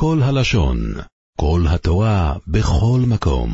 [0.00, 0.78] כל הלשון,
[1.40, 3.50] כל התורה, בכל מקום.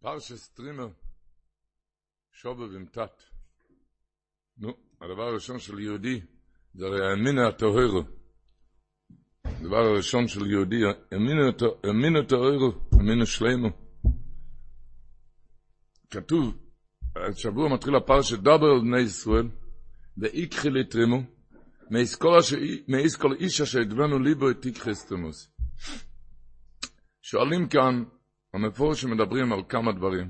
[0.00, 0.88] פרשס טרימר,
[2.32, 3.22] שובב עם תת.
[4.58, 6.20] נו, הדבר הראשון של יהודי,
[6.74, 8.02] זה הרי האמינה הטהרו.
[9.44, 10.80] הדבר הראשון של יהודי,
[11.12, 13.68] האמינה הטהרו, האמינה שלמה.
[16.10, 16.56] כתוב,
[17.16, 19.48] השבוע מתחיל הפרשת דבר על בני ישראל,
[20.16, 21.22] ואיקחי לתרימו,
[22.88, 25.48] מאיס כל איש אשר ידבנו ליבו תיקחו את תרומוסי.
[27.22, 28.04] שואלים כאן,
[28.54, 30.28] המפורשים מדברים על כמה דברים.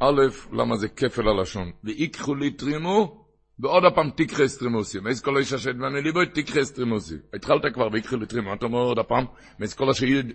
[0.00, 0.20] א',
[0.52, 1.70] למה זה כפל הלשון?
[1.84, 3.26] ויקחו לי תרומה,
[3.58, 5.00] ועוד הפעם תיקחו את תרומוסי.
[5.00, 7.14] מאיס כל איש אשר ידבנו ליבו תיקחו את תרומוסי.
[7.34, 9.24] התחלת כבר ויקחו לי תרומה, אתה אומר עוד הפעם,
[9.58, 9.90] מאיס כל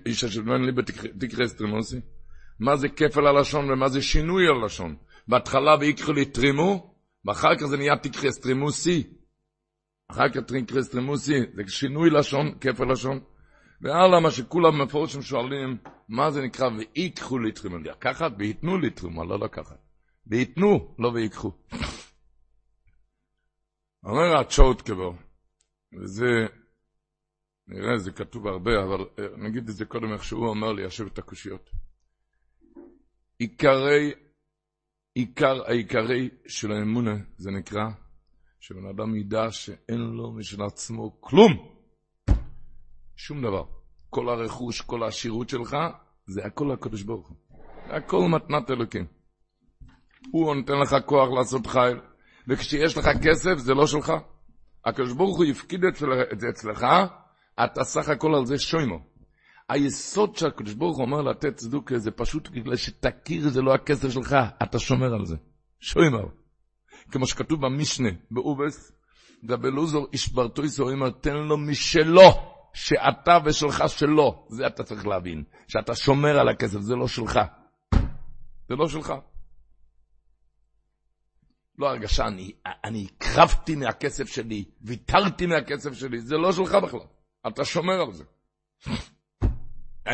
[0.05, 1.97] איש אשר ידבנו ליבו תיקחו את תרומוסי.
[2.59, 4.95] מה זה כפל הלשון ומה זה שינוי הלשון?
[5.27, 6.95] בהתחלה ויקחו לי תרומה,
[7.25, 9.03] ואחר כך זה נהיה תיקחי סטרימוסי.
[10.11, 13.19] אחר כך תיקחי סטרימוסי, זה שינוי לשון, כפל לשון.
[13.81, 15.77] והלאה, מה שכולם מפורשים שואלים,
[16.09, 17.77] מה זה נקרא ויקחו לי תרימו?
[17.77, 19.77] לקחת וייתנו לי תרימו, לא לקחת.
[20.27, 21.51] וייתנו, לא ויקחו.
[24.03, 25.15] אומר הצ'וט כבו,
[25.93, 26.25] וזה,
[27.67, 29.05] נראה, זה כתוב הרבה, אבל
[29.37, 31.69] נגיד את זה קודם איך שהוא אומר לי, ישב את הקושיות.
[33.39, 34.13] עיקרי,
[35.13, 37.89] עיקר העיקרי של האמונה, זה נקרא,
[38.59, 41.51] שבן אדם ידע שאין לו משל עצמו כלום.
[43.15, 43.63] שום דבר.
[44.09, 45.77] כל הרכוש, כל העשירות שלך,
[46.27, 47.37] זה הכל הקדוש ברוך הוא.
[47.89, 49.05] הכל מתנת אלוקים.
[50.31, 51.99] הוא נותן לך כוח לעשות חייל,
[52.47, 54.13] וכשיש לך כסף, זה לא שלך.
[54.85, 55.95] הקדוש ברוך הוא יפקיד את
[56.39, 56.85] זה אצלך,
[57.63, 58.99] אתה סך הכל על זה שוימו.
[59.69, 64.35] היסוד שהקדוש ברוך הוא אומר לתת צדוקה, זה פשוט בגלל שתכיר, זה לא הכסף שלך,
[64.63, 65.35] אתה שומר על זה.
[65.79, 66.46] שוימו.
[67.11, 68.91] כמו שכתוב במשנה, באובס,
[69.43, 72.57] דבלוזור אישברתו ישראל אומר, תן לו משלו.
[72.77, 75.43] שאתה ושלך שלו, זה אתה צריך להבין.
[75.67, 77.39] שאתה שומר על הכסף, זה לא שלך.
[78.69, 79.13] זה לא שלך.
[81.77, 82.51] לא הרגשה, אני,
[82.83, 86.99] אני הקרבתי מהכסף שלי, ויתרתי מהכסף שלי, זה לא שלך בכלל.
[87.47, 88.23] אתה שומר על זה.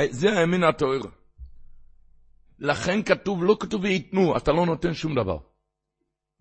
[0.09, 1.01] זה הימין התואר.
[2.59, 5.37] לכן כתוב, לא כתוב וייתנו, אתה לא נותן שום דבר.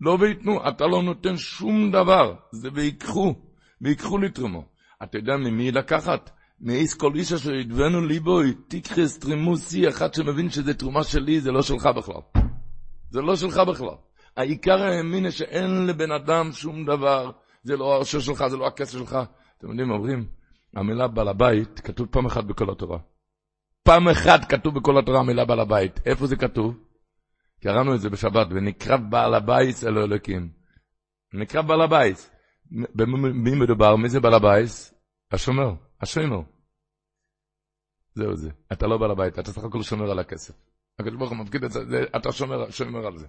[0.01, 2.35] לא וייתנו, אתה לא נותן שום דבר.
[2.51, 3.35] זה ויקחו,
[3.81, 4.65] ויקחו לתרומו.
[5.03, 6.29] אתה יודע ממי לקחת?
[6.61, 11.61] מאיס כל איש אשר ידבנו ליבוי, תיקחס תרימוסי, אחד שמבין שזה תרומה שלי, זה לא
[11.61, 12.21] שלך בכלל.
[13.09, 13.95] זה לא שלך בכלל.
[14.37, 17.31] העיקר האמינה שאין לבן אדם שום דבר,
[17.63, 19.17] זה לא הרשו שלך, זה לא הכסף שלך.
[19.57, 20.25] אתם יודעים, אומרים,
[20.75, 22.97] המילה בעל הבית כתוב פעם אחת בכל התורה.
[23.83, 25.99] פעם אחת כתוב בכל התורה המילה בעל הבית.
[26.05, 26.75] איפה זה כתוב?
[27.63, 30.49] קראנו את זה בשבת, ונקרא בעל הבית אלו אלוקים.
[31.33, 32.29] נקרא בעל הבית.
[32.95, 33.95] במי מדובר?
[33.95, 34.93] מי זה בעל הבית?
[35.31, 36.41] השומר, השומר.
[38.15, 38.49] זהו זה.
[38.71, 40.53] אתה לא בעל הבית, אתה סך הכל שומר על הכסף.
[40.99, 41.79] הקדוש ברוך הוא מפקיד את זה,
[42.15, 43.27] אתה שומר, שומר על זה.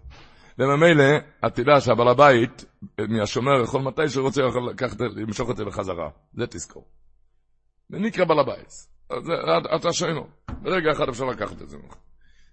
[0.58, 1.04] וממילא,
[1.46, 2.64] אתה יודע שהבעל הבית,
[3.08, 6.10] מהשומר יכול מתי שהוא רוצה, יכול לקחת, למשוך את זה בחזרה.
[6.32, 6.88] זה תזכור.
[7.90, 8.68] ונקרא בעל הבית.
[9.76, 10.22] אתה שומר.
[10.62, 11.94] ברגע אחד אפשר לקחת את זה ממך.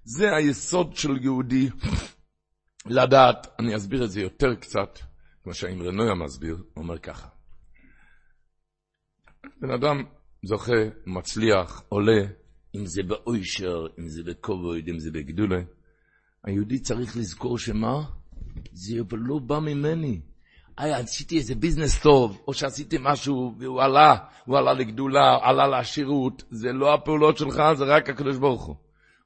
[0.03, 1.69] זה היסוד של יהודי
[2.85, 4.99] לדעת, אני אסביר את זה יותר קצת,
[5.43, 7.27] כמו שהאמרי נויה מסביר, הוא אומר ככה.
[9.61, 10.03] בן אדם
[10.43, 12.21] זוכה, מצליח, עולה,
[12.75, 15.61] אם זה באוישר, אם זה בכובד, אם זה בגדולה.
[16.43, 18.03] היהודי צריך לזכור שמה?
[18.73, 20.21] זה לא בא ממני.
[20.77, 26.43] היי, עשיתי איזה ביזנס טוב, או שעשיתי משהו והוא עלה, הוא עלה לגדולה, עלה לעשירות,
[26.51, 28.75] זה לא הפעולות שלך, זה רק הקדוש ברוך הוא.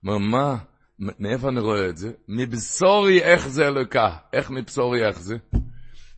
[0.05, 0.55] אומר, מה?
[0.99, 2.11] מאיפה אני רואה את זה?
[2.27, 4.17] מבשורי איך זה אלוקה.
[4.33, 5.35] איך מבשורי איך זה?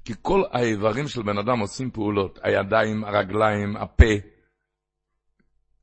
[0.06, 4.14] כי כל האיברים של בן אדם עושים פעולות, הידיים, הרגליים, הפה.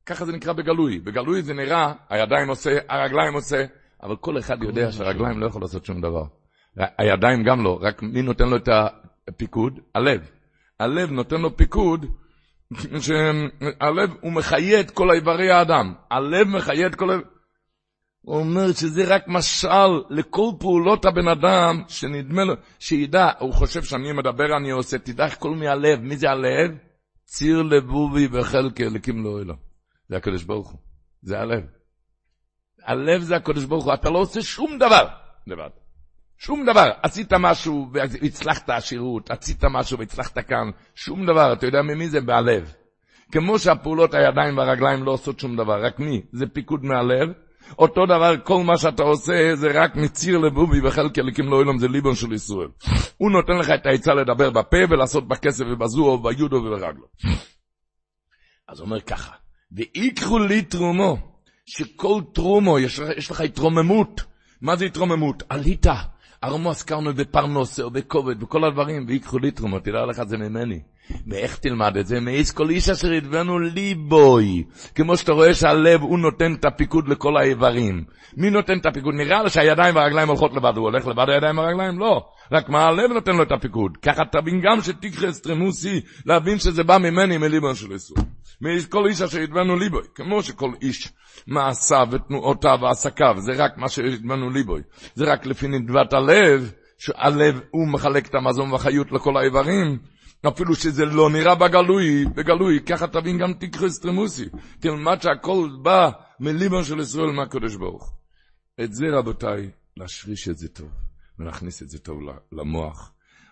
[0.05, 0.99] ככה זה נקרא בגלוי.
[0.99, 3.65] בגלוי זה נראה, הידיים עושה, הרגליים עושה,
[4.03, 6.23] אבל כל אחד יודע שהרגליים לא יכול לעשות שום דבר.
[6.97, 8.69] הידיים גם לא, רק מי נותן לו את
[9.27, 9.79] הפיקוד?
[9.95, 10.29] הלב.
[10.79, 12.05] הלב נותן לו פיקוד,
[13.05, 15.93] שהלב הוא מחיה את כל איברי האדם.
[16.11, 17.19] הלב מחיה את כל...
[18.25, 24.11] הוא אומר שזה רק משל לכל פעולות הבן אדם, שנדמה לו, שידע, הוא חושב שאני
[24.11, 26.71] מדבר, אני עושה, תדע איך כל מהלב, מי זה הלב?
[27.25, 29.53] ציר לבובי וחלקי אלוקים לא אלו.
[30.09, 30.79] זה הקדוש ברוך הוא,
[31.21, 31.63] זה הלב.
[32.83, 35.07] הלב זה הקדוש ברוך הוא, אתה לא עושה שום דבר
[35.47, 35.69] לבד.
[36.37, 36.91] שום דבר.
[37.03, 41.53] עשית משהו והצלחת עשירות, עשית משהו והצלחת כאן, שום דבר.
[41.53, 42.21] אתה יודע ממי זה?
[42.21, 42.73] בהלב.
[43.31, 46.21] כמו שהפעולות הידיים והרגליים לא עושות שום דבר, רק מי?
[46.31, 47.44] זה פיקוד מהלב.
[47.79, 51.87] אותו דבר, כל מה שאתה עושה זה רק מציר לבובי וחלקי אליקים לא אילום, זה
[51.87, 52.67] ליבון של ישראל.
[53.17, 57.05] הוא נותן לך את העצה לדבר בפה ולעשות בכסף ובזו וביודו וברגלו.
[58.67, 59.31] אז הוא אומר ככה,
[59.71, 61.17] ויקחו לי תרומו,
[61.65, 64.21] שכל תרומו, יש, יש לך התרוממות.
[64.61, 65.43] מה זה התרוממות?
[65.49, 65.85] עלית,
[66.43, 70.79] ארמו הזכרנו בפרנוסה או בכובד, בכל הדברים, ויקחו לי תרומו, תדע לך זה ממני.
[71.27, 72.19] ואיך תלמד את זה?
[72.19, 74.63] מאיס כל איש אשר ידבנו ליבוי.
[74.95, 78.03] כמו שאתה רואה שהלב הוא נותן את הפיקוד לכל האיברים.
[78.37, 79.13] מי נותן את הפיקוד?
[79.13, 81.99] נראה לו שהידיים והרגליים הולכות לבד, הוא הולך לבד הידיים והרגליים?
[81.99, 82.25] לא.
[82.51, 83.97] רק מה הלב נותן לו את הפיקוד.
[83.97, 88.17] ככה תבין גם שתקרא אסטרמוסי, להבין שזה בא ממני, מליבון של איסור.
[88.61, 90.03] מאיס כל איש אשר ידבנו ליבוי.
[90.15, 91.13] כמו שכל איש
[91.47, 94.81] מעשיו ותנועותיו ועסקיו, זה רק מה שידבנו ליבוי.
[95.15, 99.97] זה רק לפי נדבת הלב, שהלב הוא מחלק את המזון והחיות לכל האיברים.
[100.47, 104.45] אפילו שזה לא נראה בגלוי, בגלוי, ככה תבין גם תקחו אסטרמוסי.
[104.79, 106.09] תלמד שהכל בא
[106.39, 108.13] מליבון של ישראל מהקדוש ברוך.
[108.83, 110.89] את זה רבותיי, להשריש את זה טוב,
[111.39, 112.19] ולהכניס את זה טוב
[112.51, 113.11] למוח.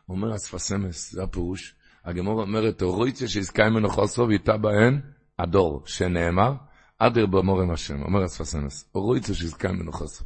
[0.09, 1.75] אומר אספסמס, זה הפירוש,
[2.05, 5.01] הגמור אומרת, רויציה שיזכה ממנו חוסו ואיתה בהן
[5.39, 6.53] הדור, שנאמר,
[6.99, 10.23] אדר במורם השם, אומר אספסמס, רויציה שיזכה ממנו חוסו.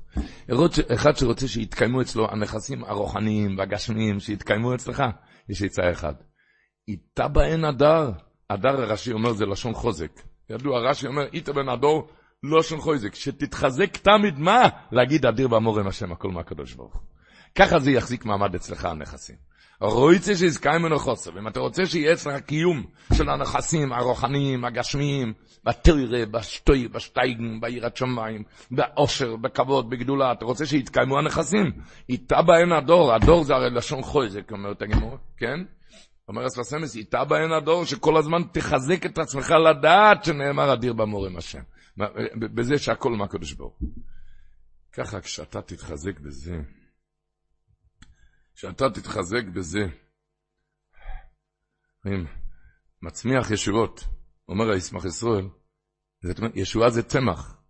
[0.96, 5.04] אחד שרוצה שיתקיימו אצלו הנכסים הרוחניים והגשמיים, שיתקיימו אצלך,
[5.50, 6.14] יש עצה אחד.
[6.88, 8.12] איתה בהן הדר.
[8.50, 10.12] הדר הרש"י אומר זה לשון חוזק.
[10.50, 12.08] ידוע, רש"י אומר, איתה בהן הדור,
[12.44, 13.16] לשון חוזק.
[13.16, 14.70] שתתחזק תמיד מה?
[14.92, 17.02] להגיד אדיר באמורם השם, הכל מהקדוש ברוך.
[17.56, 19.36] ככה זה יחזיק מעמד אצלך הנכסים.
[19.82, 26.26] רויצה שיזכאי ממנו חוסר, ואם אתה רוצה שיהיה אצלך קיום של הנכסים הרוחניים, הגשמיים, בתרא,
[26.32, 31.72] בשטוי, בשטייגן, ביראת שמיים, באושר, בכבוד, בגדולה, אתה רוצה שיתקיימו הנכסים?
[32.10, 35.60] איתה בהן הדור, הדור זה הרי לשון חוזק, אומרת הגמור, כן?
[36.28, 41.62] אומר אספסמס, איתה בהן הדור, שכל הזמן תחזק את עצמך לדעת שנאמר אדיר במורם השם.
[42.56, 43.80] בזה שהכל מהקדוש ברוך.
[44.92, 46.56] ככה כשאתה תתחזק בזה,
[48.56, 49.80] כשאתה תתחזק בזה,
[53.02, 54.04] מצמיח ישועות,
[54.50, 55.50] אומר הישמח ישראל,
[56.56, 57.62] ישועה זה צמח.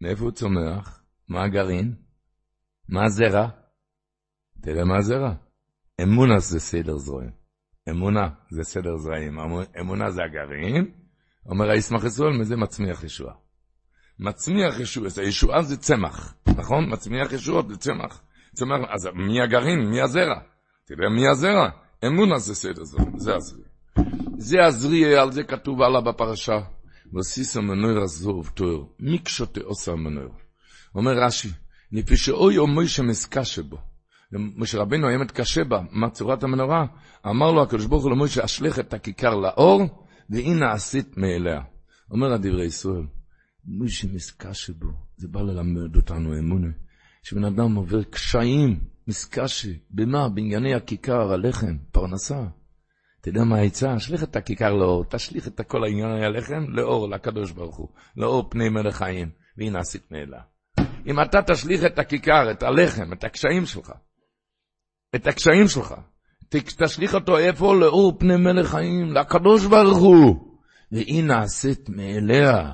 [0.00, 1.02] מאיפה הוא צומח?
[1.28, 2.02] מה הגרעין?
[2.88, 3.48] מה הזרע?
[4.62, 5.49] תראה מה הזרע.
[6.02, 7.30] אמונה זה סדר זרעים.
[7.90, 9.38] אמונה זה סדר זרעים.
[9.80, 10.90] אמונה זה הגרעין.
[11.46, 13.34] אומר הישמח ישראל, מזה מצמיח ישועה.
[14.18, 16.90] מצמיח ישועה, ישועה זה צמח, נכון?
[16.92, 18.22] מצמיח ישועות זה צמח.
[18.54, 19.90] צמח, אז מי הגרעין?
[19.90, 20.40] מי הזרע?
[20.86, 21.68] תראה מי הזרע?
[22.06, 23.66] אמונה זה סדר זרעים, זה הזריע.
[24.38, 26.60] זה הזריע, על זה כתוב הלאה בפרשה.
[27.18, 30.30] וסיסא מנויר עזוב תואר, מיקשוטה עושה מנויר.
[30.94, 31.48] אומר רש"י,
[31.92, 33.78] לפי שאוי או מוישה מסקשה בו.
[34.32, 36.86] משה רבינו היה מתקשה בה, מה צורת המנורה?
[37.26, 39.82] אמר לו הקדוש ברוך הוא למשה, אשליך את הכיכר לאור,
[40.30, 41.60] והנה עשית מאליה.
[42.10, 43.06] אומר הדברי ישראל,
[43.66, 46.68] משה מסקשה בו, זה בא ללמד אותנו אמונה,
[47.22, 50.28] שבן אדם עובר קשיים, מסקשה, במה?
[50.28, 52.44] בענייני הכיכר, הלחם, פרנסה.
[53.20, 53.96] אתה יודע מה העצה?
[53.96, 58.68] אשליך את הכיכר לאור, תשליך את כל הענייני הלחם לאור, לקדוש ברוך הוא, לאור פני
[58.68, 60.40] מלך חיים, והנה עשית מאליה.
[61.06, 63.92] אם אתה תשליך את הכיכר, את הלחם, את הקשיים שלך,
[65.14, 65.94] את הקשיים שלך.
[66.48, 67.74] תשליך אותו איפה?
[67.74, 70.56] לאור פני מלך חיים, לקדוש ברוך הוא.
[70.92, 72.70] והיא נעשית מאליה.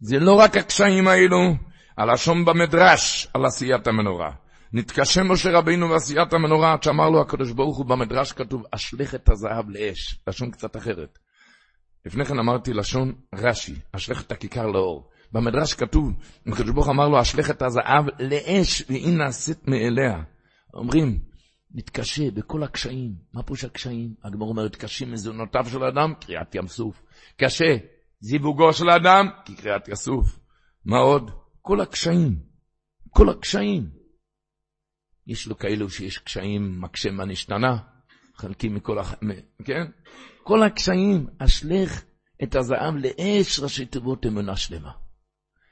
[0.00, 1.54] זה לא רק הקשיים האלו,
[1.98, 4.30] הלשון במדרש על עשיית המנורה.
[4.72, 9.28] נתקשה משה רבינו בעשיית המנורה, עד שאמר לו הקדוש ברוך הוא במדרש כתוב, אשליך את
[9.28, 11.18] הזהב לאש, לשון קצת אחרת.
[12.06, 15.10] לפני כן אמרתי לשון רש"י, אשליך את הכיכר לאור.
[15.32, 16.12] במדרש כתוב,
[16.46, 20.22] הקדוש ברוך אמר לו, אשליך את הזהב לאש, והיא נעשית מאליה.
[20.74, 21.18] אומרים,
[21.74, 23.14] מתקשה בכל הקשיים.
[23.32, 24.14] מה פירוש הקשיים?
[24.24, 27.02] הגמור אומרת, קשים מזונותיו של האדם, קריאת ים סוף.
[27.36, 27.76] קשה,
[28.20, 30.38] זיווגו של האדם, כי קריאת יסוף.
[30.84, 31.30] מה עוד?
[31.62, 32.42] כל הקשיים.
[33.10, 33.90] כל הקשיים.
[35.26, 37.76] יש לו כאלו שיש קשיים, מקשה מה נשתנה,
[38.34, 39.14] חלקים מכל הח...
[39.64, 39.84] כן?
[40.42, 42.04] כל הקשיים, אשלך
[42.42, 44.92] את הזעם לאש ראשי תיבות אמונה שלמה.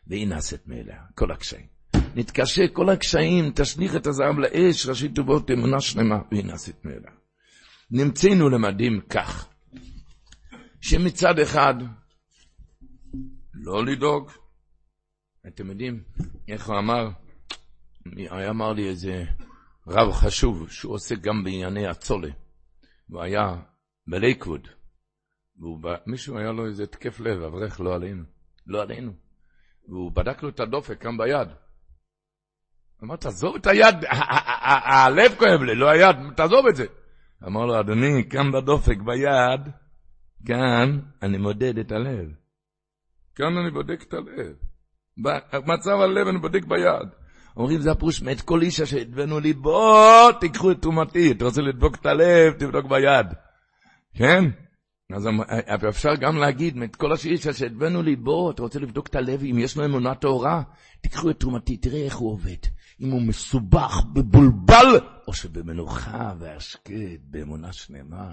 [0.06, 1.72] והיא נעשית מאליה, כל הקשיים.
[2.16, 7.11] נתקשה כל הקשיים, תשליך את הזהב לאש, ראשי טובות אמונה שלמה, והנה עשית מאלה.
[7.90, 9.49] נמצאנו למדים כך,
[10.81, 11.75] שמצד אחד,
[13.54, 14.31] לא לדאוג,
[15.47, 16.02] אתם יודעים
[16.49, 17.09] איך הוא אמר,
[18.16, 19.25] היה אמר לי איזה
[19.87, 22.31] רב חשוב, שהוא עוסק גם בענייני הצולה,
[23.09, 23.57] הוא היה
[24.07, 24.69] בלייקווד,
[25.59, 28.25] ומישהו היה לו איזה תקף לב, אברך לא עלינו,
[28.66, 29.12] לא עלינו,
[29.88, 31.49] והוא בדק לו את הדופק כאן ביד,
[33.02, 33.94] אמר, תעזוב את היד,
[34.85, 36.85] הלב כואב לי, לא היד, תעזוב את זה.
[37.47, 39.61] אמר לו, אדוני, כאן בדופק ביד,
[40.47, 42.28] כאן אני מודד את הלב.
[43.35, 44.54] כאן אני בודק את הלב.
[45.52, 47.09] במצב הלב אני בודק ביד.
[47.56, 51.62] אומרים, זה הפירוש מאת כל איש אשר הדבנו לי, בוא תיקחו את תרומתי, אתה רוצה
[51.62, 53.26] לדבוק את הלב, תבדוק ביד.
[54.14, 54.44] כן?
[55.14, 55.28] אז
[55.88, 59.59] אפשר גם להגיד, את כל השאילתה שהבאנו לי, בוא, אתה רוצה לבדוק את הלב, אם
[59.59, 60.62] יש לו אמונה טהורה,
[61.00, 62.56] תיקחו את תרומתי, תראה איך הוא עובד.
[63.02, 68.32] אם הוא מסובך, בבולבל, או שבמנוחה והשקט, באמונה שלמה.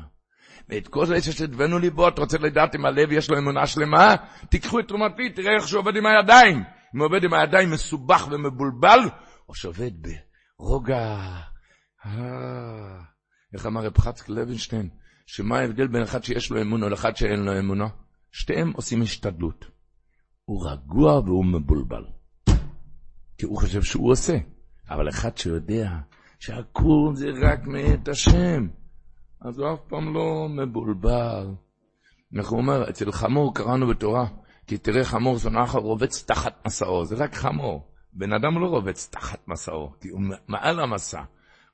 [0.70, 4.16] ואת כל זה שהבאנו לי בו, אתה רוצה לדעת אם הלב יש לו אמונה שלמה?
[4.50, 6.64] תיקחו את תרומתי, תראה איך שהוא עובד עם הידיים.
[6.96, 9.00] אם עובד עם הידיים מסובך ומבולבל,
[9.50, 9.92] או שעובד
[10.60, 11.18] ברוגע.
[12.06, 13.00] אה,
[13.54, 14.90] איך אמר רב חצק לוינשטיין?
[15.26, 17.88] שמה ההבדל בין אחד שיש לו אמונה לאחד שאין לו אמונה?
[18.32, 19.66] שתיהם עושים השתדלות.
[20.46, 22.06] הוא רגוע והוא מבולבל.
[23.38, 24.38] כי הוא חושב שהוא עושה.
[24.90, 25.90] אבל אחד שיודע
[26.40, 28.68] שהכול זה רק מאת השם,
[29.42, 31.48] אז הוא אף פעם לא מבולבל.
[32.38, 34.28] איך הוא אומר, אצל חמור קראנו בתורה,
[34.68, 37.94] כי תראה חמור זונח רובץ תחת מסעו, זה רק חמור.
[38.14, 41.24] בן אדם לא רובץ תחת מסעו, כי הוא מעל המסע.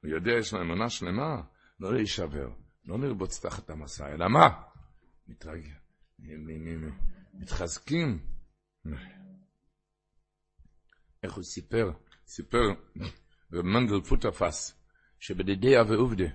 [0.01, 1.41] הוא יודע, יש לו אמונה שלמה,
[1.79, 2.49] לא להישבר.
[2.85, 4.49] לא לרבוץ תחת המסע, אלא מה?
[7.33, 8.19] מתחזקים.
[11.23, 11.91] איך הוא סיפר?
[12.27, 12.73] סיפר
[13.53, 14.81] רב מנדל פוטרפס,
[15.19, 16.25] שבדידיה ועובדה,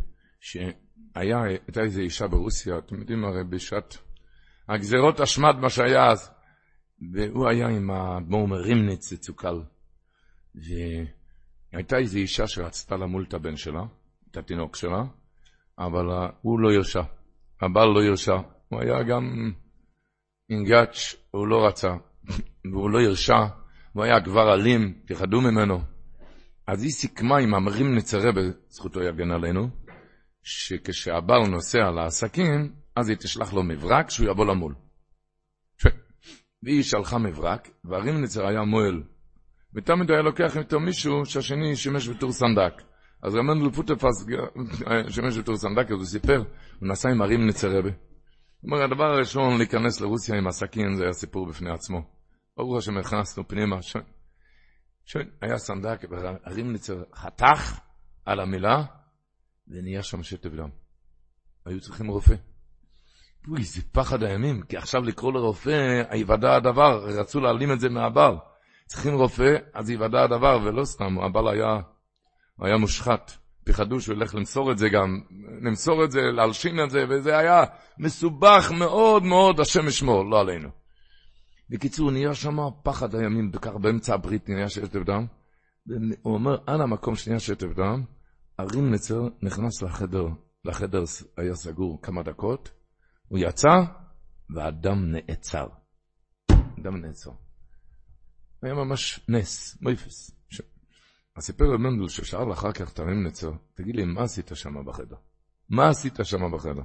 [0.41, 3.99] שהייתה איזו אישה ברוסיה, אתם יודעים הרי בשעת
[4.69, 6.31] הגזרות השמד, מה שהיה אז,
[7.13, 9.61] והוא היה עם האדמו"ר מרימניץ צוקל,
[10.55, 13.83] והייתה איזו אישה שרצתה למול את הבן שלה,
[14.31, 15.03] את התינוק שלה,
[15.79, 16.07] אבל
[16.43, 17.03] הוא לא הרשה,
[17.61, 18.37] הבעל לא הרשה,
[18.69, 19.53] הוא היה גם
[20.51, 21.97] אינגאץ', הוא לא רצה,
[22.73, 23.47] והוא לא הרשה,
[23.93, 25.81] הוא היה כבר אלים, פחדו ממנו.
[26.67, 29.69] אז היא סיכמה עם המרים נצרה, בזכותו יגן עלינו,
[30.43, 34.75] שכשהבעל נוסע לעסקים, אז היא תשלח לו מברק שהוא יבוא למול.
[35.77, 35.87] ש...
[36.63, 39.03] והיא שלחה מברק, והרים נצר היה מועל.
[39.75, 42.83] ותמיד היה לוקח איתו מישהו שהשני שימש בתור סנדק.
[43.23, 44.27] אז רמנדל פוטפס,
[45.09, 46.43] שמש בתור סנדק, אז הוא סיפר,
[46.81, 47.91] הוא נסע עם הרים נצרבה.
[48.61, 52.20] הוא אומר, הדבר הראשון להיכנס לרוסיה עם הסכין, זה היה סיפור בפני עצמו.
[52.61, 53.97] ברוך השם, נכנסנו פנימה, ש...
[55.05, 55.17] ש...
[55.43, 56.05] היה סנדק,
[56.57, 57.79] נצר חתך
[58.27, 58.85] על המילה,
[59.69, 60.69] ונהיה שם שטף דם.
[61.67, 62.35] היו צריכים רופא.
[63.49, 68.35] אוי, זה פחד הימים, כי עכשיו לקרוא לרופא, היוודע הדבר, רצו להעלים את זה מהבעל.
[68.87, 71.81] צריכים רופא, אז היוודע הדבר, ולא סתם, הבעל היה
[72.61, 73.33] היה מושחת.
[73.65, 75.21] פחדו שהוא ילך למסור את זה גם,
[75.63, 77.65] למסור את זה, להלשין את זה, וזה היה
[77.99, 80.80] מסובך מאוד מאוד, השם ישמור, לא עלינו.
[81.71, 85.27] בקיצור, נהיה שם פחד הימים, ככה באמצע הברית נהיה שטף דם.
[86.23, 88.05] הוא אומר, על המקום שנהיה שטף דם,
[88.59, 90.27] הרים נצר נכנס לחדר,
[90.65, 91.05] לחדר
[91.37, 92.71] היה סגור כמה דקות,
[93.29, 93.69] הוא יצא,
[94.55, 95.67] והדם נעצר.
[96.51, 97.31] הדם נעצר.
[98.63, 100.31] היה ממש נס, מויפס.
[101.37, 105.17] אז סיפר רב מנדל ששאל אחר כך תרים נצר, תגיד לי, מה עשית שם בחדר?
[105.69, 106.83] מה עשית שם בחדר?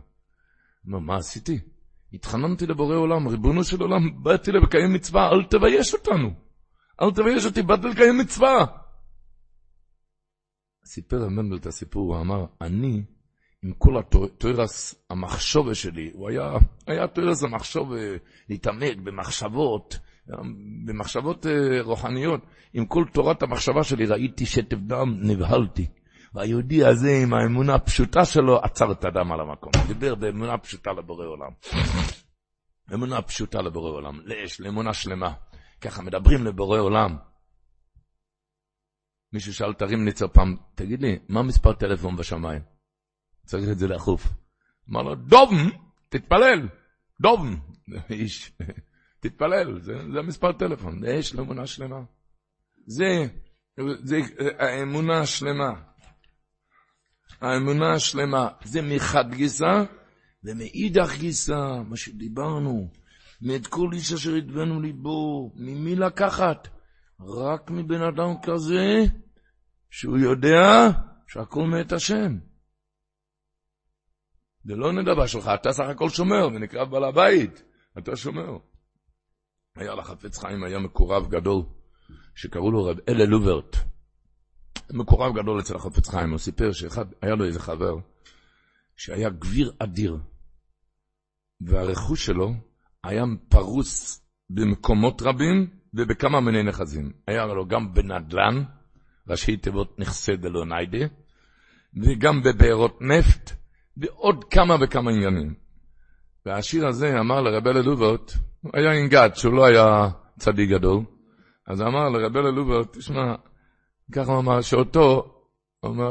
[0.88, 1.60] אמר, מה עשיתי?
[2.14, 6.30] התחננתי לבורא עולם, ריבונו של עולם, באתי לקיים מצווה, אל תבייש אותנו.
[7.02, 8.66] אל תבייש אותי, באתי לקיים מצווה.
[10.86, 13.04] סיפר רב מנדל את הסיפור, הוא אמר, אני,
[13.64, 16.52] עם כל התוירס המחשובה שלי, הוא היה,
[16.88, 17.96] היה תוירס המחשובה
[18.50, 20.00] להתעמק במחשבות,
[20.86, 22.42] במחשבות אה, רוחניות,
[22.74, 25.88] עם כל תורת המחשבה שלי ראיתי שטף דם, נבהלתי.
[26.36, 29.72] והיהודי הזה עם האמונה הפשוטה שלו עצר את הדם על המקום.
[29.88, 31.52] דיבר באמונה פשוטה לבורא עולם.
[32.94, 35.34] אמונה פשוטה לבורא עולם, לאש, לאמונה שלמה.
[35.82, 37.18] ככה מדברים לבורא עולם.
[39.34, 42.62] מישהו שאל את הרים ניצר פעם, תגיד לי, מה מספר טלפון בשמיים?
[43.46, 44.28] צריך את זה לאכוף.
[44.90, 45.70] אמר לו, דובן,
[46.10, 46.68] תתפלל,
[47.22, 47.56] דובן.
[48.10, 48.52] איש,
[49.20, 52.02] תתפלל, זה, זה המספר טלפון, יש לאמונה שלמה.
[52.88, 53.26] זה,
[54.04, 54.18] זה
[54.60, 55.95] האמונה השלמה.
[57.42, 59.84] האמונה השלמה, זה מחד גיסא,
[60.44, 62.92] ומאידך גיסא, מה שדיברנו,
[63.42, 66.68] מאת כל איש אשר ידבנו ליבו, ממי לקחת?
[67.20, 69.04] רק מבן אדם כזה,
[69.90, 70.90] שהוא יודע
[71.28, 72.38] שהכל מאת השם.
[74.64, 77.64] זה לא נדבה שלך, אתה סך הכל שומר, ונקרא בעל הבית,
[77.98, 78.58] אתה שומר.
[79.76, 81.64] היה לחפץ חיים, היה מקורב גדול,
[82.36, 83.76] שקראו לו רב אלה לוברט.
[84.94, 87.96] מקורב גדול אצל החפץ חיים, הוא סיפר שאחד, היה לו איזה חבר,
[88.98, 90.18] שהיה גביר אדיר,
[91.62, 92.54] והרכוש שלו
[93.04, 97.12] היה פרוס במקומות רבים ובכמה מיני נכסים.
[97.28, 98.64] היה לו גם בנדל"ן,
[99.28, 101.06] ראשי תיבות נכסי דלוניידה,
[102.04, 103.52] וגם בבארות נפט,
[103.98, 105.54] ועוד כמה וכמה עניינים.
[106.46, 107.82] והשיר הזה אמר לרב אלה
[108.62, 111.04] הוא היה אינגד, שהוא לא היה צדיק גדול,
[111.68, 113.36] אז אמר לרבי ללובר, תשמע,
[114.12, 115.32] ככה הוא אמר, שאותו,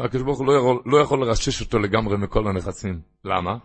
[0.04, 3.00] הקדוש ברוך הוא לא יכול, לא יכול לרשש אותו לגמרי מכל הנכסים.
[3.24, 3.56] למה?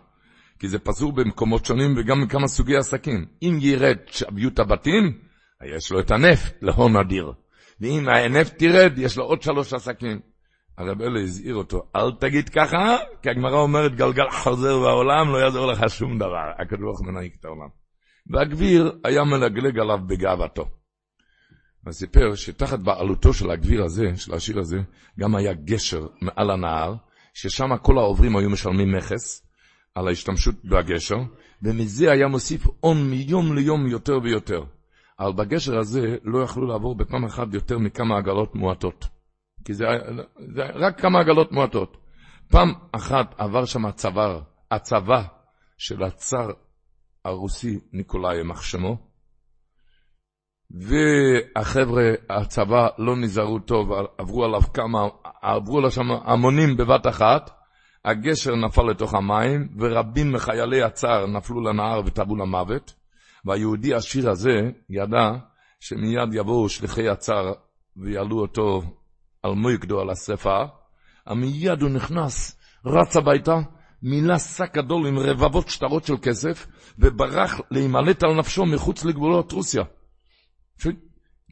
[0.58, 3.26] כי זה פסור במקומות שונים וגם מכמה סוגי עסקים.
[3.42, 5.18] אם ירד שביות הבתים,
[5.76, 7.32] יש לו את הנפט להון אדיר.
[7.80, 10.20] ואם הנפט תירד, יש לו עוד שלוש עסקים.
[10.78, 15.66] הרב אלה הזהיר אותו, אל תגיד ככה, כי הגמרא אומרת, גלגל חוזר בעולם, לא יעזור
[15.66, 16.50] לך שום דבר.
[16.58, 17.68] הקדוש ברוך הוא מנהיג את העולם.
[18.30, 20.79] והגביר היה מלגלג עליו בגאוותו.
[21.86, 24.78] וסיפר שתחת בעלותו של הגביר הזה, של השיר הזה,
[25.20, 26.94] גם היה גשר מעל הנהר,
[27.34, 29.46] ששם כל העוברים היו משלמים מכס
[29.94, 31.18] על ההשתמשות בגשר,
[31.62, 34.64] ומזה היה מוסיף הון מיום ליום יותר ויותר.
[35.20, 39.08] אבל בגשר הזה לא יכלו לעבור בפעם אחת יותר מכמה עגלות מועטות.
[39.64, 39.84] כי זה,
[40.54, 41.96] זה רק כמה עגלות מועטות.
[42.50, 45.22] פעם אחת עבר שם הצוואר, הצבא
[45.78, 46.50] של הצר
[47.24, 49.09] הרוסי ניקולאי יימח שמו,
[50.70, 55.08] והחבר'ה, הצבא לא נזהרו טוב, עברו עליו כמה,
[55.42, 57.50] עברו עליו שם המונים בבת אחת,
[58.04, 62.94] הגשר נפל לתוך המים, ורבים מחיילי הצער נפלו לנהר וטבעו למוות,
[63.44, 64.60] והיהודי העשיר הזה
[64.90, 65.30] ידע
[65.80, 67.52] שמיד יבואו שליחי הצער
[67.96, 68.82] ויעלו אותו
[69.42, 70.64] על מויקדו, על השרפה,
[71.36, 73.56] מיד הוא נכנס, רץ הביתה,
[74.02, 76.66] מילא שק גדול עם רבבות שטרות של כסף,
[76.98, 79.82] וברח להימלט על נפשו מחוץ לגבולות רוסיה.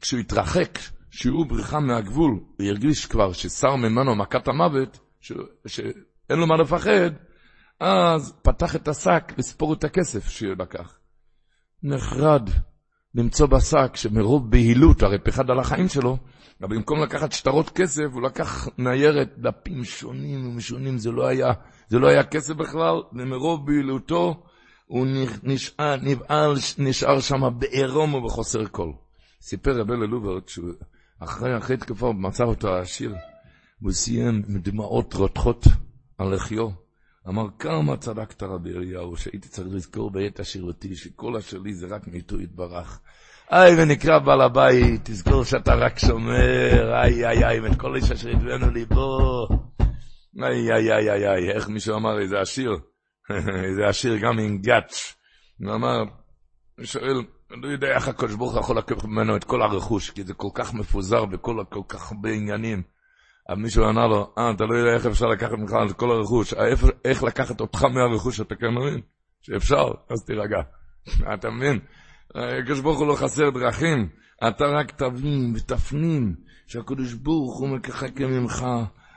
[0.01, 0.79] כשהוא התרחק,
[1.11, 5.31] שיעור בריחה מהגבול, הוא הרגיש כבר ששר ממנו מכת המוות, ש...
[5.67, 7.11] שאין לו מה לפחד,
[7.79, 10.99] אז פתח את השק לספור את הכסף שהוא לקח.
[11.83, 12.49] נחרד
[13.15, 16.17] למצוא בשק שמרוב בהילות, הרי פחד על החיים שלו,
[16.61, 21.51] אבל במקום לקחת שטרות כסף, הוא לקח ניירת, דפים שונים ומשונים, זה לא היה,
[21.87, 24.43] זה לא היה כסף בכלל, ומרוב בהילותו
[24.85, 25.07] הוא
[25.43, 28.91] נשאר, נבעל, נשאר שם בעירום ובחוסר כל.
[29.41, 33.15] סיפר רבי ללוברט שאחרי אחרי תקופה מצא אותו העשיר,
[33.81, 35.65] והוא סיים עם דמעות רותחות
[36.17, 36.69] על לחיו.
[37.27, 42.07] אמר, כמה צדקת רבי אליהו, שהייתי צריך לזכור בעת עשירותי, שכל אשר לי זה רק
[42.07, 42.99] מאיתו יתברך.
[43.51, 48.29] איי, ונקרא בעל הבית, תזכור שאתה רק שומר, איי, איי, איי, ואת כל איש אשר
[48.29, 49.47] ידבנו ליבו.
[50.43, 52.71] איי, איי, איי, איי, איי, איך מישהו אמר, איזה עשיר,
[53.69, 55.15] איזה עשיר גם עם גאץ'.
[55.59, 56.03] הוא אמר,
[56.83, 60.23] שואל, אני לא יודע איך הקדוש ברוך הוא יכול לקחת ממנו את כל הרכוש, כי
[60.23, 62.81] זה כל כך מפוזר וכל כל כך הרבה עניינים.
[63.49, 66.53] אבל מישהו ענה לו, אה, אתה לא יודע איך אפשר לקחת ממך את כל הרכוש,
[66.53, 69.01] איך, איך לקחת אותך מהרכוש שאתה כן מבין?
[69.41, 70.61] שאפשר, אז תירגע.
[71.33, 71.79] אתה מבין?
[72.35, 74.09] הקדוש ברוך הוא לא חסר דרכים,
[74.47, 76.35] אתה רק תבין ותפנים
[76.67, 78.65] שהקדוש ברוך הוא מקחקה ממך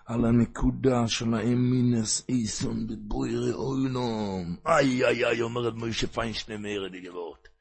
[0.07, 4.57] על הנקודה של האמינס איסון בבוירי אוילום.
[4.67, 7.52] איי איי איי, אומרת מוישה פיינשטיין מארד גבעות.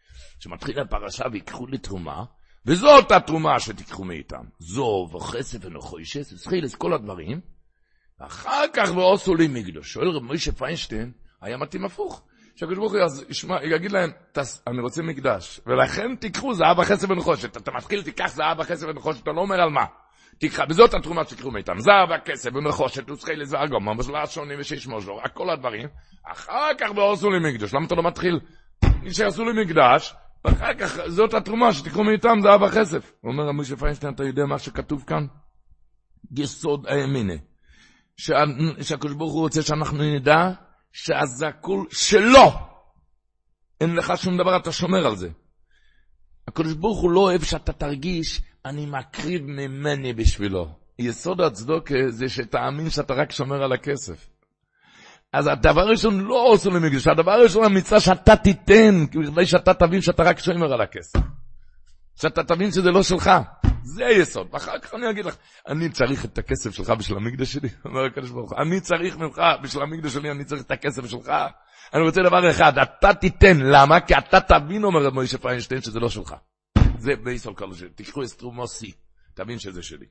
[0.42, 2.24] שמתחילה פרשה ויקחו לי תרומה,
[2.66, 4.44] וזאת התרומה שתיקחו מאיתם.
[4.60, 7.42] זו וכסף ונחוישס, וסחילס, כל הדברים.
[8.20, 9.94] ואחר כך ועושו לי מקדוש.
[9.94, 12.24] שואל רב מוישה פיינשטיין, היה מתאים הפוך.
[12.56, 14.12] שהקדוש ברוך הוא יגיד להם,
[14.68, 17.58] אני רוצה מקדש, ולכן תיקחו זהב וחסר ונחושת.
[17.58, 19.86] אתה מתחיל, תיקח זהב וחסר ונחושת, אתה לא אומר על מה.
[20.38, 25.50] תיקח, וזאת התרומה שתיקחו מאיתם, זהב וכסף ונחושת וצחילס ואגומה, ושלוש שונים ושיש מוז'ור, כל
[25.50, 25.88] הדברים.
[26.32, 28.40] אחר כך ועשו לי מקדש, למה אתה לא מתחיל?
[29.10, 30.14] שיעשו לי מקדש,
[30.46, 33.14] ואחר כך זאת התרומה שתיקחו מאיתם זהב וכסף.
[33.24, 35.26] אומר רבי פיינשטיין, אתה יודע מה שכתוב כאן?
[36.38, 37.34] יסוד הימינה.
[38.82, 40.50] שהקדוש ברוך הוא רוצה שאנחנו נדע
[40.94, 42.52] שזה הכול שלו.
[43.82, 45.30] אין לך שום דבר, אתה שומר על זה.
[46.48, 50.68] הקדוש ברוך הוא לא אוהב שאתה תרגיש, אני מקריב ממני בשבילו.
[51.00, 54.30] יסוד הצדוקה זה שתאמין שאתה רק שומר על הכסף.
[55.34, 60.24] אז הדבר הראשון לא עושה למקדש, הדבר הראשון המצווה שאתה תיתן, כדי שאתה תבין שאתה
[60.24, 61.20] רק שומר על הכסף.
[62.16, 63.32] שאתה תבין שזה לא שלך.
[63.84, 64.48] זה היסוד.
[64.52, 65.36] ואחר כך אני אגיד לך,
[65.68, 69.42] אני צריך את הכסף שלך בשביל המקדש שלי, אומר הקדוש ברוך הוא, אני צריך ממך,
[69.64, 71.32] בשביל המקדש שלי, אני צריך את הכסף שלך.
[71.94, 74.00] אני רוצה דבר אחד, אתה תיתן, למה?
[74.00, 76.36] כי אתה תבין, אומר מוישה פיינשטיין, שזה לא שלך.
[76.98, 77.12] זה
[77.56, 77.90] כל השני.
[77.90, 78.92] תיקחו אסטרומוסי,
[79.34, 80.06] תבין שזה שלי.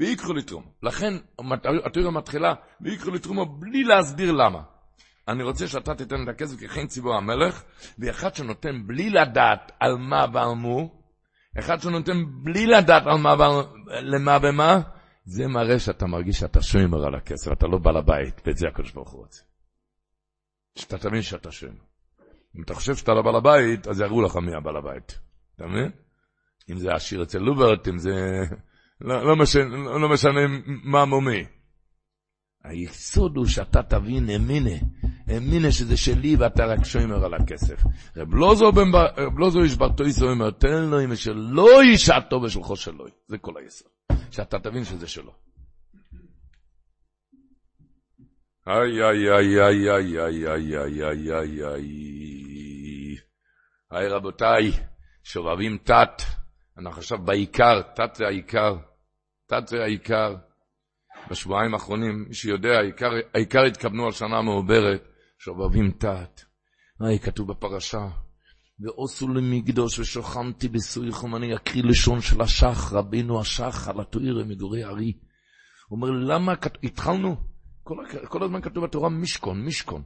[0.00, 0.64] ויקחו לתרום.
[0.82, 1.14] לכן,
[1.86, 4.62] התיאוריה מתחילה, ויקחו לתרום בלי להסביר למה.
[5.28, 7.62] אני רוצה שאתה תיתן את הכסף ככן ציבור המלך,
[7.98, 11.02] ואחד שנותן בלי לדעת על מה ועל מו,
[11.58, 13.52] אחד שנותן בלי לדעת על מה ועל
[13.86, 14.80] למה ומה,
[15.24, 18.92] זה מראה שאתה מרגיש שאתה שומר על הכסף, אתה לא בעל הבית, ואת זה הקדוש
[18.92, 19.42] ברוך הוא רוצה.
[20.78, 21.72] שאתה תבין שאתה שומר.
[22.56, 25.18] אם אתה חושב שאתה לא בעל הבית, אז יראו לך מי הבעל הבית.
[25.56, 25.90] אתה מבין?
[26.70, 28.10] אם זה עשיר אצל לוברט, אם זה...
[29.00, 30.40] לא, לא, משנה, לא משנה
[30.84, 31.44] מה מומי.
[32.64, 34.76] היסוד הוא שאתה תבין אמינה,
[35.36, 37.82] אמינה שזה שלי ואתה רק שומר על הכסף.
[38.16, 38.34] רב
[39.38, 43.06] לוזו איש ברטויסו אומר, תן לו אם שלא ישעתו בשלחו שלו.
[43.28, 43.90] זה כל היסוד.
[44.30, 45.32] שאתה תבין שזה שלו.
[48.66, 53.16] איי, איי, איי, איי, איי, איי, איי, איי, איי, איי.
[53.90, 54.70] היי, רבותיי,
[55.24, 56.22] שובבים תת.
[56.78, 58.76] אנחנו עכשיו בעיקר, תת זה העיקר.
[59.50, 60.34] תת העיקר.
[61.30, 65.08] בשבועיים האחרונים, מי שיודע, העיקר, העיקר התכוונו על שנה מעוברת,
[65.38, 66.40] שובבים תת.
[67.00, 68.08] היי, כתוב בפרשה,
[68.80, 75.12] ועושו למקדוש ושוכנתי בסויכום, אני אקריא לשון של השח, רבינו השח, על התוירה מגורי ארי.
[75.90, 77.36] אומר, למה, התחלנו,
[77.82, 77.96] כל,
[78.28, 80.02] כל הזמן כתוב בתורה משכון, משכון,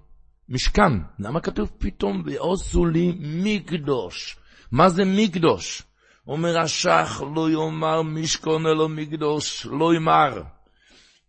[0.49, 4.37] משכן, למה כתוב פתאום ועושו לי מקדוש?
[4.73, 5.83] מה זה מקדוש?
[6.29, 10.43] אומר השח, לא יאמר משכון אלא מקדוש, לא יאמר.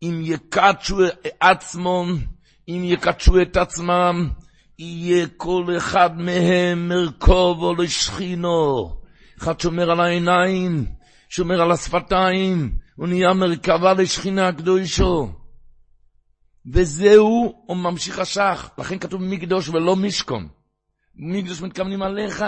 [0.03, 0.97] אם יקדשו
[1.39, 2.17] עצמם,
[2.67, 4.29] אם יקדשו את עצמם,
[4.79, 8.89] יהיה כל אחד מהם מרכוב או לשכינו.
[9.37, 10.85] אחד שומר על העיניים,
[11.29, 15.29] שומר על השפתיים, הוא נהיה מרכבה לשכינה הקדושו.
[16.73, 20.47] וזהו, הוא ממשיך השח, לכן כתוב מקדוש ולא משכון.
[21.15, 22.45] מקדוש מתכוונים עליך.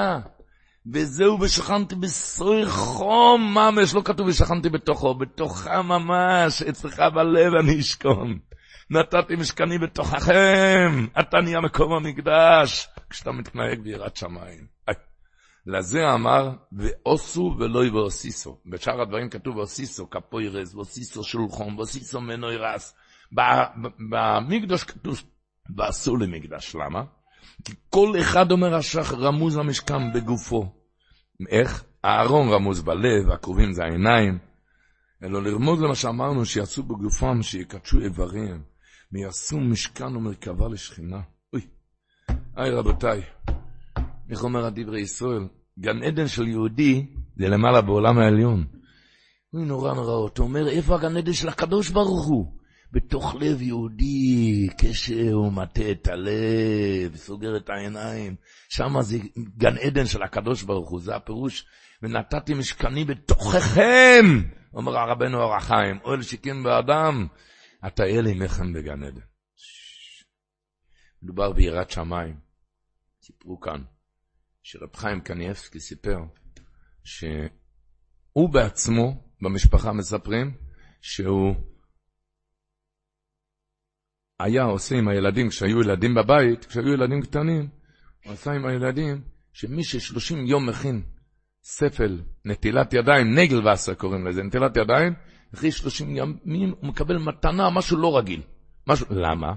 [0.94, 8.40] וזהו ושכנתי בסוי חום ממש, לא כתוב ושכנתי בתוכו, בתוך ממש, אצלך בלב אני אשכון.
[8.90, 14.78] נתתי משכני בתוככם, אתה נהיה מקום המקדש, כשאתה מתנהג ביראת שמיים.
[15.68, 18.58] לזה אמר, ועושו ולא ועוסיסו.
[18.66, 22.96] בשאר הדברים כתוב ועוסיסו, כפוירס, ועוסיסו שולחון, ועוסיסו מנוי רס.
[24.10, 25.22] במקדוש כתוב,
[25.76, 27.04] ועשו למקדש, למה?
[27.68, 30.72] כי כל אחד אומר השח רמוז המשכן בגופו.
[31.50, 31.84] איך?
[32.04, 34.38] הארון רמוז בלב, הקרובים זה העיניים.
[35.24, 38.62] אלא לרמוז למה שאמרנו, שיעשו בגופם, שיקדשו איברים.
[39.12, 41.20] ויעשו משכן ומרכבה לשכינה.
[41.54, 41.62] אוי,
[42.56, 43.22] היי רבותיי,
[44.30, 45.48] איך אומר הדברי ישראל?
[45.80, 47.06] גן עדן של יהודי
[47.38, 48.66] זה למעלה בעולם העליון.
[49.54, 52.57] אוי, נורא נורא, אתה אומר, איפה הגן עדן של הקדוש ברוך הוא?
[52.92, 58.36] בתוך לב יהודי, כשהוא מטה את הלב, סוגר את העיניים,
[58.70, 59.18] שם זה
[59.58, 61.66] גן עדן של הקדוש ברוך הוא, זה הפירוש,
[62.02, 64.26] ונתתי משכני בתוככם,
[64.74, 67.28] אומר הרבנו אור החיים, אוהל שכן באדם,
[67.88, 69.22] אתה אלה מחם בגן עדן.
[71.24, 72.40] מדובר ביראת שמיים.
[73.22, 73.84] סיפרו כאן,
[74.64, 76.20] שרב חיים קניאבסקי סיפר,
[77.04, 80.58] שהוא בעצמו, במשפחה מספרים,
[81.02, 81.56] שהוא
[84.40, 87.68] היה עושה עם הילדים, כשהיו ילדים בבית, כשהיו ילדים קטנים,
[88.26, 89.22] הוא עשה עם הילדים,
[89.54, 91.02] שמי ששלושים יום מכין
[91.64, 95.14] ספל, נטילת ידיים, נגל וסר קוראים לזה, נטילת ידיים,
[95.54, 98.42] אחרי שלושים ימים הוא מקבל מתנה, משהו לא רגיל.
[98.88, 99.54] משהו, למה?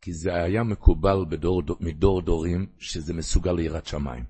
[0.00, 4.24] כי זה היה מקובל בדור, מדור דורים, שזה מסוגל ליראת שמיים.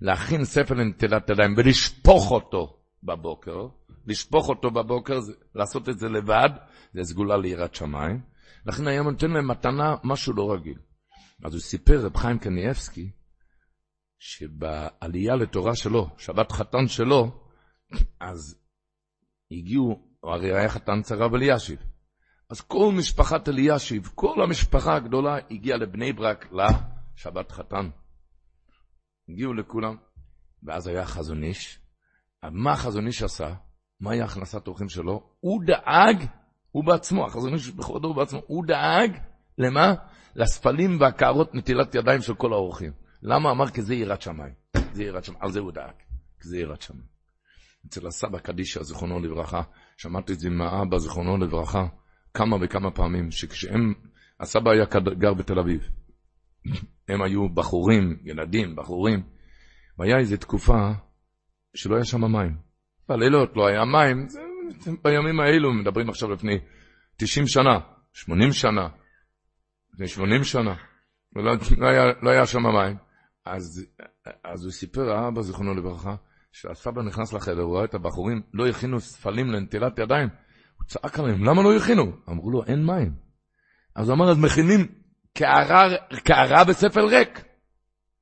[0.00, 3.66] להכין ספר לנטילת ידיים ולשפוך אותו בבוקר,
[4.06, 5.18] לשפוך אותו בבוקר,
[5.54, 6.50] לעשות את זה לבד,
[6.94, 8.33] זה סגולה ליראת שמיים.
[8.66, 10.78] לכן היה נותן להם מתנה, משהו לא רגיל.
[11.44, 13.10] אז הוא סיפר, רב חיים קניאבסקי,
[14.18, 17.50] שבעלייה לתורה שלו, שבת חתן שלו,
[18.20, 18.60] אז
[19.50, 21.78] הגיעו הרי היה חתן צרב אלישיב.
[22.50, 27.90] אז כל משפחת אלישיב, כל המשפחה הגדולה הגיעה לבני ברק לשבת חתן.
[29.28, 29.96] הגיעו לכולם,
[30.62, 31.78] ואז היה חזון איש.
[32.42, 33.54] מה החזון איש עשה?
[34.00, 35.36] מהי הכנסת אורחים שלו?
[35.40, 36.26] הוא דאג,
[36.74, 39.18] הוא בעצמו, החזון איש בכבודו בעצמו, הוא דאג,
[39.58, 39.94] למה?
[40.36, 42.92] לספלים והקערות נטילת ידיים של כל האורחים.
[43.22, 43.50] למה?
[43.50, 44.52] אמר כי זה יראת שמיים.
[44.92, 45.94] זה יראת שמיים, על זה הוא דאג,
[46.40, 47.06] כי זה יראת שמיים.
[47.86, 49.62] אצל הסבא קדישה, זיכרונו לברכה,
[49.96, 51.86] שמעתי את זה עם האבא, זיכרונו לברכה,
[52.34, 53.94] כמה וכמה פעמים, שכשהם,
[54.40, 54.84] הסבא היה
[55.18, 55.88] גר בתל אביב.
[57.08, 59.22] הם היו בחורים, ילדים, בחורים,
[59.98, 60.92] והיה איזו תקופה
[61.74, 62.56] שלא היה שם מים.
[63.08, 64.40] בלילות לא היה מים, זה,
[65.04, 66.58] בימים האלו, מדברים עכשיו לפני
[67.16, 67.78] 90 שנה,
[68.12, 68.88] 80 שנה,
[69.92, 70.74] לפני 80 שנה,
[71.36, 72.96] ולא, לא, היה, לא היה שם מים.
[73.44, 73.86] אז,
[74.44, 76.14] אז הוא סיפר, האבא, זיכרונו לברכה,
[76.52, 80.28] כשהסבא נכנס לחדר, הוא ראה את הבחורים, לא הכינו ספלים לנטילת ידיים.
[80.78, 82.12] הוא צעק עליהם, למה לא הכינו?
[82.28, 83.14] אמרו לו, אין מים.
[83.94, 84.86] אז הוא אמר, אז מכינים
[86.24, 87.44] קערה בספל ריק.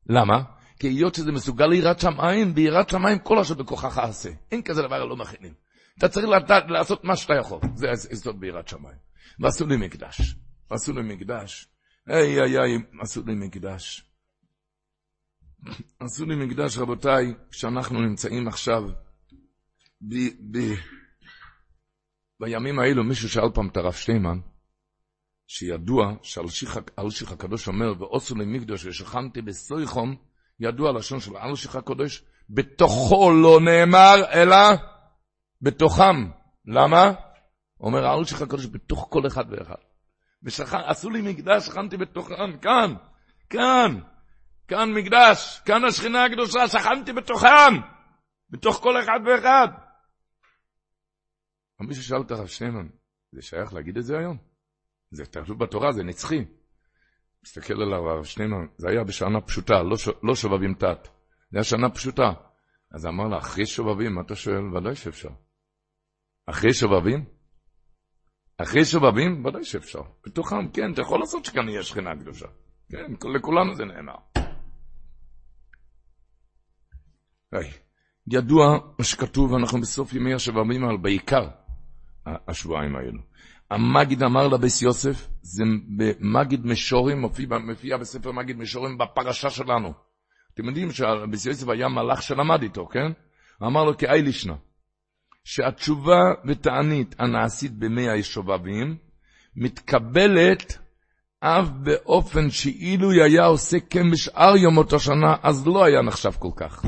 [0.07, 0.43] למה?
[0.79, 4.31] כי היות שזה מסוגל ליראת שמיים, ביראת שמיים כל אשר בכוחך עשה.
[4.53, 5.53] אין כזה דבר לא מכינים.
[5.99, 7.61] אתה צריך לדעת לעשות מה שאתה יכול.
[7.75, 8.99] זה יסוד ביראת שמיים.
[9.39, 10.37] ועשו לי מקדש.
[10.71, 11.69] ועשו לי מקדש.
[12.07, 14.05] היי היי היי, עשו לי מקדש.
[16.01, 18.83] עשו לי מקדש, רבותיי, כשאנחנו נמצאים עכשיו
[20.01, 20.15] ב,
[20.51, 20.59] ב,
[22.41, 24.39] בימים האלו, מישהו שאל פעם את הרב שטיימן,
[25.47, 30.17] שידוע שאלשיך הקדוש אומר, ועושו לי מקדוש ושכנתי בסויחום,
[30.61, 34.57] ידוע לשון של אלשיך הקדוש, בתוכו לא נאמר, אלא
[35.63, 36.31] בתוכם.
[36.67, 37.13] למה?
[37.81, 39.75] אומר אלשיך הקדוש, בתוך כל אחד ואחד.
[40.87, 42.95] עשו לי מקדש, שכנתי בתוכם, כאן,
[43.51, 44.01] כאן,
[44.69, 47.75] כאן מקדש, כאן השכינה הקדושה, שכנתי בתוכם,
[48.51, 49.69] בתוך כל אחד ואחד.
[51.81, 52.89] אבל מישהו שאל את הרב שניימן,
[53.33, 54.37] זה שייך להגיד את זה היום?
[55.11, 56.45] זה כתוב בתורה, זה נצחי.
[57.45, 60.09] מסתכל עליו הרב שניימן, זה היה בשנה פשוטה, לא, ש...
[60.23, 61.09] לא שובבים תת.
[61.51, 62.33] זה היה שנה פשוטה.
[62.95, 64.77] אז אמר לה, אחרי שובבים, מה אתה שואל?
[64.77, 65.31] ודאי שאפשר.
[66.47, 67.25] אחרי שובבים?
[68.59, 69.45] אחרי שובבים?
[69.45, 70.03] ודאי שאפשר.
[70.27, 72.47] בתוכם, כן, אתה יכול לעשות שכאן יהיה שכינה קדושה.
[72.91, 74.15] כן, לכולנו זה נאמר.
[77.53, 77.71] היי,
[78.27, 81.49] ידוע מה שכתוב, אנחנו בסוף ימי השבבים, אבל בעיקר
[82.27, 83.21] השבועיים האלו.
[83.71, 85.65] המגיד אמר לביס יוסף, זה
[85.97, 89.93] במגיד משורים, מופיע, מופיע בספר מגיד משורים בפרשה שלנו.
[90.55, 93.13] אתם יודעים שביס יוסף היה מלאך שלמד איתו, כן?
[93.63, 94.55] אמר לו כאי לישנה,
[95.45, 98.97] שהתשובה ותענית הנעשית במי הישובבים,
[99.57, 100.79] מתקבלת
[101.41, 106.85] אף באופן שאילו היה עושה כן בשאר יומות השנה, אז לא היה נחשב כל כך.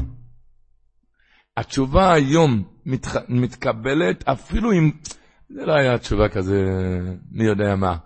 [1.56, 3.16] התשובה היום מתח...
[3.28, 4.90] מתקבלת אפילו אם...
[5.48, 6.62] זה לא היה תשובה כזה,
[7.30, 7.96] מי יודע מה.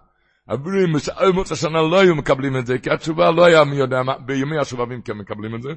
[0.54, 3.76] אפילו אם בשאר יומות השנה לא היו מקבלים את זה, כי התשובה לא היה מי
[3.76, 5.68] יודע מה, בימי השובבים כן מקבלים את זה.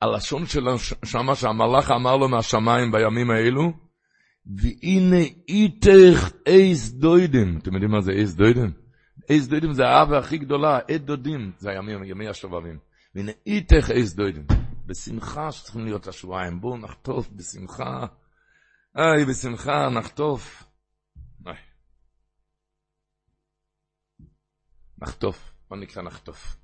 [0.00, 3.72] הלשון שלו שמה שהמלאך אמר לו מהשמיים בימים האלו,
[4.46, 7.58] והנה איתך אייס דוידים.
[7.58, 8.72] אתם יודעים מה זה אייס דוידים?
[9.30, 12.78] אייס דוידים זה האהבה הכי גדולה, עד דודים, זה הימים, ימי השובבים.
[13.14, 14.46] והנה איתך אייס דוידים.
[14.86, 16.60] בשמחה שצריכים להיות השבועיים.
[16.60, 18.06] בואו נחטוף בשמחה.
[18.96, 20.64] איי, בשמחה נחטוף.
[25.02, 25.52] נחטוף.
[25.68, 26.59] בוא נקרא נחטוף.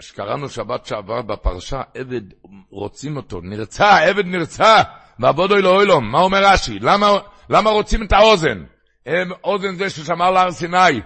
[0.00, 2.22] שקראנו שבת שעבר בפרשה, עבד
[2.70, 4.82] רוצים אותו, נרצה, עבד נרצה,
[5.18, 6.12] ועבודו אלוהי אוילום.
[6.12, 6.78] מה אומר רש"י?
[6.78, 7.06] למה,
[7.50, 8.64] למה רוצים את האוזן?
[9.06, 11.00] הם אוזן זה ששמר להר סיני.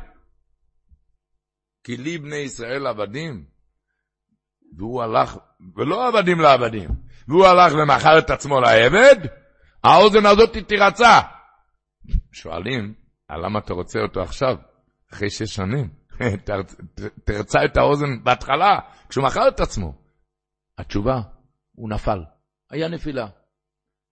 [1.85, 3.44] כי לי בני ישראל עבדים.
[4.76, 5.37] והוא הלך,
[5.76, 6.90] ולא עבדים לעבדים,
[7.28, 9.16] והוא הלך ומכר את עצמו לעבד,
[9.85, 11.20] האוזן הזאת תירצה.
[12.33, 12.94] שואלים,
[13.30, 14.57] למה אתה רוצה אותו עכשיו,
[15.12, 15.88] אחרי שש שנים?
[17.24, 19.94] תרצה את האוזן בהתחלה, כשהוא מכר את עצמו.
[20.79, 21.20] התשובה,
[21.72, 22.18] הוא נפל.
[22.70, 23.27] היה נפילה.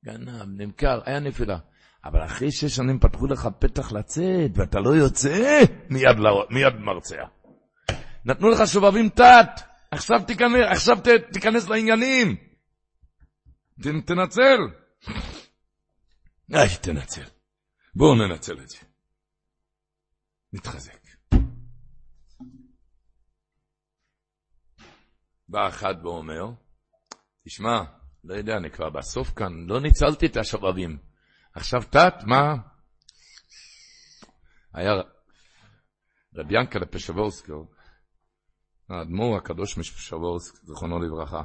[0.05, 1.59] גנב, נמכר, היה נפילה.
[2.05, 5.61] אבל אחרי שש שנים פתחו לך פתח לצאת, ואתה לא יוצא,
[5.91, 7.25] מיד, לא, מיד מרצע.
[8.25, 9.61] נתנו לך שובבים תת,
[9.91, 12.37] עכשיו תיכנס, עכשיו ת, תיכנס לעניינים.
[13.83, 14.59] ת, תנצל.
[16.55, 17.25] איי, תנצל.
[17.95, 18.79] בואו ננצל את זה.
[20.53, 21.02] נתחזק.
[25.53, 26.45] בא אחד ואומר,
[27.45, 27.83] תשמע,
[28.25, 30.99] לא יודע, אני כבר בסוף כאן, לא ניצלתי את השובבים.
[31.55, 32.55] עכשיו תת, מה?
[34.75, 34.93] היה
[36.35, 37.67] רב ינקלה פשבורסקו,
[38.89, 41.43] האדמו"ר הקדוש משבורסק, זכרונו לברכה.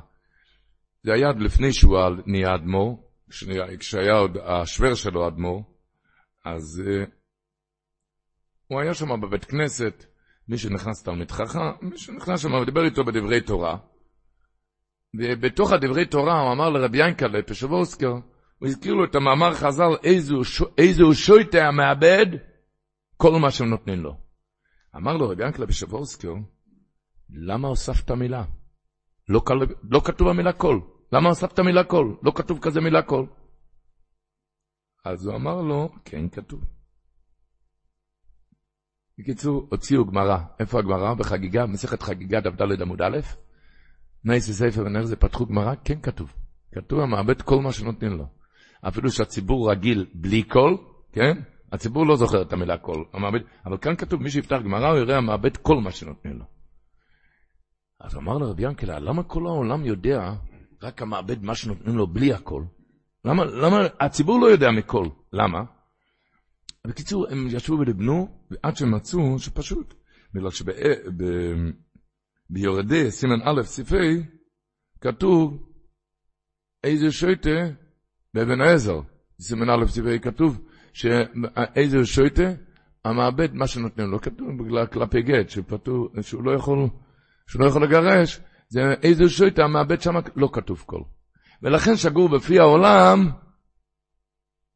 [1.04, 3.10] זה היה לפני שהוא נהיה אדמו"ר,
[3.80, 5.64] כשהיה עוד השוור שלו אדמו"ר,
[6.46, 7.10] אז uh,
[8.68, 10.06] הוא היה שם בבית כנסת,
[10.48, 13.78] מי שנכנס תלמיד חכם, מי שנכנס שם ודיבר איתו בדברי תורה.
[15.16, 18.12] ובתוך הדברי תורה הוא אמר לרבי ינקלה פשבורסקר,
[18.60, 19.92] הוא הזכיר לו את המאמר חז"ל,
[20.78, 22.26] איזה הוא שוטה המאבד,
[23.18, 24.18] כל מה שהם נותנים לו.
[24.96, 26.34] אמר לו רבי ינקלה פשבורסקר,
[27.30, 28.44] למה הוספת מילה?
[29.30, 29.42] לא,
[29.92, 30.82] לא כתוב המילה כל.
[31.12, 32.18] למה הוספת מילה כל?
[32.24, 33.26] לא כתוב כזה מילה כל.
[35.06, 36.62] אז הוא אמר לו, כן כתוב.
[39.20, 40.38] בקיצור, הוציאו גמרא.
[40.60, 41.14] איפה הגמרא?
[41.14, 43.18] בחגיגה, מסכת חגיגה דף עמוד א',
[44.28, 45.74] נייסי ספר ונר זה פתחו גמרא?
[45.84, 46.34] כן כתוב.
[46.76, 48.26] כתוב המאבד כל מה שנותנים לו.
[48.88, 50.78] אפילו שהציבור רגיל בלי קול,
[51.12, 51.42] כן?
[51.72, 53.06] הציבור לא זוכר את המילה קול.
[53.14, 56.46] המעבד, אבל כאן כתוב, מי שיפתח גמרא, הוא יראה המאבד כל מה שנותנים לו.
[58.00, 60.34] אז אמר לרבי ינקלה, למה כל העולם יודע
[60.84, 62.66] רק המעבד מה שנותנים לו בלי הקול?
[63.26, 65.60] למה, למה, הציבור לא יודע מקול, למה?
[66.88, 69.94] בקיצור, הם ישבו ודיבנו, ועד שהם מצאו שפשוט,
[70.34, 70.50] בגלל
[72.50, 74.24] שביורדי, סימן א', ספרי,
[75.02, 75.70] כתוב
[76.84, 77.60] איזה שויטה
[78.34, 79.02] באבן העזר,
[79.42, 80.62] סימן א', ספרי, כתוב
[80.94, 82.52] שאיזה שויטה,
[83.06, 86.90] המעבד, מה שנותנים לו, כתוב בגלל כלפי גט, שפתור, שהוא לא יכול...
[87.48, 91.04] שהוא לא יכול לגרש, זה איזה שויטה, המאבד שם לא כתוב קול.
[91.62, 93.30] ולכן שגור בפי העולם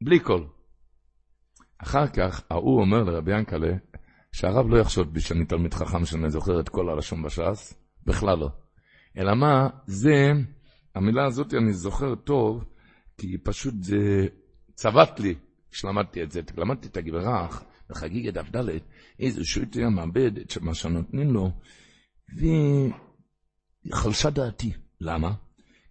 [0.02, 0.46] בלי קול.
[1.78, 3.72] אחר כך, ההוא אומר לרבי ינקלה,
[4.32, 7.74] שהרב לא יחשוד בי שאני תלמיד חכם שאני זוכר את כל הלשון בש"ס,
[8.06, 8.48] בכלל לא.
[9.18, 10.32] אלא מה, זה,
[10.94, 12.64] המילה הזאת אני זוכר טוב,
[13.18, 14.26] כי פשוט זה,
[14.74, 15.34] צבט לי,
[15.70, 17.48] כשלמדתי את זה, למדתי את הגברה,
[17.90, 18.68] בחגיגה דף ד',
[19.20, 21.50] איזה שוטר מאבד את מה שנותנים לו,
[23.90, 24.72] וחלשה דעתי.
[25.00, 25.32] למה?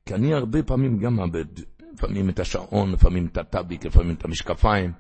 [0.06, 1.46] כי אני הרבה פעמים גם מאבד,
[1.94, 4.92] לפעמים את השעון, לפעמים את הטאביק, לפעמים את המשקפיים,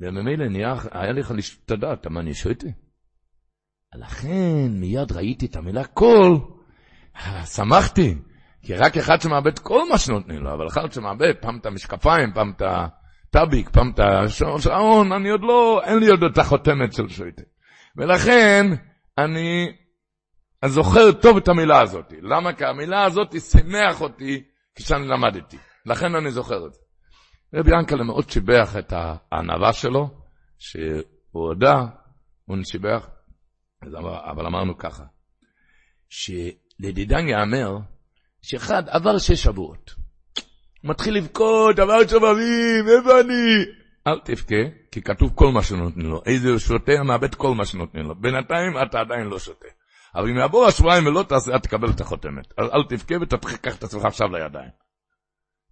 [0.00, 0.44] וממילא
[0.92, 2.66] היה לי חלישות את הדעת, מה אני שוטה?
[3.94, 6.38] לכן מיד ראיתי את המילה קול,
[7.44, 8.14] שמחתי,
[8.62, 12.52] כי רק אחד שמאבד כל מה שנותנים לו, אבל אחד שמאבד פעם את המשקפיים, פעם
[12.56, 17.42] את הטאביק, פעם את השעון, אני עוד לא, אין לי עוד את החותמת של שויטה.
[17.96, 18.66] ולכן,
[19.18, 19.72] אני
[20.64, 22.12] זוכר טוב את המילה הזאת.
[22.22, 22.52] למה?
[22.52, 24.42] כי המילה הזאת שימח אותי
[24.74, 25.56] כשאני למדתי.
[25.86, 26.80] לכן אני זוכר את זה.
[27.54, 28.92] רבי ינקלה מאוד שיבח את
[29.32, 30.10] הענווה שלו,
[30.58, 31.86] שהוא הודה,
[32.44, 33.06] הוא שיבח,
[34.30, 35.04] אבל אמרנו ככה,
[36.08, 37.78] שלדידן יאמר,
[38.42, 39.94] שאחד עבר שש שבועות.
[40.82, 43.64] הוא מתחיל לבכות, עבר שבבים, איפה אני?
[44.06, 46.22] אל תבכה, כי כתוב כל מה שנותנים לו.
[46.26, 48.14] איזה שותה מאבד כל מה שנותנים לו.
[48.14, 49.68] בינתיים אתה עדיין לא שותה.
[50.14, 52.52] אבל אם יעבור השבועיים ולא תעשה, תקבל את החותמת.
[52.58, 54.70] אז אל תבכה ותקח את עצמך עכשיו לידיים.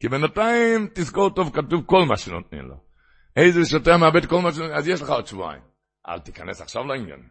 [0.01, 2.77] כי בינתיים תזכור טוב, כתוב כל מה שנותנים לו.
[3.37, 5.63] איזה שוטר מאבד כל מה שנותנים, לו, אז יש לך עוד שבועיים.
[6.09, 7.29] אל תיכנס עכשיו לעניין.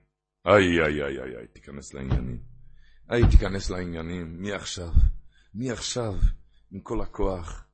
[0.48, 2.40] איי, איי, איי, איי, איי, תיכנס לעניינים.
[3.12, 4.42] איי, תיכנס לעניינים.
[4.42, 4.90] מי עכשיו?
[5.54, 6.14] מי עכשיו?
[6.72, 7.66] עם כל הכוח.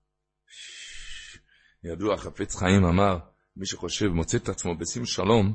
[1.84, 3.18] ידוע, חפץ חיים אמר,
[3.58, 5.54] מי שחושב, מוצא את עצמו בשים שלום,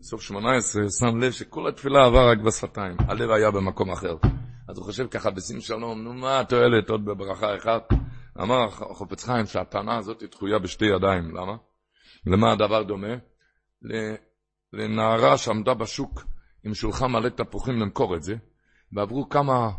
[0.00, 2.96] בסוף שמונה עשרה, שם לב שכל התפילה עבר רק בשפתיים.
[2.98, 4.16] הלב היה במקום אחר.
[4.68, 8.01] אז הוא חושב ככה, בשים שלום, נו מה התועלת עוד בברכה אחת?
[8.42, 11.56] אמר חופץ חיים שהטענה הזאת תחויה בשתי ידיים, למה?
[12.26, 13.14] למה הדבר דומה?
[14.72, 16.24] לנערה שעמדה בשוק
[16.64, 18.34] עם שולחן מלא תפוחים למכור את זה,
[18.92, 19.70] ועברו כמה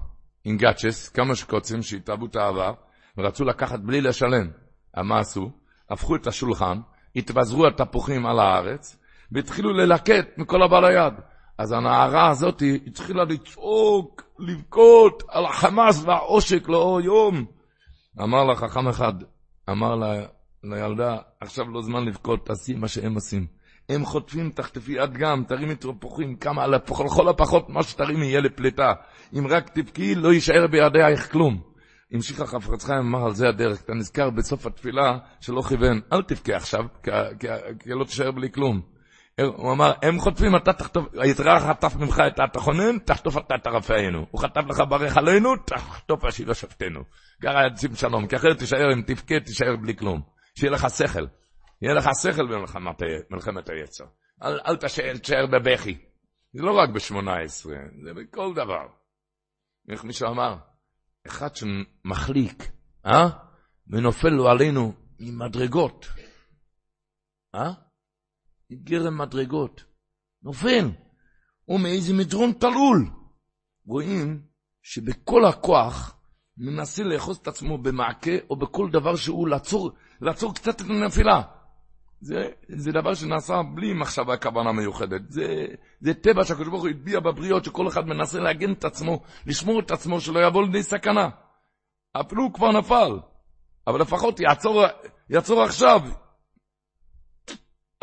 [0.45, 2.73] אינגאצ'ס, כמה שקוצים שהתאהבו את העבר,
[3.17, 4.49] ורצו לקחת בלי לשלם.
[4.97, 5.51] מה עשו?
[5.89, 6.77] הפכו את השולחן,
[7.15, 8.99] התבזרו התפוחים על הארץ,
[9.31, 11.13] והתחילו ללקט מכל הבא ליד.
[11.57, 17.45] אז הנערה הזאת התחילה לצעוק, לבכות על החמאס והעושק לאור יום.
[18.21, 19.13] אמר לה חכם אחד,
[19.69, 20.25] אמר לה,
[20.63, 23.47] לילדה, עכשיו לא זמן לבכות, תעשי מה שהם עושים.
[23.89, 28.93] הם חוטפים, תחטפי את גם, תרימי תפוחים, כמה, לכל הפחות מה שתרימי יהיה לפליטה.
[29.37, 31.61] אם רק תבכי, לא יישאר בידייך כלום.
[32.11, 36.55] המשיך החפץ חיים, אמר על זה הדרך, אתה נזכר בסוף התפילה שלא כיוון, אל תבכה
[36.55, 36.85] עכשיו,
[37.79, 38.92] כי לא תישאר בלי כלום.
[39.41, 44.25] הוא אמר, הם חוטפים, אתה תחטוף, היתרה חטף ממך את התחונן, תחטוף אתה את הרפאנו.
[44.31, 47.03] הוא חטף לך ברך עלינו, תחטוף השיבה שפטנו.
[47.41, 50.21] גרה יד שלום, כי אחרת תישאר, אם תבכה, תישאר בלי כלום.
[50.55, 51.25] שיהיה לך שכל.
[51.81, 52.47] יהיה לך שכל
[53.29, 54.05] במלחמת היצר.
[54.43, 55.97] אל, אל תישאר בבכי.
[56.53, 58.87] זה לא רק בשמונה עשרה, זה בכל דבר.
[59.89, 60.55] איך מישהו אמר?
[61.27, 62.71] אחד שמחליק,
[63.05, 63.29] אה?
[63.87, 66.07] ונופל לו עלינו ממדרגות.
[67.55, 67.82] אה?
[68.83, 69.83] גרם מדרגות.
[70.43, 70.89] נופל.
[71.67, 73.09] או מאיזה מדרון תלול.
[73.85, 74.41] רואים
[74.83, 76.17] שבכל הכוח
[76.57, 81.41] מנסה לאחוז את עצמו במעקה או בכל דבר שהוא לעצור, לעצור קצת את הנפילה.
[82.21, 85.21] זה, זה דבר שנעשה בלי מחשבה כוונה מיוחדת.
[85.29, 85.65] זה,
[86.01, 89.91] זה טבע שהקדוש ברוך הוא הטביע בבריות, שכל אחד מנסה להגן את עצמו, לשמור את
[89.91, 91.29] עצמו, שלא יבוא לידי סכנה.
[92.21, 93.19] אפילו הוא כבר נפל,
[93.87, 94.83] אבל לפחות יעצור,
[95.29, 96.01] יעצור עכשיו,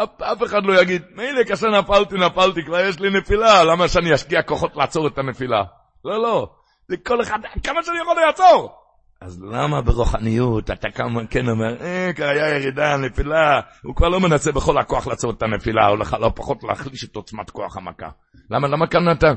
[0.03, 4.15] אף, אף אחד לא יגיד, מילא כאשר נפלתי, נפלתי, כבר יש לי נפילה, למה שאני
[4.15, 5.63] אשקיע כוחות לעצור את הנפילה?
[6.05, 6.49] לא, לא,
[6.89, 8.81] זה כל אחד, כמה שאני יכול לעצור.
[9.21, 14.21] אז למה ברוחניות אתה כמה כן אומר, אה, כבר היה ירידה, נפילה, הוא כבר לא
[14.21, 18.09] מנסה בכל הכוח לעצור את הנפילה, או לך לא פחות להחליש את עוצמת כוח המכה.
[18.51, 19.33] למה, למה כאן אתה,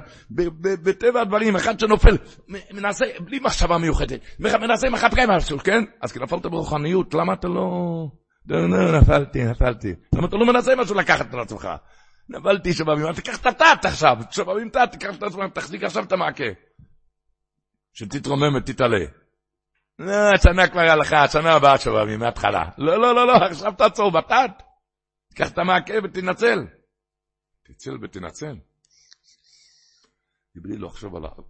[0.83, 2.17] בטבע הדברים, אחד שנופל,
[2.73, 5.83] מנסה, בלי מחשבה מיוחדת, מנסה עם החפקיים משהו, כן?
[6.01, 7.63] אז כי נפלת ברוחניות, למה אתה לא...
[8.45, 9.95] לא, לא, נפלתי, נפלתי.
[10.15, 11.69] למה אתה לא מנסה משהו לקחת על עצמך?
[12.29, 16.43] נפלתי שבבים, תיקח את התת עכשיו, שבבים תת, תיקח את עצמך, תחזיק עכשיו את המעקה.
[17.93, 19.05] שתתרומם ותתעלה.
[19.99, 22.69] לא, השנה כבר לך, השנה הבאה שבבים, מההתחלה.
[22.77, 24.51] לא, לא, לא, לא, עכשיו תעצור בתת.
[25.29, 26.67] תיקח את המעקה ותנצל.
[27.63, 28.55] תצל ותנצל.
[30.55, 31.43] בלי לחשוב על העבר,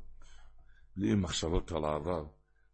[0.95, 2.25] בלי מחשבות על העבר,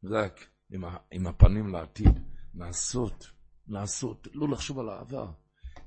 [0.04, 2.20] רק עם, עם הפנים לעתיד,
[2.54, 3.39] לעשות.
[3.70, 5.32] לעשות, לא לחשוב על העבר.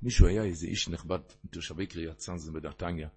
[0.02, 3.08] מישהו היה איזה איש נכבד מתושבי קריית צאנז בדתניה,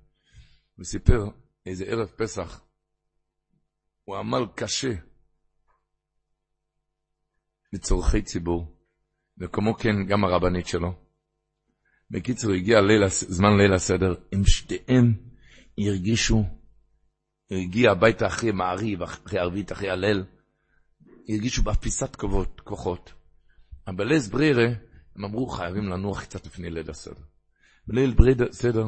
[0.79, 1.23] וסיפר
[1.65, 2.61] איזה ערב פסח,
[4.03, 4.93] הוא עמל קשה
[7.73, 8.77] לצורכי ציבור,
[9.37, 10.93] וכמו כן גם הרבנית שלו.
[12.11, 15.13] בקיצור, הגיע ליל, זמן ליל הסדר, הם שתיהם
[15.77, 16.43] הרגישו,
[17.51, 20.25] הגיע הביתה אחרי מעריב, אחרי ערבית, אחרי הלל,
[21.29, 22.15] הרגישו באפיסת
[22.63, 23.14] כוחות.
[23.93, 24.67] בלס ברירה
[25.15, 27.21] הם אמרו, חייבים לנוח קצת לפני ליל הסדר.
[27.87, 28.15] בליל
[28.49, 28.87] הסדר,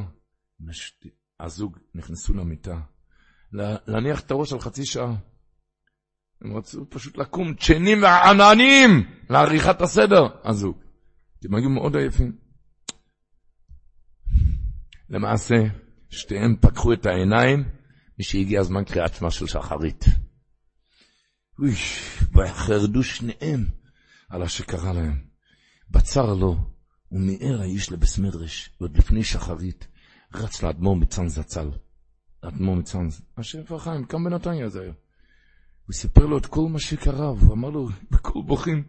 [1.40, 2.80] הזוג נכנסו למיטה,
[3.88, 5.16] להניח את הראש על חצי שעה.
[6.42, 10.78] הם רצו פשוט לקום צ'נים ועננים לעריכת הסדר, הזוג.
[11.44, 12.38] הם היו מאוד עייפים.
[15.10, 15.56] למעשה,
[16.10, 17.64] שתיהם פקחו את העיניים,
[18.20, 20.06] משהגיע הזמן קריאת שמע של שחרית.
[21.60, 21.74] אוי,
[22.34, 23.66] וחרדו שניהם
[24.30, 25.20] על אשר להם.
[25.90, 26.56] בצר לו,
[27.12, 29.88] ומיהר האיש לבסמדרש, ועוד לפני שחרית,
[30.34, 31.70] רץ לאדמו"ר מצאנז זצ"ל.
[32.44, 34.94] לאדמו"ר מצאנז, השם חיים, כאן בנתניה זה היה.
[35.88, 38.84] הוא סיפר לו את כל מה שקרה, והוא אמר לו, בקול בוכים,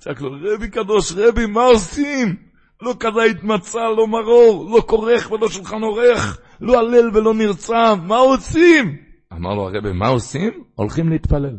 [0.00, 2.36] צעק לו, רבי קדוש, רבי, מה עושים?
[2.82, 8.16] לא כזית מצה, לא מרור, לא כורך ולא שולחן עורך, לא הלל ולא נרצה, מה
[8.16, 8.96] עושים?
[9.32, 10.64] אמר לו הרבי, מה עושים?
[10.74, 11.58] הולכים להתפלל.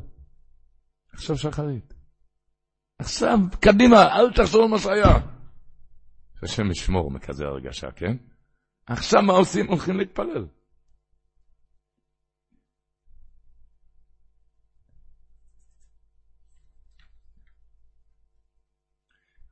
[1.13, 2.00] עכשיו שחרית.
[3.01, 5.19] עכשיו, קדימה, אל תחשוב מה שהיה.
[6.43, 8.17] השם ישמור מכזה הרגשה, כן?
[8.85, 9.67] עכשיו מה עושים?
[9.67, 10.47] הולכים להתפלל.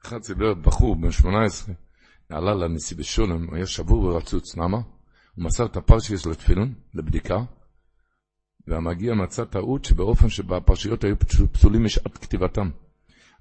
[0.05, 1.75] אחד סיבר בחור בן 18,
[2.29, 4.77] עלה לנשיא בשולם, הוא היה שבור ורצוץ, למה?
[5.35, 7.37] הוא מסר את הפרשיס לתפילין, לבדיקה,
[8.67, 11.15] והמגיע מצא טעות שבאופן שבפרשיות היו
[11.51, 12.69] פסולים משעת כתיבתם.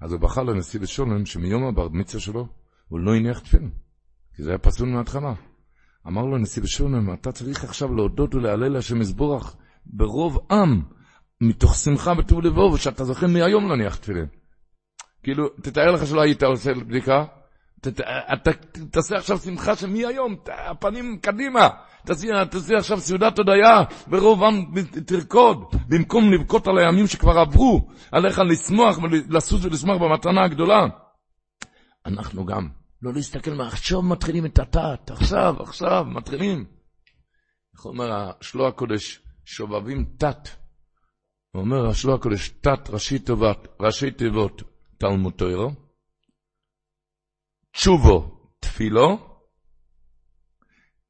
[0.01, 2.47] אז הוא בחר לנשיא בשולם שמיום הבר מצווה שלו
[2.89, 3.71] הוא לא הניח תפילין,
[4.37, 5.35] כי זה היה פסול מההתחלה.
[6.07, 10.83] אמר לו נשיא בשולם, אתה צריך עכשיו להודות ולהלל השם יזבורך ברוב עם,
[11.41, 14.27] מתוך שמחה וטוב לבוא, ושאתה זוכר מהיום להניח תפילין.
[15.23, 17.25] כאילו, תתאר לך שלא היית עושה בדיקה,
[18.91, 21.69] תעשה עכשיו שמחה שמהיום, הפנים קדימה,
[22.05, 28.99] תעשה עכשיו סעודת הודיה, ורוב עם תרקוד, במקום לבכות על הימים שכבר עברו, עליך לשמוח
[28.99, 30.87] ולסוס ולשמח במתנה הגדולה.
[32.07, 32.69] אנחנו גם,
[33.03, 36.65] לא להסתכל מה, עכשיו מתחילים את התת, עכשיו, עכשיו, מתחילים.
[37.75, 40.49] איך אומר השלוע הקודש, שובבים תת.
[41.53, 42.91] הוא אומר השלוע הקודש, תת
[43.81, 44.63] ראשי תיבות,
[44.99, 45.88] תלמוד תוירו,
[47.79, 49.39] תשובו תפילו,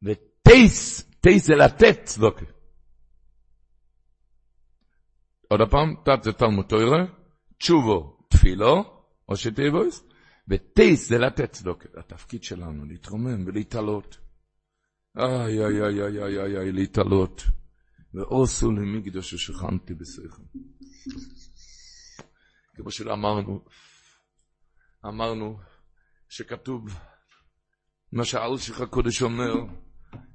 [0.03, 2.45] ותייס, תייס זה לתת צדוקה.
[5.49, 6.97] עוד פעם, תת זה תלמוד תוירו,
[7.59, 10.05] תשובו תפילו, או שתיבויס,
[10.49, 11.89] ותייס זה לתת צדוקה.
[11.97, 14.19] התפקיד שלנו להתרומם ולהתעלות.
[15.19, 17.43] איי, איי, איי, איי, איי, איי, איי, להתעלות.
[18.15, 20.43] ועושו למקדוש ששכנתי בשכל.
[22.77, 23.65] כמו שאמרנו,
[25.07, 25.59] אמרנו
[26.29, 26.89] שכתוב,
[28.13, 29.55] מה שאלשיך הקודש אומר,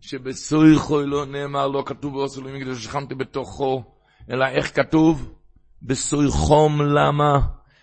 [0.01, 3.83] שבסויכוי לא נאמר, לא כתוב ועשו למקדוש ששכנתי בתוכו,
[4.29, 5.33] אלא איך כתוב?
[5.81, 7.39] בסויכום למה?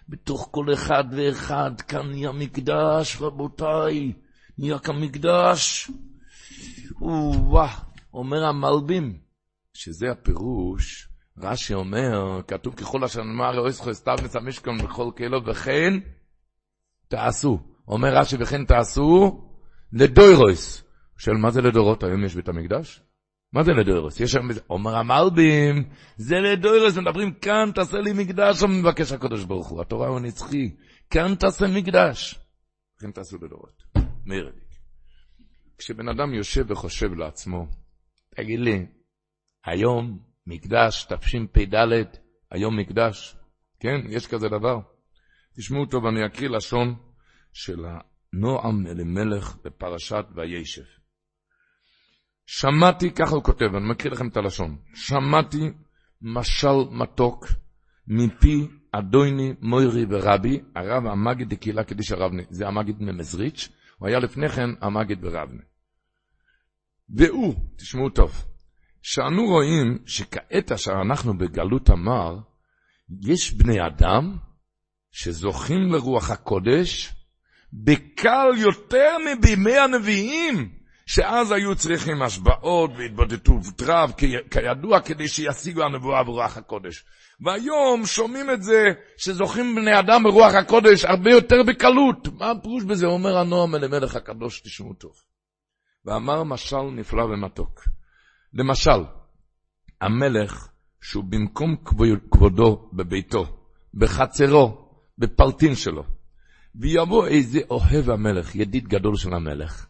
[0.09, 4.13] בתוך כל אחד ואחד, כאן נהיה מקדש, רבותיי,
[4.59, 5.91] נהיה כאן מקדש.
[7.01, 7.75] וואה,
[8.15, 9.19] אומר המלבים,
[9.75, 11.09] שזה הפירוש,
[11.39, 15.95] רש"י אומר, כתוב ככל אשר נאמר אויסחו סתיו נצא משכון בכל כלו, וכן
[17.09, 17.70] תעשו.
[17.89, 19.41] אומר רש"י, וכן תעשו
[19.93, 20.85] לדוירויס.
[21.19, 22.03] שואל, מה זה לדורות?
[22.03, 23.03] היום יש בית המקדש?
[23.53, 24.21] מה זה לדוירוס?
[24.21, 25.85] יש שם, אומר המלבים,
[26.17, 30.71] זה לדוירוס, מדברים כאן תעשה לי מקדש, מבקש הקדוש ברוך הוא, התורה הוא נצחי,
[31.11, 32.39] כאן תעשה מקדש.
[33.01, 33.83] כן תעשו לדורות.
[34.27, 34.71] מאירליק.
[35.79, 37.67] כשבן אדם יושב וחושב לעצמו,
[38.37, 38.87] תגיד לי,
[39.65, 41.75] היום מקדש, תשפ"ד,
[42.51, 43.37] היום מקדש,
[43.81, 44.81] כן, יש כזה דבר.
[45.57, 46.95] תשמעו טוב, אני אקריא לשון
[47.53, 50.85] של הנועם אלימלך בפרשת וישב.
[52.47, 55.71] שמעתי, ככה הוא כותב, אני מקריא לכם את הלשון, שמעתי
[56.23, 57.47] משל מתוק
[58.07, 64.49] מפי אדוני מוירי ורבי, הרב המגיד דקהילה קדיש הרבני, זה המגיד ממזריץ', הוא היה לפני
[64.49, 65.63] כן המגיד ברבני.
[67.09, 68.45] והוא, תשמעו טוב,
[69.03, 72.39] שאנו רואים שכעת אשר אנחנו בגלות המר,
[73.23, 74.37] יש בני אדם
[75.13, 77.15] שזוכים לרוח הקודש
[77.73, 80.81] בקל יותר מבימי הנביאים.
[81.11, 84.13] שאז היו צריכים השבעות והתבודדות רב,
[84.51, 87.05] כידוע, כדי שישיגו הנבואה ברוח הקודש.
[87.41, 88.85] והיום שומעים את זה
[89.17, 92.29] שזוכים בני אדם ברוח הקודש הרבה יותר בקלות.
[92.39, 93.07] מה הפירוש בזה?
[93.07, 95.13] אומר הנועם אלימלך הקדוש, תשמעו טוב.
[96.05, 97.81] ואמר משל נפלא ומתוק.
[98.55, 99.05] למשל,
[100.01, 100.69] המלך
[101.01, 101.77] שהוא במקום
[102.31, 103.47] כבודו בביתו,
[103.95, 106.05] בחצרו, בפלטין שלו,
[106.75, 109.87] ויבוא איזה אוהב המלך, ידיד גדול של המלך,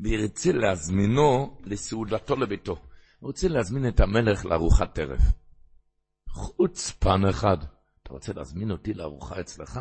[0.00, 2.72] וירצה להזמינו לסעודתו לביתו.
[3.20, 5.20] הוא רוצה להזמין את המלך לארוחת ערב.
[6.28, 7.56] חוצפן אחד.
[8.02, 9.80] אתה רוצה להזמין אותי לארוחה אצלך?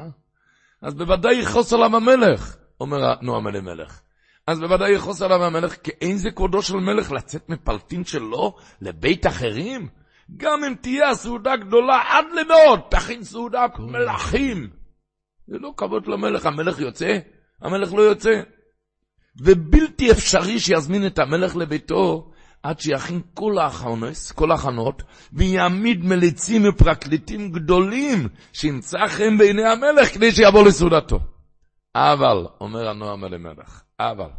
[0.81, 2.57] אז בוודאי יכעוס עליו המלך.
[2.81, 4.01] אומר נועם אלימלך.
[4.47, 9.27] אז בוודאי יכעוס עליו המלך, כי אין זה כבודו של מלך לצאת מפלטין שלו לבית
[9.27, 9.89] אחרים?
[10.37, 14.78] גם אם תהיה הסעודה גדולה עד למאוד, תכין סעודת מלכים.
[15.49, 17.17] זה לא כבוד למלך, המלך יוצא?
[17.61, 18.41] המלך לא יוצא.
[19.41, 22.31] ובלתי אפשרי שיזמין את המלך לביתו
[22.63, 30.31] עד שיכין כל ההכנות, כל ההכנות, ויעמיד מליצים ופרקליטים גדולים שימצא חן בעיני המלך כדי
[30.31, 31.19] שיבוא לסעודתו.
[31.95, 34.29] אבל, אומר הנועם אלימלך, אבל,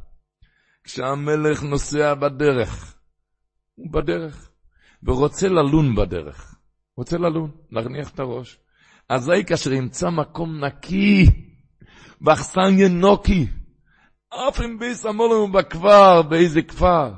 [0.85, 2.95] כשהמלך נוסע בדרך,
[3.75, 4.51] הוא בדרך,
[5.03, 6.55] ורוצה ללון בדרך,
[6.97, 8.59] רוצה ללון, להניח את הראש.
[9.11, 11.27] אזי כאשר ימצא מקום נקי,
[12.21, 13.47] באכסן ינוקי,
[14.29, 17.13] אף אם ביס המולו בכפר, באיזה כפר,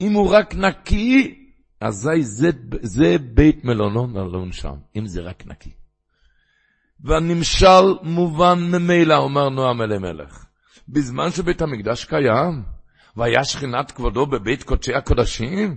[0.00, 1.34] אם הוא רק נקי,
[1.80, 2.50] אזי זה,
[2.82, 5.70] זה בית מלונות ללון שם, אם זה רק נקי.
[7.00, 10.44] והנמשל מובן ממילא, אומר נועם אלימלך.
[10.88, 12.62] בזמן שבית המקדש קיים,
[13.16, 15.76] והיה שכינת כבודו בבית קודשי הקודשים,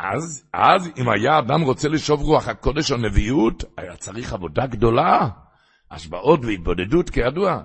[0.00, 5.28] אז, אז אם היה אדם רוצה לשאוב רוח הקודש או נביאות, היה צריך עבודה גדולה.
[5.90, 7.60] השבעות והתבודדות כידוע.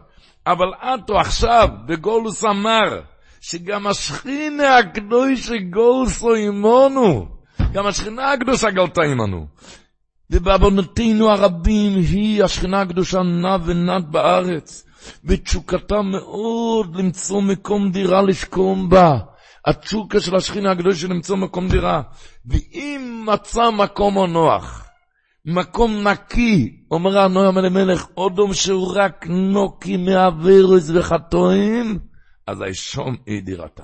[0.47, 3.01] אבל עטו עכשיו, בגולוס אמר,
[3.41, 7.27] שגם השכינה הקדוש גולסו עמנו,
[7.73, 9.47] גם השכינה הקדושה גלתה עמנו.
[10.29, 14.85] ובעוונותינו הרבים היא השכינה הקדושה נע ונד בארץ,
[15.25, 19.17] ותשוקתה מאוד למצוא מקום דירה לשכום בה.
[19.65, 22.01] התשוקה של השכינה הקדושה למצוא מקום דירה.
[22.45, 24.87] ואם מצא מקום או נוח,
[25.45, 31.99] מקום נקי, אומר הנועם אלימלך, אודום שהוא רק נוקי מעבירוס וחטואים,
[32.47, 33.83] אז הישום היא דירתה.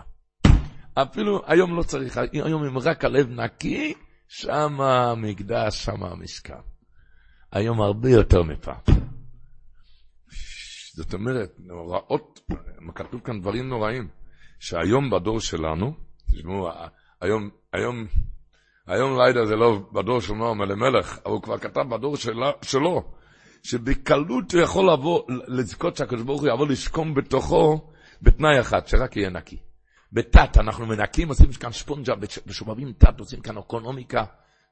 [0.93, 3.93] אפילו היום לא צריך, היום אם רק הלב נקי,
[4.27, 6.53] שם המקדש, שם המשכן.
[7.51, 8.75] היום הרבה יותר מפעם.
[10.95, 12.39] זאת אומרת, נוראות,
[12.95, 14.07] כתוב כאן דברים נוראים,
[14.59, 15.93] שהיום בדור שלנו,
[16.31, 16.69] תשמעו,
[17.21, 18.07] היום, היום,
[18.87, 23.13] היום לילה זה לא בדור של נועם אלימלך, אבל הוא כבר כתב בדור שלה, שלו,
[23.63, 27.91] שבקלות הוא יכול לבוא, לזכות שהקדוש ברוך הוא יבוא לשכום בתוכו,
[28.21, 29.57] בתנאי אחד, שרק יהיה נקי.
[30.11, 32.13] בתת אנחנו מנקים, עושים כאן שפונג'ה,
[32.45, 34.23] בשובבים תת, עושים כאן אקונומיקה,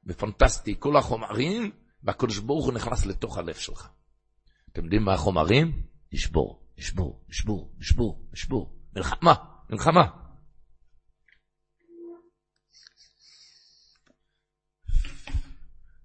[0.07, 1.71] ופנטסטי, כל החומרים,
[2.03, 3.87] והקדוש ברוך הוא נכנס לתוך הלב שלך.
[4.71, 5.81] אתם יודעים מה החומרים?
[6.11, 8.73] לשבור, לשבור, לשבור, לשבור, לשבור.
[8.95, 9.33] מלחמה,
[9.69, 10.25] מלחמה.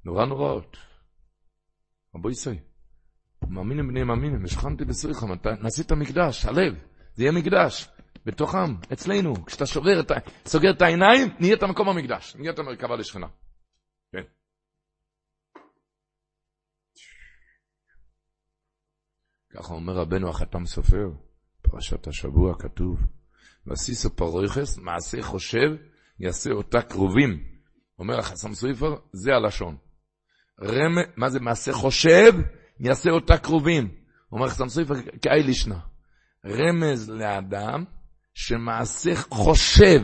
[0.05, 0.77] נורא נוראות.
[2.15, 2.59] רבו ישי,
[3.49, 5.27] מאמינים בני מאמינים, השכנתי בסריחה,
[5.63, 6.75] נעשית המקדש, הלב,
[7.15, 7.89] זה יהיה מקדש.
[8.27, 10.15] בתוכם, אצלנו, כשאתה שובר את ה...
[10.47, 13.27] סוגר את העיניים, נהיה את המקום המקדש, נהיה את המרכבה לשכנה.
[14.13, 14.23] כן.
[19.51, 21.11] ככה אומר רבנו החתם סופר,
[21.63, 23.01] פרשת השבוע כתוב,
[23.67, 25.71] וסיסו פרויכס, מעשה חושב,
[26.21, 27.45] יעשה אותה קרובים.
[27.99, 29.77] אומר החסם סופר, זה הלשון.
[30.63, 30.95] רמ...
[31.17, 32.33] מה זה מעשה חושב,
[32.81, 33.89] יעשה אותה קרובים.
[34.33, 35.79] אומר החסם סופר, כאי לישנה.
[36.47, 37.85] רמז לאדם,
[38.35, 40.01] שמעשה חושב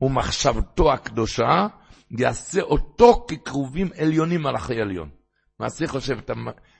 [0.00, 1.66] ומחשבתו הקדושה,
[2.18, 5.10] יעשה אותו כקרובים עליונים על החי עליון.
[5.60, 6.32] מעשה חושב, אתה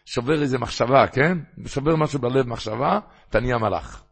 [0.07, 1.39] שובר איזה מחשבה, כן?
[1.66, 4.05] שובר משהו בלב מחשבה, אתה נהיה מלאך.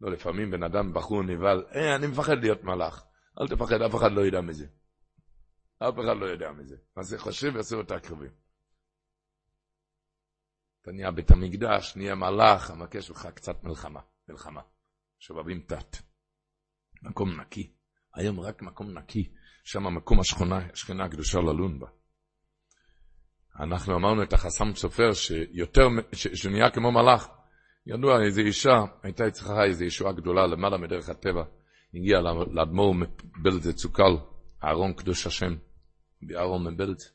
[0.00, 3.04] לא, לפעמים בן אדם, בחור נבהל, אה, אני מפחד להיות מלאך.
[3.40, 4.66] אל תפחד, אף אחד לא ידע מזה.
[5.78, 6.76] אף אחד לא יודע מזה.
[6.96, 8.30] מעשה חושב יעשה אותה קרובים.
[10.82, 14.60] אתה נהיה בית המקדש, נהיה מלאך, המכה שלך קצת מלחמה, מלחמה.
[15.18, 15.96] שובבים תת.
[17.02, 17.72] מקום נקי.
[18.14, 19.32] היום רק מקום נקי,
[19.64, 21.86] שם מקום השכונה, השכנה הקדושה ללון בה.
[23.60, 27.28] אנחנו אמרנו את החסם סופר שיותר, ש, שנהיה כמו מלאך.
[27.86, 31.44] ידוע, איזו אישה, הייתה אצלך איזו ישועה גדולה למעלה מדרך הטבע.
[31.94, 32.20] הגיעה
[32.52, 34.16] לאדמו"ר מבלז צוקל,
[34.64, 35.54] אהרון קדוש השם,
[36.22, 37.12] באהרון מבלז.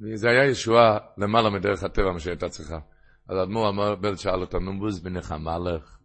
[0.00, 2.78] וזה היה ישועה למעלה מדרך הטבע, מה שהייתה צריכה.
[3.28, 5.98] אז האדמו"ר אמר, בל שאל אותה, נו בוז בנך מלך,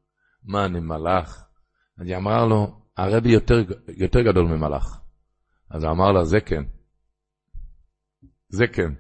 [0.43, 1.47] מה אני מלאך?
[1.97, 3.55] אז היא אמרה לו, הרבי יותר,
[3.87, 5.01] יותר גדול ממלאך.
[5.69, 6.63] אז הוא אמר לה, זה כן.
[8.49, 8.91] זה כן.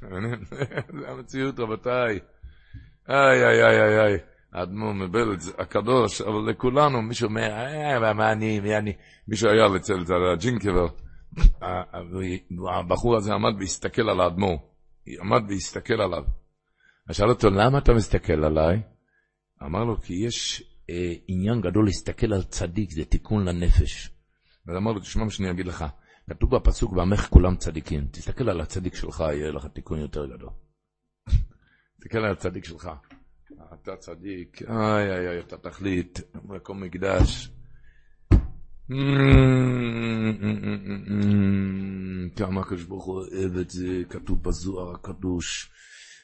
[1.00, 2.20] זה המציאות, רבותיי.
[3.08, 4.18] איי, איי, איי, איי, איי.
[4.52, 8.92] האדמו"ר מבלץ, הקדוש, אבל לכולנו, מישהו אומר, אה, מה אני, מי אני,
[9.28, 9.94] מישהו היה אצל
[10.32, 10.86] הג'ינקבר.
[12.78, 14.58] הבחור הזה עמד והסתכל על האדמו"ר.
[15.20, 16.24] עמד והסתכל עליו.
[17.08, 18.82] אז שאל אותו, למה אתה מסתכל עליי?
[19.62, 24.10] אמר לו, כי יש אה, עניין גדול להסתכל על צדיק, זה תיקון לנפש.
[24.68, 25.84] אז אמר לו, תשמע מה שאני אגיד לך,
[26.30, 28.06] כתוב בפסוק, ועמך כולם צדיקים.
[28.10, 30.50] תסתכל על הצדיק שלך, יהיה לך תיקון יותר גדול.
[32.00, 32.90] תסתכל על הצדיק שלך.
[33.74, 37.50] אתה צדיק, איי איי איי, אתה תחליט, מקום מקדש.
[42.36, 45.70] כמה הקדוש ברוך הוא אוהב את זה, כתוב בזוהר הקדוש.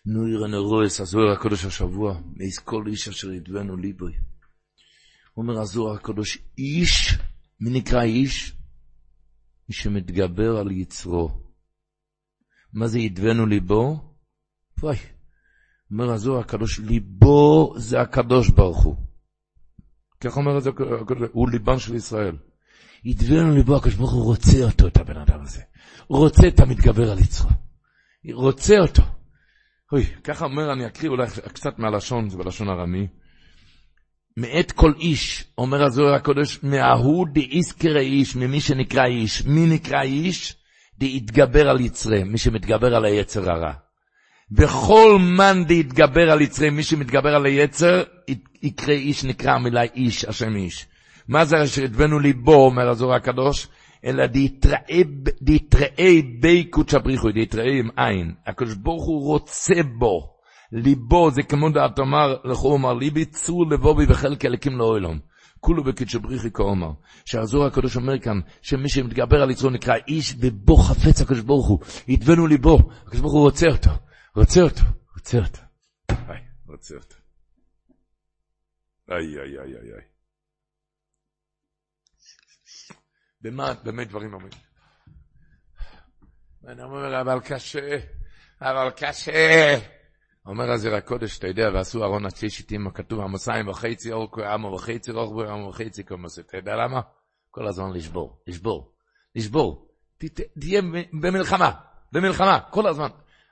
[0.07, 4.13] נו ירא נרויס, הזוהר הקדוש השבוע, מייס כל איש אשר ידבנו ליבוי.
[5.37, 7.19] אומר הזוהר הקדוש, איש,
[7.61, 8.57] מי נקרא איש?
[9.69, 11.31] מי שמתגבר על יצרו.
[12.73, 14.15] מה זה ידבנו ליבו?
[14.83, 14.97] וואי,
[15.91, 18.97] אומר הזוהר הקדוש, ליבו זה הקדוש ברוך הוא.
[20.21, 20.71] כך אומר את זה,
[21.33, 22.37] הוא ליבן של ישראל.
[23.05, 25.63] ידבנו ליבו, הקדוש ברוך הוא רוצה אותו, את הבן אדם הזה.
[26.07, 27.51] הוא רוצה את המתגבר על יצרו.
[28.33, 29.03] רוצה אותו.
[29.93, 33.07] אוי, ככה אומר, אני אקריא אולי קצת מהלשון, זה בלשון ארמי.
[34.37, 39.45] מאת כל איש, אומר הזוהר הקודש, מההוא דאיסקרא איש, ממי שנקרא איש.
[39.45, 40.57] מי נקרא איש?
[40.99, 43.73] דהתגבר על יצרי, מי שמתגבר על היצר הרע.
[44.57, 48.03] וכל מן דהתגבר על יצרי, מי שמתגבר על היצר,
[48.63, 50.87] יקרא איש, נקרא המילה איש, השם איש.
[51.29, 53.69] מה זה שהדבנו ליבו, אומר הזוהר הקדוש?
[54.05, 54.25] אלא
[55.43, 58.35] דתראה בי קודשא בריחו, דתראה עם עין.
[58.47, 60.35] הקדוש ברוך הוא רוצה בו.
[60.73, 65.19] ליבו זה כמו דעת אמר, לכו אמר, ליבי צור לבובי וחלק אלקים לאוילום.
[65.61, 66.91] כולו בקדשא בריחי כאומר.
[67.25, 71.79] שהזוהר הקדוש אומר כאן, שמי שמתגבר על יצרו נקרא איש, ובו חפץ הקדוש ברוך הוא.
[72.09, 72.79] ידבנו ליבו.
[73.07, 73.91] הקדוש ברוך הוא רוצה אותו.
[74.37, 74.83] רוצה אותו.
[75.15, 75.61] רוצה אותו.
[76.11, 77.17] איי, רוצה אותו.
[79.11, 80.05] איי, איי, איי, איי, איי.
[83.41, 84.53] במה באמת דברים אומרים?
[86.63, 87.99] ואני אומר, אבל קשה,
[88.61, 89.75] אבל קשה.
[90.47, 94.69] אומר הזיר הקודש, אתה יודע, ועשו ארון עד שיש איתים, כתוב, עמוסיים וחצי אורכו, עמו
[94.73, 96.39] וחצי רוחבו, עמו וחצי קומוס.
[96.39, 97.01] אתה יודע למה?
[97.51, 98.95] כל הזמן לשבור, לשבור,
[99.35, 99.89] לשבור.
[100.61, 100.83] תהיה
[101.23, 101.71] במלחמה,
[102.13, 103.09] במלחמה, כל הזמן.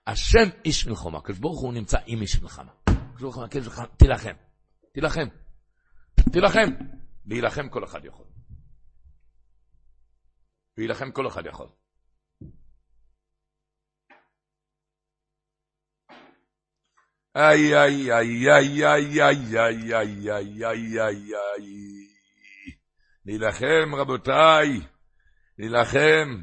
[0.07, 2.72] השם איש מלחמה, הקדוש ברוך הוא נמצא עם איש מלחמה.
[2.86, 3.46] הקדוש ברוך הוא
[3.96, 4.34] תילחם,
[4.92, 5.28] תילחם,
[6.32, 6.68] תילחם.
[7.26, 8.26] להילחם כל אחד יכול.
[10.78, 11.68] להילחם כל אחד יכול.
[17.36, 22.09] איי, איי, איי, איי, איי, איי, איי, איי, איי, איי, איי, איי.
[23.26, 24.80] להילחם, רבותיי,
[25.59, 26.42] להילחם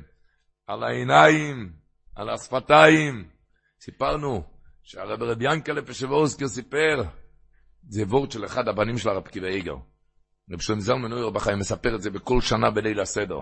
[0.68, 1.74] על העיניים,
[2.16, 3.39] על השפתיים.
[3.82, 4.44] סיפרנו
[4.84, 7.04] שהרב רב ינקלה פשבורסקי סיפר,
[7.90, 9.76] זה וורד של אחד הבנים של הרב פקיד איגר.
[10.52, 13.40] רב שלום זלמן אויר בחיים מספר את זה בכל שנה בליל הסדר.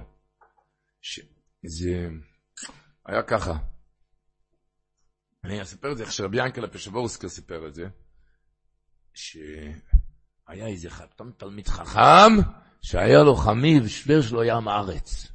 [1.64, 2.08] זה
[3.06, 3.54] היה ככה.
[5.44, 7.88] אני אספר את זה איך שרבי ינקלה פשבורסקי סיפר את זה,
[9.14, 12.32] שהיה איזה חתם תלמיד חכם,
[12.82, 15.28] שהיה לו חמיב, שוור שלו ים הארץ.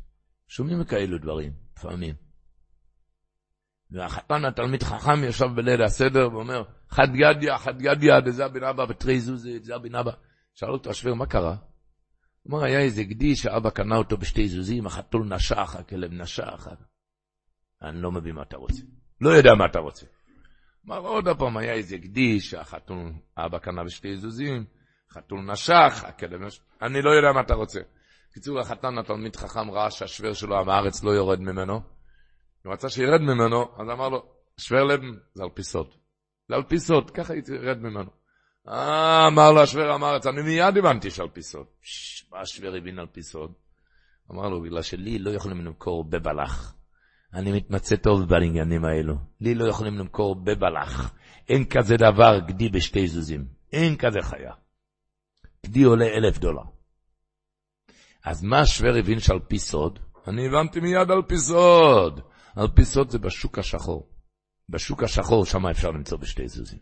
[0.48, 2.31] שומעים כאלו דברים, לפעמים.
[3.92, 9.20] והחתן התלמיד חכם ישב בליל הסדר ואומר, חד גדיה, חד גדיה, דזה בן אבא ותרי
[9.20, 10.12] זוזי, דזה בן אבא.
[10.54, 11.56] שאל אותו השוור, מה קרה?
[12.42, 16.68] הוא אמר, היה איזה גדי שאבא קנה אותו בשתי זוזים, החתול נשך, הכלב נשך.
[17.82, 18.82] אני לא מבין מה אתה רוצה.
[19.20, 20.06] לא יודע מה אתה רוצה.
[20.86, 24.64] אמר עוד פעם, היה איזה גדי שהחתול, אבא קנה בשתי זוזים,
[25.10, 27.80] חתול נשך, הכלב נשך, אני לא יודע מה אתה רוצה.
[28.30, 31.80] בקיצור, החתן התלמיד חכם ראה שהשוור שלו עם הארץ לא יורד ממנו,
[32.64, 34.22] הוא רצה שירד ממנו, אז אמר לו,
[34.56, 35.86] שוור לבן זה על פי סוד.
[36.48, 38.10] זה על פי סוד, ככה ירד ממנו.
[38.68, 41.66] אה, אמר לו השוור הארץ, אני מיד הבנתי שעל פי סוד.
[42.32, 43.52] מה השוור הבין על פי סוד?
[44.30, 46.74] אמר לו, בגלל שלי לא יכולים למכור בבלח.
[47.34, 49.14] אני מתמצא טוב בעניינים האלו.
[49.40, 51.14] לי לא יכולים למכור בבלח.
[51.48, 53.46] אין כזה דבר גדי בשתי זוזים.
[53.72, 54.52] אין כזה חיה.
[55.66, 56.62] גדי עולה אלף דולר.
[58.24, 59.98] אז מה השוור הבין שעל פי סוד?
[60.28, 62.20] אני הבנתי מיד על פי סוד.
[62.56, 64.08] על פי סוד זה בשוק השחור.
[64.68, 66.78] בשוק השחור שם אפשר למצוא בשתי זוזים.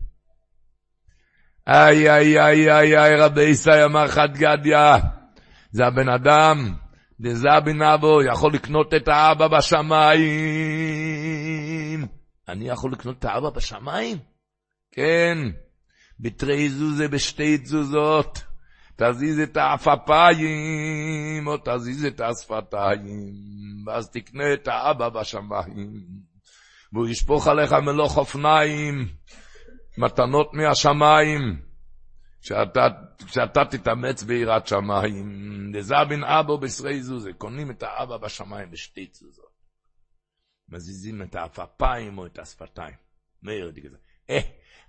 [1.67, 4.97] איי איי איי איי איי רבי ישראל אמר חד גדיה.
[5.71, 6.75] זה הבן אדם,
[7.19, 10.31] דזה בן אבו, יכול לקנות את האבא בשמיים.
[12.47, 14.17] אני יכול לקנות את האבא בשמיים?
[14.91, 15.37] כן,
[16.19, 18.50] בתרי זוזה בשתי תזוזות.
[19.03, 23.33] תזיז את העפפיים, או תזיז את השפתיים,
[23.85, 26.03] ואז תקנה את האבא בשמיים.
[26.93, 29.07] והוא ישפוך עליך מלוך אופניים,
[29.97, 31.61] מתנות מהשמיים,
[32.41, 32.87] שאתה,
[33.27, 35.71] שאתה תתאמץ ביראת שמיים.
[35.73, 39.51] דזבין אבו בשרי זוזה, קונים את האבא בשמיים בשתי תזוזות.
[40.69, 42.95] מזיזים את העפפיים או את השפתיים.
[43.43, 43.71] מאיר.
[44.29, 44.39] אה,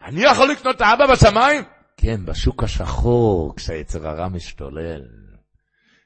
[0.03, 1.63] אני יכול לקנות את האבא בשמיים?
[2.03, 5.03] כן, בשוק השחור, כשהיצר הרע משתולל.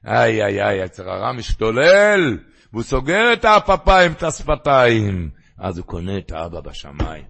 [0.07, 2.39] איי, איי, איי, היצר הרע משתולל,
[2.73, 5.31] והוא סוגר את האפפיים, את השפתיים.
[5.59, 7.25] אז הוא קונה את האבא בשמיים.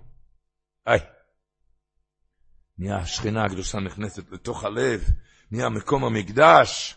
[0.86, 1.00] איי,
[2.78, 5.04] נהיה השכינה הקדושה נכנסת לתוך הלב,
[5.50, 6.96] נהיה מקום המקדש.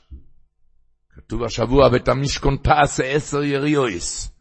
[1.10, 4.32] כתוב השבוע, בית המשכון תעשה עשר יריועס.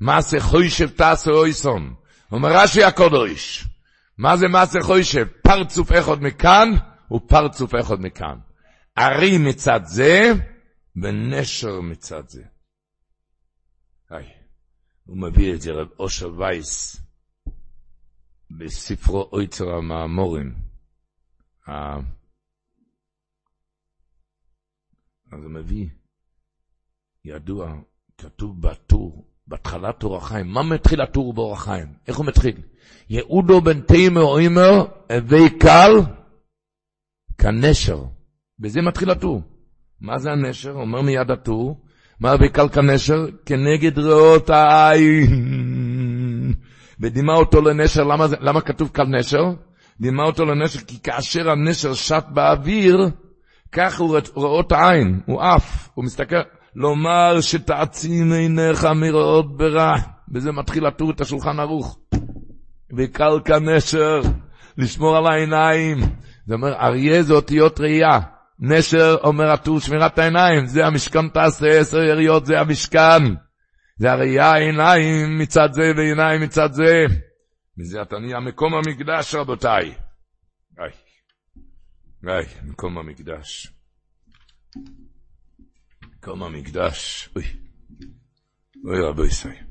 [0.00, 1.94] מעשה חוישב תעשה אויסון.
[2.32, 3.66] אומר רש"י הקודש,
[4.18, 5.26] מה זה מעשה חוישב?
[5.42, 6.68] פרצוף אחד מכאן
[7.12, 8.38] ופרצוף אחד מכאן.
[8.98, 10.32] ארי מצד זה
[10.96, 12.44] ונשר מצד זה.
[14.10, 14.32] היי,
[15.04, 16.96] הוא מביא את זה רב אושר וייס
[18.50, 20.54] בספרו אויצר המאמורים.
[21.66, 22.02] אז
[25.32, 25.88] הוא מביא,
[27.24, 27.74] ידוע,
[28.18, 30.46] כתוב בטור, בהתחלת אור החיים.
[30.46, 31.86] מה מתחיל הטור באור החיים?
[32.08, 32.56] איך הוא מתחיל?
[33.10, 35.90] יהודו בן תימר אימר, הווי קל
[37.38, 38.04] כנשר.
[38.58, 39.42] בזה מתחיל הטור.
[40.00, 40.70] מה זה הנשר?
[40.70, 41.80] אומר מיד הטור.
[42.20, 43.26] מה הווי קל כנשר?
[43.46, 46.54] כנגד ראות העין.
[47.00, 49.44] ודימה אותו לנשר, למה, למה כתוב קל נשר?
[50.00, 53.10] דימה אותו לנשר, כי כאשר הנשר שט באוויר,
[53.72, 56.36] כך הוא ראות העין, הוא עף, הוא מסתכל,
[56.76, 59.94] לומר שתעצים עיניך מראות ברע.
[60.34, 61.98] וזה מתחיל לטור את השולחן ערוך.
[62.96, 64.20] וקל כנשר,
[64.78, 65.98] לשמור על העיניים.
[66.46, 68.20] זה אומר, אריה זה אותיות ראייה.
[68.60, 73.22] נשר אומר הטור שמירת העיניים, זה המשכן תעשה עשר יריות, זה המשכן.
[73.98, 77.04] זה הראייה עיניים מצד זה ועיניים מצד זה.
[77.78, 79.94] מזה אתה נהיה מקום המקדש, רבותיי.
[80.78, 80.90] היי,
[82.26, 83.75] היי, מקום המקדש.
[86.26, 87.28] מקום המקדש.
[87.36, 87.44] אוי,
[88.84, 89.64] אוי רבו ישראל.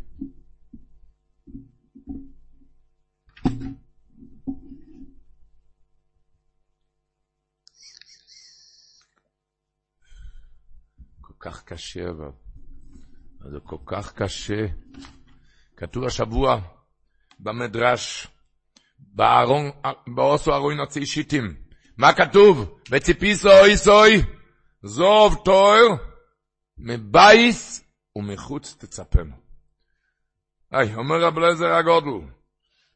[11.22, 12.32] כל כך קשה אבל.
[13.52, 14.66] זה כל כך קשה.
[15.78, 16.62] כתוב השבוע
[17.40, 18.28] במדרש,
[19.00, 19.72] בארון,
[20.08, 21.56] באוסו ארון עצי שיטים.
[21.98, 22.80] מה כתוב?
[22.92, 24.22] וציפיסו אוי סוי,
[24.84, 26.15] זוב תואר,
[26.78, 27.84] מבייס
[28.16, 29.36] ומחוץ תצפנו.
[30.72, 32.28] היי, אומר רב לזר הגודל,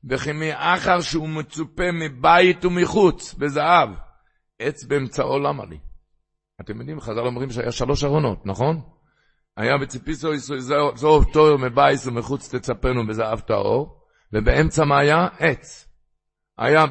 [0.10, 3.90] וכי מאחר שהוא מצופה מבית ומחוץ, בזהב,
[4.60, 5.80] עץ באמצעו למה לי?
[6.62, 8.82] אתם יודעים, חז"ל אומרים שהיה שלוש ארונות, נכון?
[9.58, 10.30] היה בציפיסו
[10.96, 14.00] זוב תואר מבייס ומחוץ תצפנו בזהב טהור,
[14.34, 15.28] ובאמצע מה היה?
[15.40, 15.88] עץ.
[16.58, 16.86] היה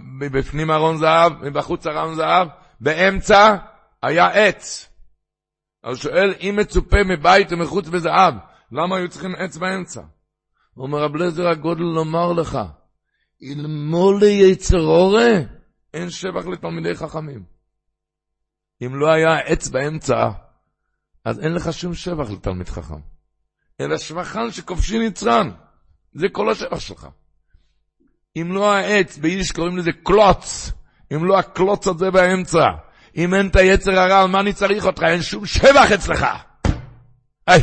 [0.00, 2.48] מבפנים ארון זהב, מבחוץ ארון זהב,
[2.80, 3.56] באמצע
[4.02, 4.91] היה עץ.
[5.82, 8.34] אז שואל, אם מצופה מבית ומחוץ בזהב,
[8.72, 10.00] למה היו צריכים עץ באמצע?
[10.76, 12.58] אומר רב לזר הגודל לומר לך,
[13.42, 15.30] אלמול יצרורה,
[15.94, 17.44] אין שבח לתלמידי חכמים.
[18.82, 20.30] אם לא היה עץ באמצע,
[21.24, 23.00] אז אין לך שום שבח לתלמיד חכם.
[23.80, 25.50] אלא שבחן שכובשים יצרן.
[26.14, 27.08] זה כל השבח שלך.
[28.36, 30.72] אם לא העץ, ביידיש קוראים לזה קלוץ,
[31.14, 32.64] אם לא הקלוץ הזה באמצע,
[33.16, 35.02] אם אין את היצר הרע, על מה אני צריך אותך?
[35.02, 36.26] אין שום שבח אצלך.
[37.46, 37.62] היי.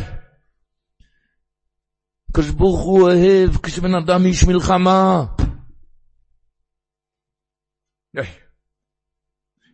[2.30, 5.26] הקדוש ברוך הוא אוהב כשבן אדם איש מלחמה.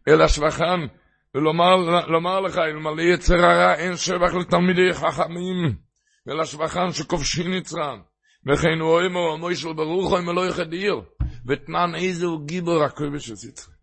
[0.08, 0.80] אלא שבחן,
[1.36, 5.78] ולומר לך, אלמלא יצר הרע אין שבח לתלמידי חכמים,
[6.30, 8.00] אלא שבחן שכובשין יצרן.
[8.48, 11.02] וכן הוא אומר, המוישל ברוך הוא, אם לא יחד עיר,
[11.48, 13.75] ותנן איזה הוא גיבור הכובש הציצרי.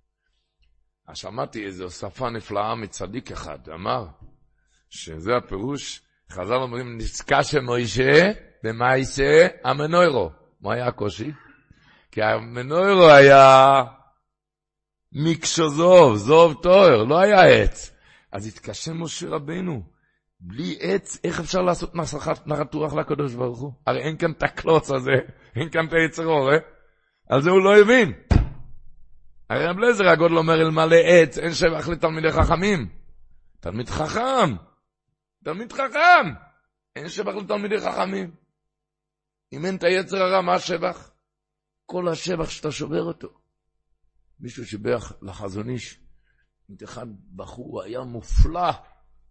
[1.08, 4.06] אז שמעתי איזו שפה נפלאה מצדיק אחד, אמר,
[4.90, 8.32] שזה הפירוש, חז"ל אומרים, נזכה שמוישה
[8.64, 10.30] במאיסה המנוירו.
[10.60, 11.32] מה היה הקושי?
[12.12, 13.82] כי המנוירו היה
[15.12, 17.90] מקשו זוב, זוב תואר, לא היה עץ.
[18.32, 19.82] אז התקשה משה רבנו,
[20.40, 21.94] בלי עץ, איך אפשר לעשות
[22.46, 23.72] נחת, רוח לקדוש ברוך הוא?
[23.86, 25.12] הרי אין כאן את הקלוץ הזה,
[25.56, 26.56] אין כאן את היצר הורה.
[27.28, 28.12] על זה הוא לא הבין.
[29.50, 32.88] הרי רב לזר הגודל אומר, אלמלא עץ, אין שבח לתלמידי חכמים.
[33.60, 34.56] תלמיד חכם,
[35.44, 36.34] תלמיד חכם,
[36.96, 38.34] אין שבח לתלמידי חכמים.
[39.52, 41.10] אם אין את היצר הרע, מה השבח?
[41.86, 43.28] כל השבח שאתה שובר אותו.
[44.40, 45.98] מישהו שיבח לחזון איש,
[46.84, 48.70] אחד בחור היה מופלא.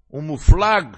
[0.08, 0.98] הוא מופלג,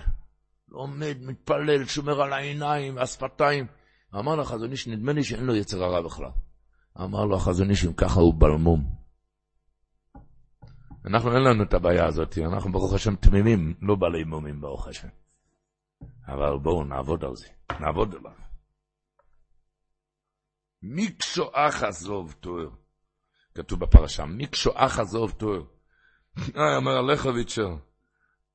[0.68, 3.68] לומד, מתפלל, שומר על העיניים והשפתיים.
[4.16, 6.32] אמר לו החזון איש, נדמה לי שאין לו יצר הרע בכלל.
[7.02, 9.03] אמר לו החזון איש, אם ככה הוא בלמום.
[11.06, 15.08] אנחנו אין לנו את הבעיה הזאת, אנחנו ברוך השם תמימים, לא בעלי מומים ברוך השם.
[16.28, 17.48] אבל בואו נעבוד על זה,
[17.80, 18.32] נעבוד עליו.
[20.82, 22.70] מיקשו אחא זוב תואר.
[23.56, 25.64] כתוב בפרשה, מיקשו אחא זוב תואר.
[26.58, 27.76] אה, אומר הלכוביצ'ר,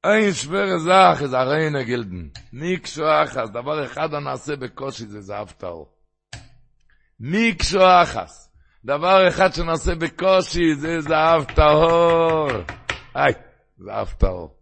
[0.05, 2.29] אין שבר זך, איזה הריינה גילדן.
[2.53, 5.95] מיקשו אחס, דבר אחד הנעשה בקושי זה זהב טהור.
[7.21, 8.48] מיקשו אחס.
[8.89, 12.49] דבר אחד שנעשה בקושי, זה זהב טהור.
[13.15, 13.35] היי,
[13.79, 14.59] זהב טהור.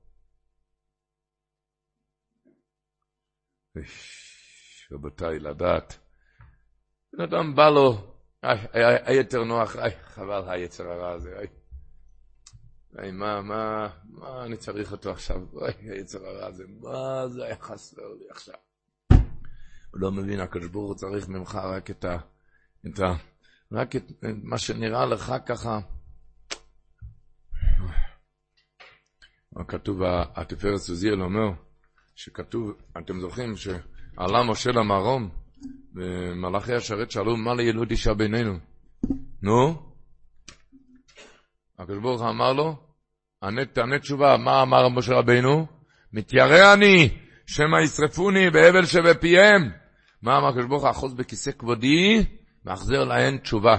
[4.92, 5.98] רבותיי, לדעת.
[7.12, 8.16] בן אדם בא לו,
[9.06, 11.46] היתר נוח, איי, חבל היצר הרע הזה, איי.
[12.98, 15.40] איי, מה, מה, מה אני צריך אותו עכשיו?
[15.62, 18.54] איי, היצר הרע הזה, מה זה היה חסר לי עכשיו?
[19.90, 22.16] הוא לא מבין, הקדוש ברוך הוא צריך ממך רק את ה...
[22.86, 23.35] את ה
[23.72, 24.12] רק את
[24.42, 25.78] מה שנראה לך ככה.
[29.68, 30.00] כתוב,
[30.34, 31.50] התפארת סוזיאל אומר,
[32.14, 35.30] שכתוב, אתם זוכרים שעלה משה למרום,
[35.94, 38.58] ומלאכי השרת שאלו, מה לילוד אישה בינינו?
[39.42, 39.82] נו?
[41.78, 42.76] הקדוש ברוך אמר לו,
[43.72, 45.66] תענה תשובה, מה אמר משה רבינו?
[46.12, 47.08] מתיירא אני,
[47.46, 49.70] שמא ישרפוני בהבל שבפיהם.
[50.22, 50.84] מה אמר הקדוש ברוך?
[50.84, 52.24] אחוז בכיסא כבודי,
[52.66, 53.76] מחזיר להן תשובה.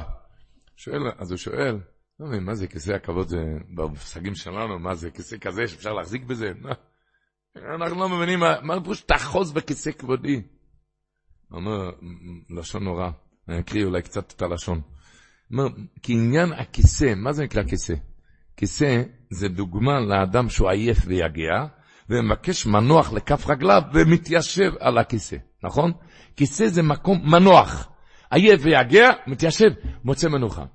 [0.75, 1.79] שואל, אז הוא שואל,
[2.19, 3.43] לא מבין, מה זה כיסא הכבוד, זה
[3.75, 6.51] במושגים שלנו, מה זה כיסא כזה שאפשר להחזיק בזה?
[7.75, 10.41] אנחנו לא מבינים, מה פירוש תאחוז בכיסא כבודי?
[11.49, 11.91] הוא אומר,
[12.49, 13.09] לשון נורא,
[13.47, 14.81] אני אקריא אולי קצת את הלשון.
[15.51, 15.67] אומר,
[16.03, 17.93] כעניין הכיסא, מה זה נקרא כיסא?
[18.57, 21.65] כיסא זה דוגמה לאדם שהוא עייף ויגע,
[22.09, 25.91] ומבקש מנוח לכף רגליו ומתיישב על הכיסא, נכון?
[26.35, 27.96] כיסא זה מקום מנוח.
[28.31, 29.69] עייף ויגע, מתיישב,
[30.03, 30.65] מוצא מנוחה.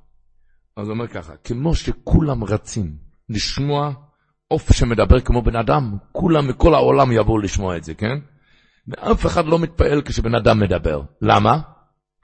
[0.76, 2.96] אז הוא אומר ככה, כמו שכולם רצים
[3.28, 3.92] לשמוע
[4.48, 8.18] עוף שמדבר כמו בן אדם, כולם מכל העולם יבואו לשמוע את זה, כן?
[8.88, 11.02] ואף אחד לא מתפעל כשבן אדם מדבר.
[11.22, 11.58] למה?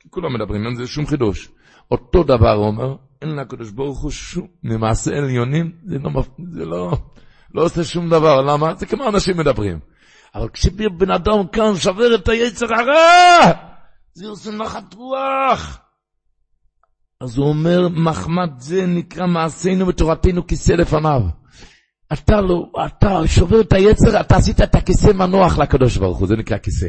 [0.00, 1.48] כי כולם מדברים, אין זה שום חידוש.
[1.90, 6.22] אותו דבר הוא אומר, אין לקדוש ברוך הוא שום, ממעשה עליונים, זה לא,
[6.52, 6.92] זה לא,
[7.54, 8.40] לא עושה שום דבר.
[8.40, 8.74] למה?
[8.74, 9.78] זה כמו אנשים מדברים.
[10.34, 13.67] אבל כשבן אדם כאן שובר את היצר הרע,
[14.18, 15.78] זה עושה נחת רוח.
[17.20, 21.20] אז הוא אומר, מחמד זה נקרא מעשינו ותורתנו כיסא לפניו.
[22.12, 26.36] אתה לא, אתה שובר את היצר, אתה עשית את הכיסא מנוח לקדוש ברוך הוא, זה
[26.36, 26.86] נקרא כיסא.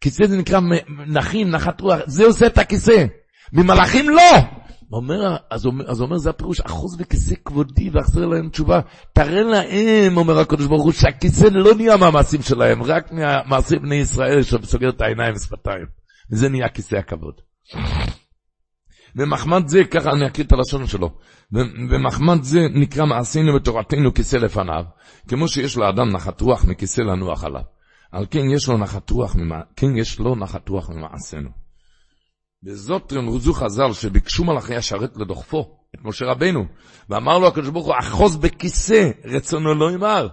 [0.00, 0.60] כיסא זה נקרא
[1.06, 3.04] נחים, נחת רוח, זה עושה את הכיסא.
[3.52, 4.32] ממלאכים לא!
[4.92, 8.80] אומר, אז אומר, אומר זה הפירוש, אחוז בכיסא כבודי ואחזר להם תשובה.
[9.12, 14.42] תראה להם, אומר הקדוש ברוך הוא, שהכיסא לא נהיה מהמעשים שלהם, רק מהמעשים בני ישראל
[14.42, 15.97] שסוגר את העיניים ושפתיים.
[16.30, 17.34] וזה נהיה כיסא הכבוד.
[19.16, 21.10] ומחמד זה, ככה אני אקריא את הלשון שלו,
[21.90, 24.84] ומחמד זה נקרא מעשינו ותורתנו כיסא לפניו,
[25.28, 27.62] כמו שיש לאדם נחת רוח מכיסא לנוח עליו.
[28.12, 29.36] על כן יש לו נחת רוח,
[29.76, 31.50] כן יש לו נחת רוח ממעשינו.
[32.62, 36.64] בזאת רמזו חז"ל שביקשו מלאכי השרת לדוחפו את משה רבנו,
[37.08, 40.28] ואמר לו הקדוש ברוך הוא, אחוז בכיסא, רצונו לא יאמר.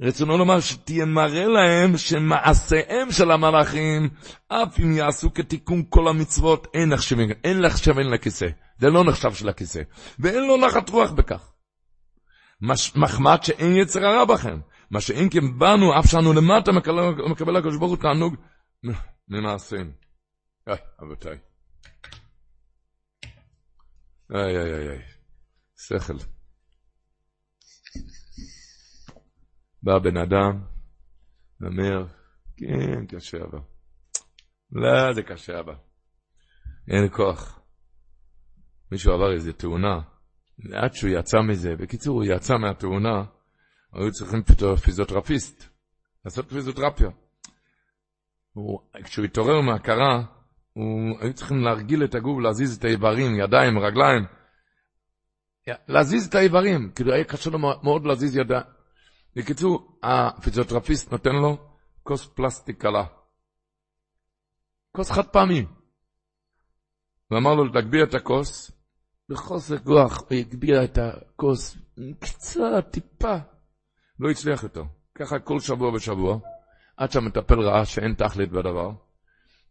[0.00, 4.08] רצונו לומר שתהיה מראה להם שמעשיהם של המלאכים,
[4.48, 8.46] אף אם יעשו כתיקון כל המצוות, אין נחשב, אין נחשב אין לכיסא.
[8.78, 9.82] זה לא נחשב של הכיסא.
[10.18, 11.52] ואין לו נחת רוח בכך.
[12.96, 14.60] מחמד שאין יצר הרע בכם.
[14.90, 16.72] מה שאין כן בנו, אף שאנו למטה
[17.30, 18.36] מקבל, הקדוש ברוך הוא תענוג
[19.28, 19.92] ממעשיהם.
[20.68, 21.38] איי, אבותיי.
[24.34, 25.02] איי, איי, איי, איי.
[25.76, 26.35] שכל.
[29.82, 30.62] בא בן אדם,
[31.62, 32.06] אומר,
[32.56, 33.58] כן, קשה אבל.
[34.72, 35.74] לא, זה קשה אבל.
[36.88, 37.60] אין כוח.
[38.92, 40.00] מישהו עבר איזה תאונה,
[40.72, 43.24] עד שהוא יצא מזה, בקיצור, הוא יצא מהתאונה,
[43.92, 44.42] היו צריכים
[44.84, 45.68] פיזיותרפיסט,
[46.24, 47.08] לעשות פיזיותרפיה.
[48.52, 50.24] הוא, כשהוא התעורר מהכרה,
[50.72, 54.24] הוא, היו צריכים להרגיל את הגוף, להזיז את האיברים, ידיים, רגליים.
[55.88, 58.75] להזיז את האיברים, כאילו היה קשה לו מאוד להזיז ידיים.
[59.36, 61.56] בקיצור, הפיזיותרפיסט נותן לו
[62.02, 63.04] כוס פלסטיק קלה.
[64.92, 65.66] כוס חד פעמי.
[67.30, 68.70] ואמר לו, תגביה את הכוס.
[69.28, 71.76] בחוסר כוח הוא הגביה את הכוס
[72.20, 73.36] קצת, טיפה.
[74.18, 74.82] לא הצליח יותר.
[75.14, 76.38] ככה כל שבוע ושבוע,
[76.96, 78.90] עד שהמטפל ראה שאין תכלית בדבר.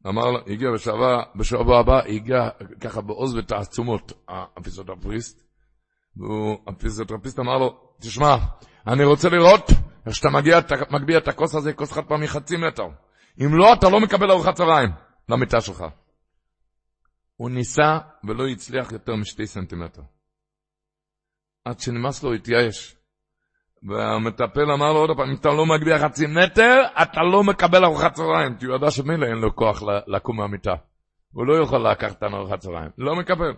[0.08, 2.50] אמר לו, הגיע בשבוע, בשבוע הבא, הגיע
[2.82, 5.44] ככה בעוז ותעצומות, הפיזיותרפיסט.
[6.18, 8.36] והפיזיותרפיסט אמר לו, תשמע,
[8.88, 9.72] אני רוצה לראות
[10.06, 10.60] איך שאתה מגיע,
[10.92, 12.88] מגביה את הכוס הזה, כוס חד פעמי חצי מטר.
[13.40, 14.90] אם לא, אתה לא מקבל ארוחת צהריים
[15.30, 15.86] למיטה שלך.
[17.36, 20.02] הוא ניסה ולא הצליח יותר משתי סנטימטר.
[21.66, 22.96] עד שנמאס לו, התייאש.
[23.84, 28.14] והמטפל אמר לו עוד פעם, אם אתה לא מגביה חצי מטר, אתה לא מקבל ארוחת
[28.14, 28.56] צהריים.
[28.56, 30.74] כי הוא ידע שמילא אין לו כוח לקום מהמיטה.
[31.32, 32.90] הוא לא יכול לקחת ארוחת צהריים.
[32.98, 33.54] לא מקבל.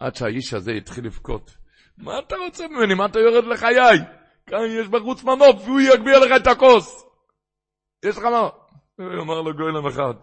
[0.00, 1.56] עד שהאיש הזה התחיל לבכות.
[1.98, 2.94] מה אתה רוצה ממני?
[2.94, 4.19] מה אתה יורד לחיי?
[4.50, 7.04] כאן יש בחוץ מנוף, והוא יגביה לך את הכוס.
[8.04, 8.48] יש לך מה?
[8.98, 10.14] הוא אמר לו גוילם אחד.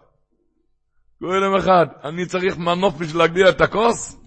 [1.22, 4.18] גוילם אחד, אני צריך מנוף בשביל להגביה את הכוס?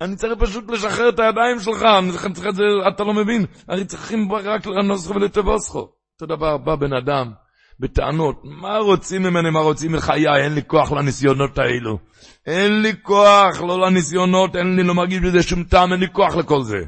[0.00, 3.46] אני צריך פשוט לשחרר את הידיים שלך, אני צריך את זה, אתה לא מבין.
[3.68, 5.78] הרי צריכים רק לנוסחו ולטבוסחו.
[5.78, 7.32] אותו דבר, בא בן אדם
[7.80, 11.98] בטענות, מה רוצים ממני, מה רוצים מחיי, אין לי כוח לניסיונות האלו.
[12.46, 16.36] אין לי כוח, לא לניסיונות, אין לי, לא מרגיש בזה שום טעם, אין לי כוח
[16.36, 16.78] לכל זה.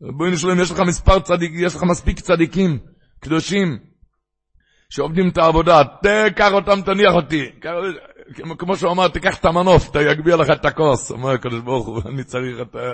[0.00, 2.78] בואי נשלם, יש לך מספר צדיקים, יש לך מספיק צדיקים,
[3.20, 3.78] קדושים,
[4.90, 7.50] שעובדים את העבודה, תקח אותם, תניח אותי.
[8.58, 11.10] כמו שהוא אמר, תיקח את המנוף, יגביה לך את הכוס.
[11.10, 12.92] אומר הקדוש ברוך הוא, אני צריך את ה...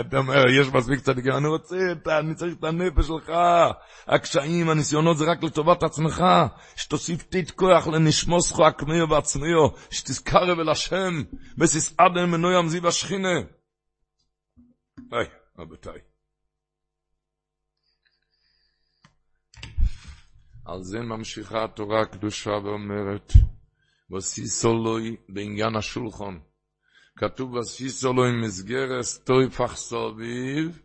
[0.00, 1.76] אתה אומר, יש מספיק צדיקים, אני רוצה,
[2.18, 3.32] אני צריך את הנפש שלך.
[4.06, 6.24] הקשיים, הניסיונות זה רק לטובת עצמך.
[6.76, 11.22] שתוסיף תית כוח לנשמוסכו הקמיו בעצמיו, שתזכר אל השם,
[11.58, 13.38] וסיסעדם מנוי המזיב השכינה.
[15.12, 15.26] היי,
[15.58, 16.07] רבותיי.
[20.68, 23.32] על זה ממשיכה התורה הקדושה ואומרת,
[24.16, 26.40] וסיסולוי בעניין השולחון.
[27.16, 30.82] כתוב וסיסולוי מסגרס טויפח סוביב,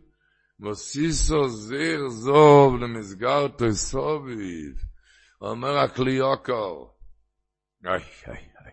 [0.60, 4.84] וסיסו זיר זוב למסגרתו סוביב.
[5.40, 6.90] אומר הקליוקו,
[7.86, 8.72] איי, איי, איי.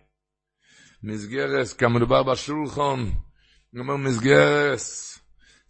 [1.02, 5.18] מסגרס, כמדובר בשולחון, הוא אומר מסגרס,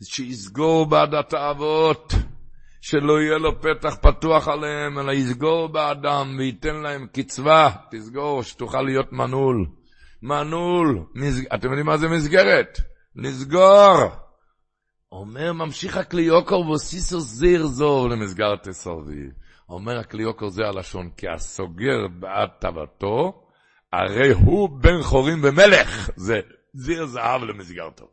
[0.03, 2.13] שיסגור בעד התאוות.
[2.83, 9.13] שלא יהיה לו פתח פתוח עליהם, אלא יסגור באדם וייתן להם קצבה, תסגור, שתוכל להיות
[9.13, 9.67] מנעול.
[10.23, 11.43] מנעול, מז...
[11.55, 12.79] אתם יודעים מה זה מסגרת?
[13.17, 13.97] לסגור.
[15.13, 19.31] אומר, ממשיך הקליוקר וסיסו זיר זור למסגרת תסרבי.
[19.69, 23.47] אומר הקליוקר זה הלשון, כי הסוגר בעד טבתו,
[23.93, 26.11] הרי הוא בן חורים ומלך.
[26.17, 26.41] זה
[26.75, 28.09] זיר זהב למסגרתו.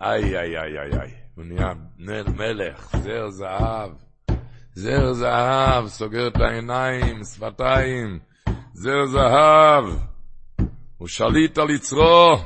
[0.00, 1.27] איי, איי, איי, איי, איי.
[1.38, 1.74] הוא נהיה
[2.36, 3.90] מלך, זר זהב.
[4.74, 8.18] זר זהב, סוגר את העיניים, שפתיים.
[8.72, 9.84] זר זהב.
[10.96, 12.36] הוא שליט על יצרו.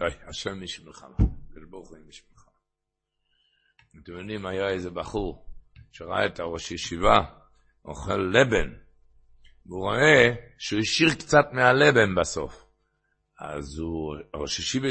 [0.00, 1.06] היי, השם נשמך.
[1.70, 2.44] ברוך הוא נשמך.
[4.02, 5.46] אתם יודעים, היה איזה בחור
[5.92, 7.18] שראה את הראש ישיבה,
[7.84, 8.72] אוכל לבן,
[9.66, 12.66] והוא רואה שהוא השאיר קצת מהלבן בסוף.
[13.40, 14.88] אז הוא, הראש ישיבה,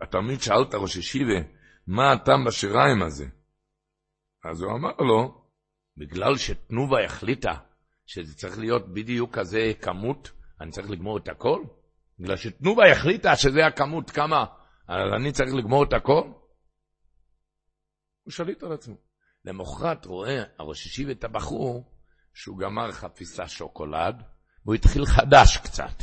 [0.00, 3.26] התלמיד שאל את הראש ישיבה, מה הטעם בשיריים הזה?
[4.44, 5.44] אז הוא אמר לו,
[5.96, 7.54] בגלל שתנובה החליטה
[8.06, 10.30] שזה צריך להיות בדיוק כזה כמות,
[10.60, 11.64] אני צריך לגמור את הכל?
[12.18, 14.44] בגלל שתנובה החליטה שזה הכמות כמה,
[14.88, 16.22] אז אני צריך לגמור את הכל?
[18.22, 18.96] הוא שליט על עצמו.
[19.44, 21.92] למחרת רואה הראש השיב את הבחור
[22.34, 24.22] שהוא גמר חפיסה שוקולד,
[24.64, 26.02] והוא התחיל חדש קצת.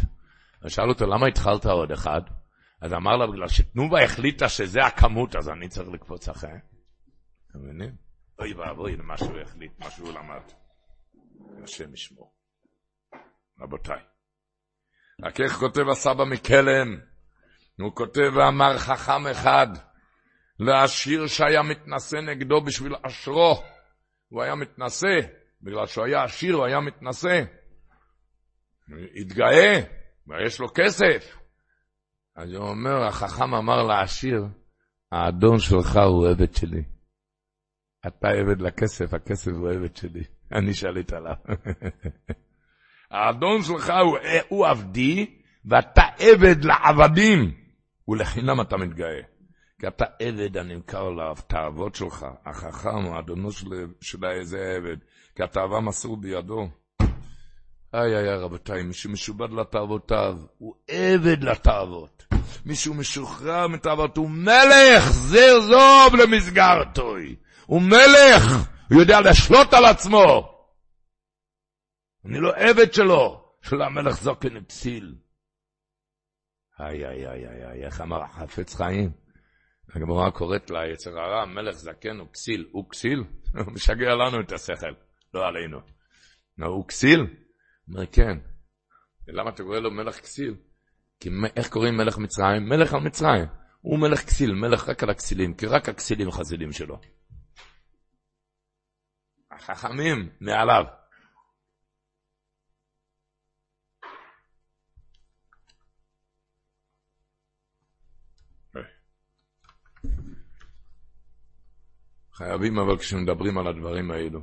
[0.66, 2.22] ושאל אותו, למה התחלת עוד אחד?
[2.82, 6.50] אז אמר לה, בגלל שתנובה החליטה שזה הכמות, אז אני צריך לקפוץ אחרי.
[7.52, 7.96] אתם מבינים?
[8.40, 10.44] אוי ואבוי למה שהוא החליט, מה שהוא למד.
[11.64, 12.34] השם ישמור.
[13.60, 14.02] רבותיי.
[15.24, 17.00] רק איך כותב הסבא מקלם?
[17.80, 19.68] הוא כותב ואמר חכם אחד,
[20.60, 23.64] לעשיר שהיה מתנשא נגדו בשביל עשרו.
[24.30, 25.20] הוא היה מתנשא,
[25.62, 27.44] בגלל שהוא היה עשיר, הוא היה מתנשא.
[29.16, 29.82] התגאה,
[30.28, 31.38] ויש לו כסף.
[32.40, 34.46] אז הוא אומר, החכם אמר לעשיר,
[35.12, 36.84] האדון שלך הוא עבד שלי.
[38.08, 40.24] אתה עבד לכסף, הכסף הוא עבד שלי.
[40.58, 41.36] אני שליט עליו.
[43.12, 44.18] האדון שלך הוא,
[44.50, 47.52] הוא עבדי, ואתה עבד לעבדים,
[48.08, 49.22] ולחינם אתה מתגאה.
[49.80, 53.68] כי אתה עבד הנמכר לתאוות שלך, החכם, האדונו של,
[54.02, 54.98] של איזה עבד,
[55.36, 56.70] כי התאווה מסור בידו.
[57.94, 62.29] איי איי רבותיי, מי שמשובד לתאוותיו, הוא עבד לתאוות.
[62.66, 67.36] מי שהוא משוחרר מתאוות, הוא מלך, זר זוב למסגרתוי.
[67.66, 70.56] הוא מלך, הוא יודע לשלוט על עצמו.
[72.26, 75.16] אני לא עבד שלו, של המלך זוקן הפסיל.
[76.80, 79.12] איי איי איי איי איי, איך אמר החפץ חיים?
[79.96, 82.68] הגמרא קוראת לה יצר הרע, מלך זקן הוא כסיל.
[82.72, 83.24] הוא כסיל?
[83.66, 84.94] הוא משגע לנו את השכל,
[85.34, 85.80] לא עלינו.
[86.66, 87.20] הוא כסיל?
[87.88, 88.38] אומר, כן.
[89.28, 90.56] למה אתה קורא לו מלך כסיל?
[91.20, 92.70] כי איך קוראים מלך מצרים?
[92.70, 93.46] מלך על מצרים.
[93.82, 97.00] הוא מלך כסיל, מלך רק על הכסילים, כי רק הכסילים חסידים שלו.
[99.52, 100.84] החכמים מעליו.
[112.34, 114.42] חייבים אבל כשמדברים על הדברים האלו,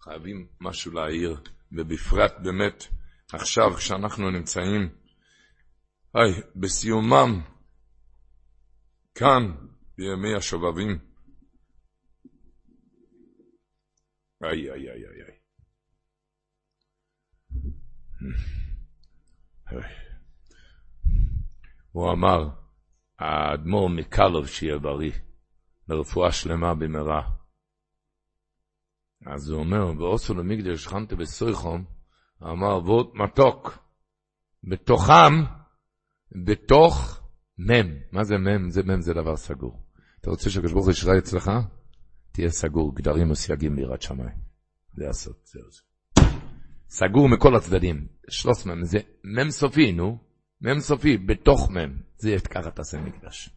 [0.00, 1.40] חייבים משהו להעיר.
[1.72, 2.84] ובפרט באמת
[3.32, 4.88] עכשיו כשאנחנו נמצאים,
[6.18, 7.42] היי, בסיומם,
[9.14, 9.42] כאן,
[9.96, 10.98] בימי השובבים.
[14.44, 15.38] איי, איי, איי, איי, איי.
[21.92, 22.48] הוא אמר,
[23.18, 25.12] האדמו"ר מקלוב שיהיה בריא,
[25.88, 27.30] לרפואה שלמה במהרה.
[29.26, 31.84] אז הוא אומר, ואוסו למגדל שכנתי בסויחום,
[32.42, 33.78] אמר, ועוד מתוק.
[34.64, 35.58] בתוכם,
[36.32, 37.20] בתוך
[37.58, 37.94] מם.
[38.12, 38.70] מה זה מם?
[38.70, 39.82] זה מם זה דבר סגור.
[40.20, 41.50] אתה רוצה שהקדוש ברוך הוא ישרה אצלך?
[42.32, 44.36] תהיה סגור, גדרים וסייגים ביראת שמיים.
[44.94, 45.80] זה הסוד, זהו זה.
[46.88, 48.06] סגור מכל הצדדים.
[48.28, 50.18] שלוש מם, זה מם סופי, נו.
[50.60, 51.96] מם סופי, בתוך מם.
[52.16, 53.50] זה ככה תעשה מקדש.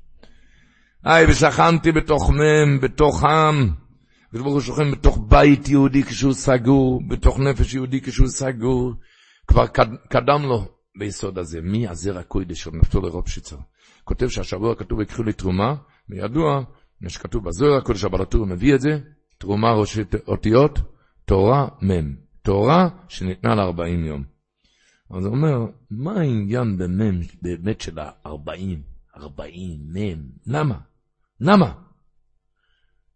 [1.04, 3.70] היי, ושכנתי בתוך מם, בתוך עם.
[4.28, 8.94] הקדוש ברוך הוא שוכן בתוך בית יהודי כשהוא סגור, בתוך נפש יהודי כשהוא סגור.
[9.48, 9.68] כבר
[10.10, 13.58] קדם לו ביסוד הזה, מי הזר הקוידש של נפתו לרופשיצר.
[14.04, 15.76] כותב שהשבוע כתוב יקחו לי תרומה,
[16.10, 16.64] וידוע,
[17.08, 19.00] שכתוב בזוהר הקודש הבעל הטור מביא את זה,
[19.38, 20.80] תרומה ראשי אותיות,
[21.26, 24.24] תורה מ', תורה שניתנה ל-40 יום.
[25.18, 28.30] אז הוא אומר, מה העניין במ' באמת של ה-40,
[29.18, 30.78] 40, מ', למה?
[31.40, 31.74] למה?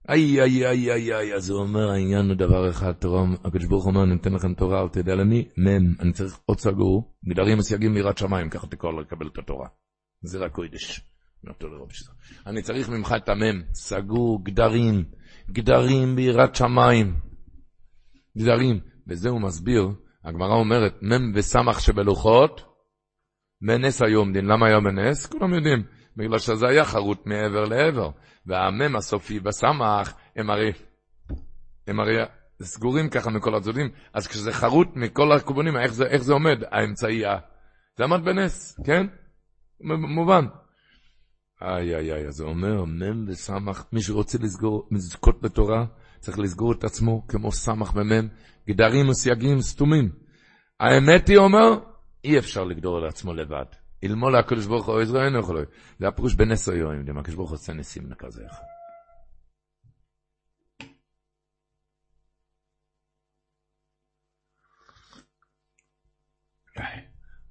[0.10, 3.84] איי, איי, איי, איי, איי, אז הוא אומר, העניין הוא דבר אחד, תורה, הקדוש ברוך
[3.84, 7.60] הוא אומר, אני אתן לכם תורה, אל תדע למי, מ', אני צריך עוד סגור, גדרים
[7.60, 9.68] וסייגים מיראת שמיים, ככה תקרא לקבל את התורה.
[10.22, 11.01] זה רק קודש.
[12.47, 15.03] אני צריך ממך את המם, סגור, גדרים,
[15.51, 17.16] גדרים ביראת שמיים.
[18.38, 19.89] גדרים, וזה הוא מסביר,
[20.24, 22.62] הגמרא אומרת, מם וסמך שבלוחות,
[23.62, 25.26] בנס היום דין, למה היה בנס?
[25.26, 25.84] כולם יודעים,
[26.18, 28.09] בגלל שזה היה חרוט מעבר לעבר,
[28.45, 30.72] והמם הסופי בסמך, הם הרי,
[31.88, 32.16] הם הרי
[32.61, 37.24] סגורים ככה מכל הצדדים, אז כשזה חרוט מכל הכיוונים, איך איך זה עומד, האמצעי,
[37.97, 39.07] זה עמד בנס, כן?
[39.82, 40.45] מובן.
[41.61, 45.86] איי איי איי, אז הוא אומר, מ' וסמך, מי שרוצה לסגור, לזכות בתורה,
[46.20, 48.28] צריך לסגור את עצמו כמו סמך ומ',
[48.70, 50.09] גדרים וסייגים סתומים.
[50.80, 51.80] האמת היא, אומר,
[52.24, 53.66] אי אפשר לגדור על עצמו לבד.
[54.04, 55.66] אלמול הקדוש ברוך הוא עזרא אינו יכול.
[56.00, 58.64] זה הפירוש בנס היום, אם הקדוש ברוך הוא עושה ניסים לכזה אחד.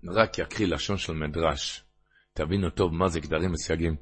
[0.09, 1.85] רק יקריא לשון של מדרש.
[2.35, 3.97] תבינו טוב מה זה גדרים וסייגים.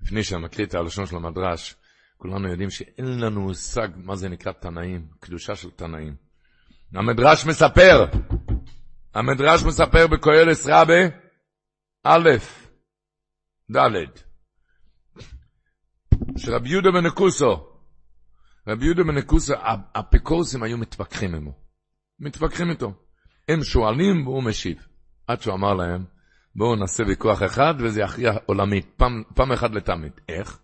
[0.00, 1.76] לפני שאני מקריא את הלשון של המדרש,
[2.16, 6.16] כולנו יודעים שאין לנו מושג מה זה נקרא תנאים, קדושה של תנאים.
[6.94, 8.04] המדרש מספר,
[9.14, 11.27] המדרש מספר בקהלס רבה,
[12.10, 12.28] א',
[13.76, 13.80] ד',
[16.36, 17.66] שרבי יהודה בנקוסו,
[18.68, 19.54] רבי יהודה בנקוסו,
[19.94, 21.52] האפיקורסים היו מתווכחים עמו.
[22.20, 22.92] מתווכחים איתו.
[23.48, 24.86] הם שואלים והוא משיב.
[25.26, 26.04] עד שהוא אמר להם,
[26.56, 30.12] בואו נעשה ויכוח אחד וזה יכריע עולמית, פעם, פעם אחת לתמיד.
[30.28, 30.60] איך?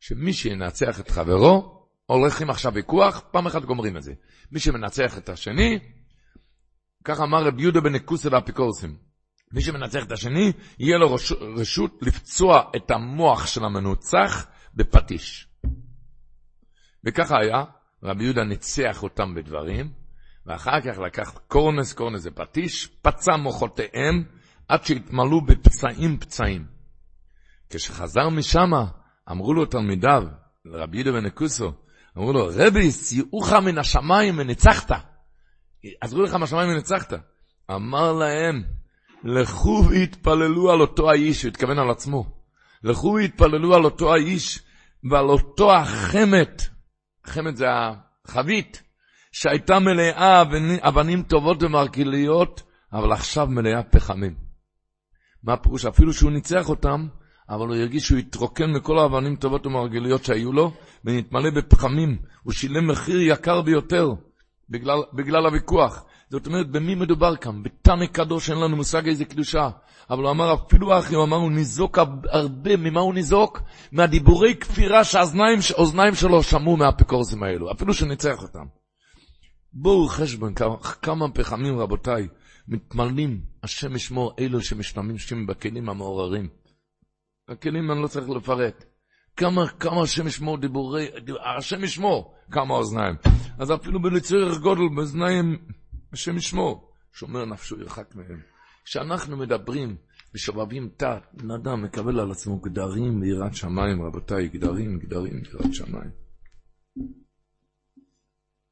[0.00, 4.12] שמי שינצח את חברו, הולכים עכשיו ויכוח, פעם אחת גומרים את זה.
[4.52, 5.78] מי שמנצח את השני,
[7.04, 9.09] ככה אמר רב יהודה בן נקוסה לאפיקורסים.
[9.52, 11.16] מי שמנצח את השני, יהיה לו
[11.56, 15.48] רשות, לפצוע את המוח של המנוצח בפטיש.
[17.04, 17.64] וככה היה,
[18.02, 19.92] רבי יהודה ניצח אותם בדברים,
[20.46, 24.24] ואחר כך לקח קורנס, קורנס זה פטיש, פצע מוחותיהם,
[24.68, 26.66] עד שהתמלאו בפצעים פצעים.
[27.70, 28.70] כשחזר משם,
[29.30, 30.22] אמרו לו תלמידיו,
[30.64, 31.72] לרבי יהודה בן נקוסו,
[32.18, 34.90] אמרו לו, רבי, סייעוך מן השמיים וניצחת.
[36.00, 37.12] עזרו לך מהשמיים וניצחת.
[37.70, 38.62] אמר להם,
[39.24, 42.24] לכו והתפללו על אותו האיש, הוא התכוון על עצמו.
[42.84, 44.60] לכו והתפללו על אותו האיש
[45.10, 46.62] ועל אותו החמת,
[47.24, 48.82] החמת זה החבית,
[49.32, 50.42] שהייתה מלאה
[50.80, 54.34] אבנים טובות ומרכיליות, אבל עכשיו מלאה פחמים.
[55.42, 55.86] מה הפירוש?
[55.86, 57.08] אפילו שהוא ניצח אותם,
[57.48, 60.72] אבל הוא הרגיש שהוא התרוקן מכל האבנים טובות ומרגליות שהיו לו,
[61.04, 62.18] ונתמלא בפחמים.
[62.42, 64.08] הוא שילם מחיר יקר ביותר,
[64.70, 66.04] בגלל, בגלל הוויכוח.
[66.30, 67.62] זאת אומרת, במי מדובר כאן?
[67.62, 69.70] בתנא קדוש אין לנו מושג איזה קדושה.
[70.10, 71.98] אבל הוא אמר, אפילו אחי, הוא אמר, הוא ניזוק
[72.28, 73.60] הרבה, ממה הוא ניזוק?
[73.92, 78.64] מהדיבורי כפירה שהאוזניים שלו שמעו מהאפיקורסים האלו, אפילו שהוא ניצח אותם.
[79.72, 80.54] בואו חשבון,
[81.02, 82.28] כמה פחמים רבותיי,
[82.68, 86.48] מתמלאים, השם ישמור אלו שמשתמשים בכלים המעוררים.
[87.48, 88.84] הכלים אני לא צריך לפרט.
[89.36, 91.08] כמה, כמה השם ישמור דיבורי,
[91.56, 93.14] השם ישמור כמה אוזניים.
[93.58, 95.58] אז אפילו בלצורך גודל באוזניים,
[96.12, 96.92] השם ישמור.
[97.12, 98.40] שומר נפשו ירחק מהם.
[98.84, 99.96] כשאנחנו מדברים
[100.34, 106.10] ושובבים תת, בן אדם מקבל על עצמו גדרים ביראת שמיים, רבותיי, גדרים, גדרים ביראת שמיים.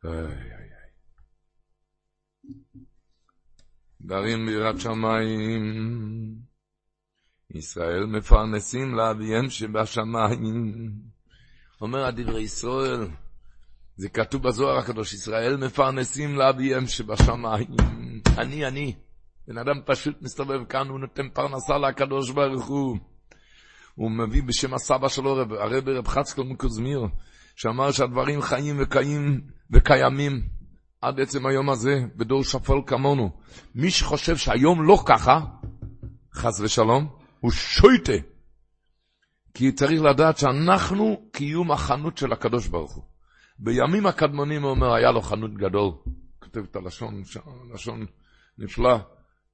[0.04, 0.68] איי, איי.
[4.02, 6.48] גרים בירת שמיים.
[7.54, 10.92] ישראל מפרנסים לאביהם שבשמיים.
[11.80, 13.00] אומר הדברי ישראל,
[13.98, 17.76] זה כתוב בזוהר הקדוש, ישראל מפרנסים לאביהם שבשמיים.
[18.38, 18.94] אני, אני.
[19.48, 22.98] בן אדם פשוט מסתובב כאן, הוא נותן פרנסה לקדוש ברוך הוא.
[23.94, 27.00] הוא מביא בשם הסבא שלו, הרב רב חצקל מקוזמיר,
[27.56, 30.42] שאמר שהדברים חיים וקיים וקיימים
[31.00, 33.30] עד עצם היום הזה, בדור שפול כמונו.
[33.74, 35.40] מי שחושב שהיום לא ככה,
[36.34, 37.08] חס ושלום,
[37.40, 38.12] הוא שויטה.
[39.54, 43.17] כי צריך לדעת שאנחנו קיום החנות של הקדוש ברוך הוא.
[43.58, 45.92] בימים הקדמונים הוא אומר, היה לו חנות גדול.
[46.38, 47.22] כותב את הלשון,
[47.74, 48.06] לשון
[48.58, 48.98] נפלא.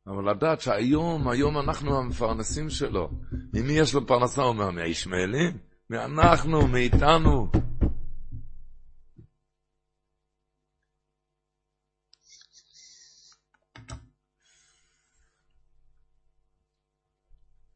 [0.06, 3.10] אבל לדעת שהיום, היום אנחנו המפרנסים שלו.
[3.54, 4.42] ממי יש לו פרנסה?
[4.42, 5.58] הוא אומר, מהישמעאלים?
[5.90, 7.50] מאנחנו, מאיתנו.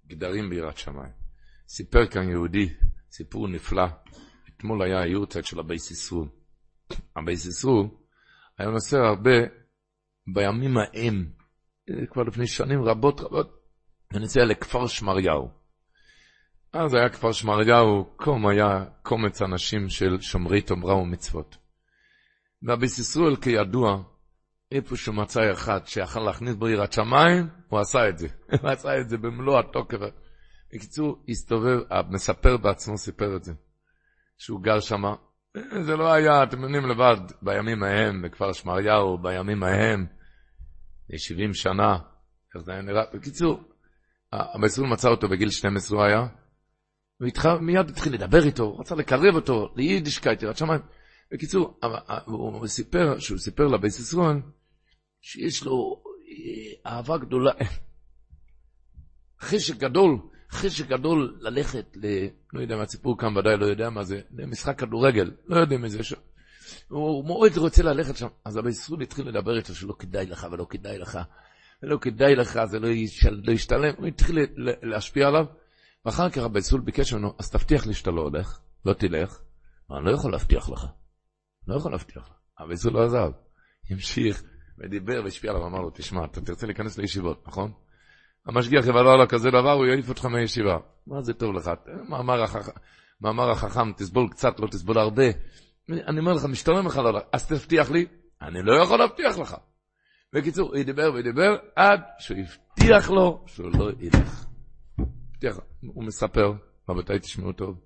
[0.07, 1.13] גדרים ביראת שמיים.
[1.69, 2.69] סיפר כאן יהודי,
[3.11, 3.87] סיפור נפלא.
[4.59, 6.27] אתמול היה היורצייט של הבייס ישראל.
[7.17, 7.91] הבייס ישראל
[8.59, 9.39] היה נוסע הרבה
[10.27, 11.31] בימים ההם,
[12.11, 13.63] כבר לפני שנים רבות רבות,
[14.13, 15.51] ונוסע לכפר שמריהו.
[16.73, 21.57] אז היה כפר שמריהו, קום היה קומץ אנשים של שומרי תומרה ומצוות.
[22.63, 24.03] והבייס ישראל כידוע,
[24.73, 28.29] איפה שהוא מצא אחד שיכול להכניס בו יראת שמיים, הוא עשה את זה.
[28.63, 29.99] הוא עשה את זה במלוא התוקף.
[30.75, 33.53] בקיצור, הסתובב, המספר בעצמו סיפר את זה,
[34.39, 35.03] שהוא גר שם.
[35.83, 40.07] זה לא היה, אתם יודעים לבד, בימים ההם, בכפר שמריהו, בימים ההם,
[41.17, 41.99] 70 שנה,
[42.55, 43.03] איך זה היה נראה.
[43.15, 43.63] בקיצור,
[44.33, 46.27] המסלול מצא אותו בגיל 12 הוא היה,
[47.21, 50.81] ומיד התחיל לדבר איתו, רצה לקרב אותו ליידישקייט, יראת שמיים.
[51.33, 51.79] בקיצור,
[52.25, 54.41] הוא סיפר, שהוא סיפר לבייס ישראל,
[55.21, 57.53] שיש לו אה, אהבה גדולה,
[59.41, 60.19] חשק גדול,
[60.51, 62.27] חשק גדול ללכת ל...
[62.53, 66.03] לא יודע מה הציפור כאן ודאי לא יודע מה זה, למשחק כדורגל, לא יודעים איזה
[66.03, 66.15] ש...
[66.89, 68.27] הוא מאוד רוצה ללכת שם.
[68.45, 71.19] אז אבא ישראל התחיל לדבר איתו שלא כדאי לך ולא כדאי לך,
[71.83, 74.39] ולא כדאי לך, זה לא, ישל, לא ישתלם, הוא התחיל
[74.83, 75.47] להשפיע עליו,
[76.05, 79.39] ואחר כך אבא ישראל ביקש ממנו, אז תבטיח לי שאתה לא הולך, לא תלך.
[79.91, 80.87] אני לא יכול להבטיח לך,
[81.69, 82.35] לא יכול להבטיח לך.
[82.61, 83.31] אבא ישראל לא עזב,
[83.91, 84.43] המשיך.
[84.79, 87.73] ודיבר והשפיע עליו, אמר לו, תשמע, אתה תרצה להיכנס לישיבות, נכון?
[88.49, 90.79] המשגיח יבלע לו כזה דבר, הוא יעיף אותך מהישיבה.
[91.07, 91.71] מה זה טוב לך?
[92.09, 92.69] מאמר, החכ...
[93.21, 95.25] מאמר החכם, תסבול קצת, לא תסבול הרבה.
[95.91, 97.21] אני אומר לך, משתלם לך לא...
[97.33, 98.07] אז תבטיח לי,
[98.43, 99.57] אני לא יכול להבטיח לך.
[100.33, 104.45] בקיצור, הוא ידבר וידבר, עד שהוא הבטיח לו שהוא לא ילך.
[104.99, 106.53] הבטיח, הוא מספר,
[106.89, 107.81] רבותיי תשמעו טוב.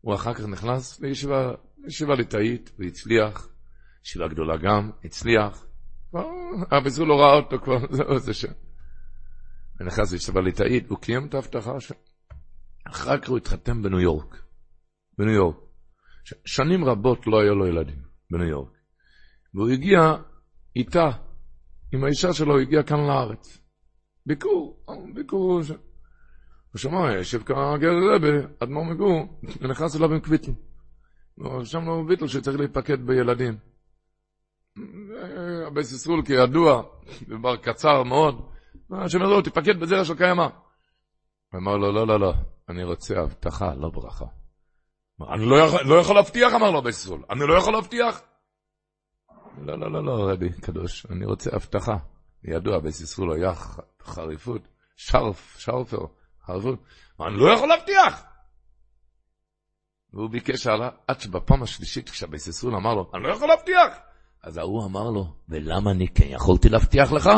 [0.00, 3.48] הוא אחר כך נכנס לישיבה, לישיבה ליטאית, והצליח,
[4.04, 5.66] ישיבה גדולה גם, הצליח,
[6.70, 7.78] אבא זו לא ראה אותו כבר,
[8.26, 8.52] זה שם.
[9.80, 11.92] ונכנס לישיבה ליטאית, הוא קיים את ההבטחה ש...
[12.84, 14.42] אחר כך הוא התחתן בניו יורק.
[15.18, 15.56] בניו יורק.
[16.44, 18.72] שנים רבות לא היו לו ילדים בניו יורק.
[19.54, 20.00] והוא הגיע
[20.76, 21.10] איתה,
[21.92, 23.58] עם האישה שלו, הוא הגיע כאן לארץ.
[24.26, 24.84] ביקור,
[25.14, 25.62] ביקור.
[25.62, 25.70] ש...
[26.72, 30.52] הוא שמע, יושב כאן גר רבה, אדמו"ר מגור, ונכנס אליו עם קוויטל.
[31.64, 33.58] שם לו ויטל שצריך להיפקד בילדים.
[35.66, 36.82] הבייס ישראל כידוע,
[37.28, 38.51] דבר קצר מאוד,
[38.92, 40.42] השם אומר לו, תפקד בזרע של קיימא.
[41.52, 42.32] הוא אמר לו, לא, לא, לא,
[42.68, 44.24] אני רוצה הבטחה, לא ברכה.
[45.34, 48.22] אני לא לא יכול להבטיח, אמר לו הבייס ישראל, אני לא יכול להבטיח.
[49.58, 51.96] לא, לא, לא, לא, רבי קדוש, אני רוצה הבטחה.
[52.44, 53.52] ידוע, בייס ישראל היה
[54.02, 56.06] חריפות, שרף, שרפר,
[56.46, 56.78] חריפות,
[57.20, 58.24] אני לא יכול להבטיח.
[60.12, 63.98] והוא ביקש הלאה, עד שבפעם השלישית, כשהבייס ישראל אמר לו, אני לא יכול להבטיח.
[64.42, 67.28] אז ההוא אמר לו, ולמה אני כן יכולתי להבטיח לך?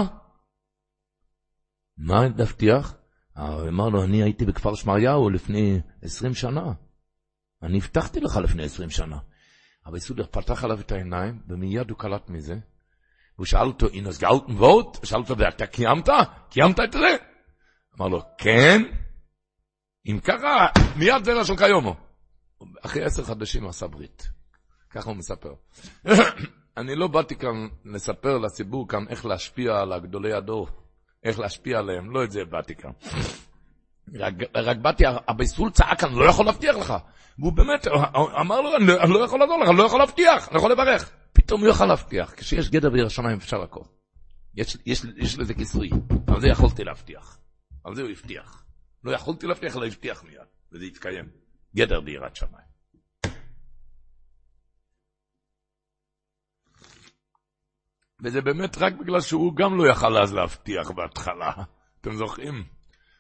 [1.99, 2.95] מה להבטיח?
[3.37, 6.73] הוא אמר לו, אני הייתי בכפר שמריהו לפני עשרים שנה.
[7.63, 9.19] אני הבטחתי לך לפני עשרים שנה.
[9.87, 12.55] אבל יסודר פתח עליו את העיניים, ומיד הוא קלט מזה.
[13.37, 15.05] והוא שאל אותו, אינוס גאלטן ווט?
[15.05, 16.09] שאל אותו, ואתה קיימת?
[16.51, 17.17] קיימת את זה?
[17.99, 18.83] אמר לו, כן.
[20.07, 20.67] אם ככה,
[20.97, 21.97] מיד זרע של קיומו.
[22.85, 24.29] אחרי עשר חדשים עשה ברית.
[24.91, 25.55] ככה הוא מספר.
[26.77, 30.69] אני לא באתי כאן לספר לציבור כאן איך להשפיע על הגדולי הדור,
[31.25, 32.91] איך להשפיע עליהם, לא את זה באתי כאן.
[34.15, 36.95] רק, רק באתי, הביסול צעק, אני לא יכול להבטיח לך.
[37.39, 37.87] והוא באמת
[38.41, 41.11] אמר לו, אני, לא יכול לעזור לך, אני לא יכול להבטיח, אני יכול לברך.
[41.33, 43.85] פתאום הוא יוכל להבטיח, כשיש גדר בעיר השמיים אפשר הכל.
[44.55, 45.91] יש, יש, יש לזה כיסוי,
[46.27, 47.39] על זה יכולתי להבטיח.
[47.85, 48.65] על זה הוא הבטיח.
[49.05, 51.29] לא יכולתי להבטיח, אלא הבטיח מיד, וזה יתקיים.
[51.77, 52.74] גדר ביראת שמיים.
[58.25, 61.53] וזה באמת רק בגלל שהוא גם לא יכל אז להבטיח בהתחלה.
[62.01, 62.65] אתם זוכרים?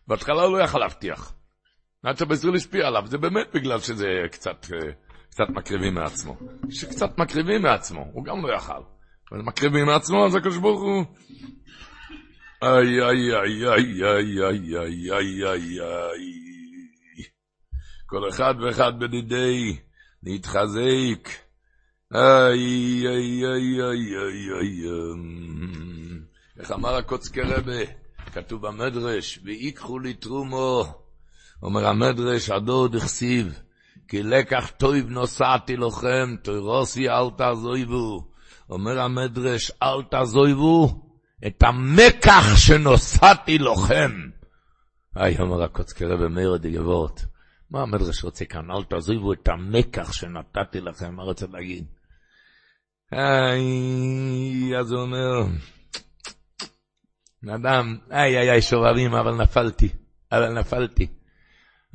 [0.09, 1.35] בהתחלה הוא לא יכל להבטיח.
[2.03, 4.93] עד שבזריל השפיע עליו, זה באמת בגלל שזה קצת, אה,
[5.31, 6.37] קצת מקריבים מעצמו.
[6.71, 8.83] שקצת מקריבים מעצמו, הוא גם לא יכל.
[9.33, 11.05] אבל מקריבים מעצמו, אז הקדוש ברוך הוא...
[12.63, 16.45] איי, איי, איי, איי, איי, איי, איי, איי, איי.
[18.07, 19.77] כל אחד ואחד בדידי,
[20.23, 21.44] להתחזק.
[22.15, 24.83] איי, איי, איי, איי, איי, איי.
[26.61, 27.83] איך אמר הקוצקי רבה?
[28.33, 30.85] כתוב במדרש, ויקחו לי תרומו.
[31.63, 33.61] אומר המדרש, הדוד הכסיב,
[34.09, 38.29] כי לקח טוב נוסעתי לכם, תוירוסי אל תעזויבו.
[38.71, 40.89] אומר המדרש, אל תעזויבו
[41.47, 44.11] את המקח שנוסעתי לכם.
[45.15, 47.25] היי, אומר הקוצקי רבי מאיר דגבות.
[47.71, 48.71] מה המדרש רוצה כאן?
[48.71, 51.85] אל תעזיבו את המקח שנתתי לכם, מה רוצה להגיד?
[53.13, 55.45] היי, אז הוא אומר,
[57.55, 59.89] אדם, איי איי איי שובבים, אבל נפלתי,
[60.33, 61.07] אבל נפלתי.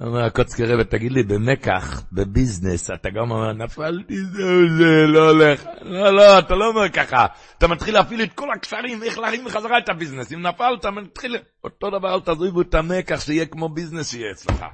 [0.02, 5.64] אומר הקוצקי רבי, תגיד לי, במקח, בביזנס, אתה גם אומר, נפלתי, זהו זה, לא הולך.
[5.82, 7.26] לא, לא, אתה לא אומר ככה.
[7.58, 10.34] אתה מתחיל להפעיל את כל הקשרים, איך להרים בחזרה את הביזנס.
[10.34, 11.38] אם נפלת, מתחיל...
[11.64, 14.66] אותו דבר, אל תעזבו את המקח, שיהיה כמו ביזנס שיהיה אצלך.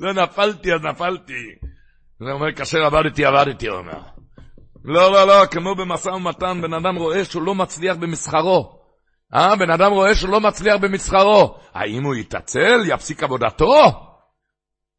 [0.00, 1.42] לא נפלתי, אז נפלתי.
[2.20, 4.00] זה אומר, כאשר עבדתי, עבדתי, הוא אומר.
[4.84, 8.78] לא, לא, לא, כמו במשא ומתן, בן אדם רואה שהוא לא מצליח במסחרו.
[9.34, 11.58] אה, בן אדם רואה שהוא לא מצליח במסחרו.
[11.74, 13.74] האם הוא יתעצל, יפסיק עבודתו?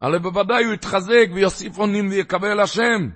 [0.02, 3.10] הרי בוודאי הוא יתחזק ויוסיף אונים ויקבל השם.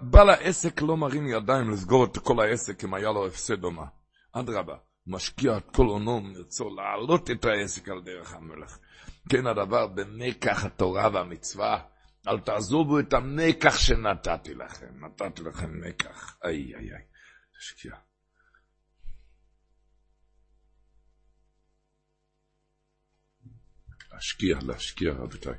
[0.00, 3.84] בעל העסק לא מרים ידיים לסגור את כל העסק אם היה לו הפסד או מה.
[4.32, 4.74] אדרבה,
[5.06, 8.78] משקיע את כל הונו מרצו להעלות את העסק על דרך המלך.
[9.28, 11.78] כן הדבר במקח התורה והמצווה.
[12.28, 15.04] אל תעזובו את המקח שנתתי לכם.
[15.04, 16.38] נתתי לכם מקח.
[16.44, 17.04] איי איי איי.
[17.58, 17.94] תשקיע.
[24.12, 25.58] להשקיע, להשקיע, רבותיי.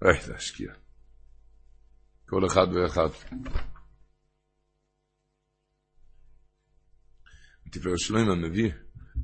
[0.00, 0.72] היי, להשקיע.
[2.28, 3.08] כל אחד ואחד.
[7.70, 8.72] תפארת שלמה מביא,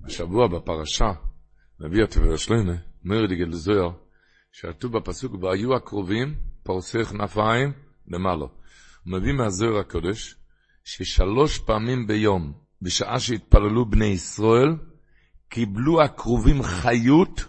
[0.05, 1.13] השבוע בפרשה,
[1.81, 2.73] מביא התפארת שלמה,
[3.05, 3.91] אומר זוהר,
[4.53, 7.73] שעטו בפסוק, והיו הקרובים פורסי כנפיים
[8.09, 8.45] למעלה.
[8.45, 8.49] הוא
[9.07, 10.35] מביא מהזוהר הקודש,
[10.85, 12.53] ששלוש פעמים ביום,
[12.83, 14.77] בשעה שהתפללו בני ישראל,
[15.49, 17.45] קיבלו הקרובים חיות,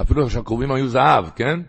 [0.00, 1.60] אפילו שהקרובים היו זהב, כן?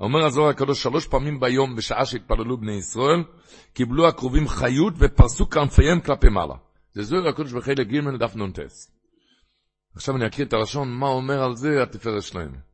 [0.00, 3.24] אומר הזוהר הקדוש, שלוש פעמים ביום, בשעה שהתפללו בני ישראל,
[3.72, 6.54] קיבלו הקרובים חיות ופרסו כנפיהם כלפי מעלה.
[6.92, 8.58] זה זוהר הקדוש בחלק ג' דף נ"ט.
[9.94, 12.67] עכשיו אני אקריא את הלשון, מה אומר על זה התפארת שלהם.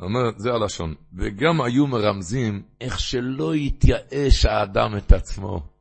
[0.00, 0.94] אומר, זה הלשון.
[1.12, 5.76] וגם היו מרמזים איך שלא יתייאש האדם את עצמו.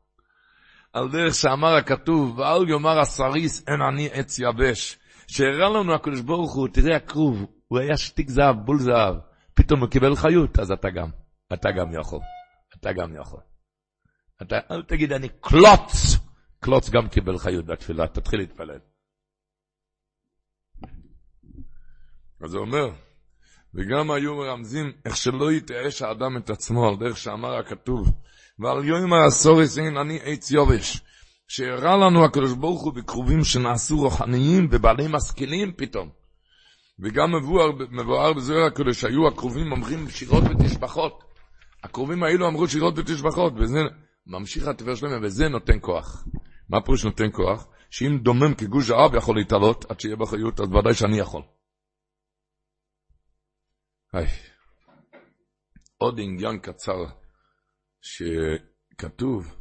[0.93, 4.99] על דרך שאמר הכתוב, ואל יאמר הסריס אין אני עץ יבש.
[5.27, 9.15] שהראה לנו הקדוש ברוך הוא, תראה הכרוב, הוא היה שתיק זהב, בול זהב.
[9.53, 11.09] פתאום הוא קיבל חיות, אז אתה גם.
[11.53, 12.19] אתה גם יכול.
[12.79, 13.39] אתה גם יכול.
[14.41, 16.17] אתה, אל תגיד, אני קלוץ.
[16.59, 18.79] קלוץ גם קיבל חיות בתפילה, תתחיל להתפלל.
[22.41, 22.89] אז הוא אומר,
[23.75, 28.11] וגם היו מרמזים איך שלא יתייאש האדם את עצמו, על דרך שאמר הכתוב,
[28.59, 31.01] ועל יום הסוריס אין אני עץ יובש,
[31.47, 36.09] שהראה לנו הקדוש ברוך הוא בקרובים שנעשו רוחניים ובעלי משכילים פתאום.
[36.99, 41.23] וגם מבואר, מבואר בזוהר הקדוש, שהיו הקרובים אומרים שירות ותשבחות.
[41.83, 43.79] הקרובים האלו אמרו שירות ותשבחות, וזה
[44.27, 46.25] ממשיך התפאר שלהם, וזה נותן כוח.
[46.69, 47.67] מה פירוש נותן כוח?
[47.89, 51.41] שאם דומם כגוש האב יכול להתעלות, עד שיהיה בחיות, אז ודאי שאני יכול.
[54.15, 54.27] היי.
[55.97, 57.05] עוד עניין קצר
[58.01, 59.55] שכתוב,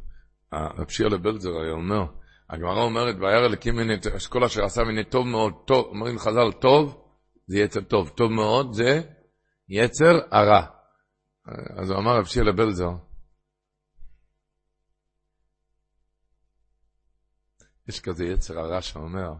[0.53, 2.05] רב שירלה בלזר היה אומר,
[2.49, 3.79] הגמרא אומרת, וירא אלוקים
[4.27, 7.07] כל אשר עשה מני טוב מאוד, טוב, אומרים חז"ל, טוב,
[7.47, 9.01] זה יצר טוב, טוב מאוד זה
[9.69, 10.65] יצר הרע.
[11.77, 12.91] אז הוא אמר רב שירלה בלזר,
[17.87, 19.33] יש כזה יצר הרע שאומר,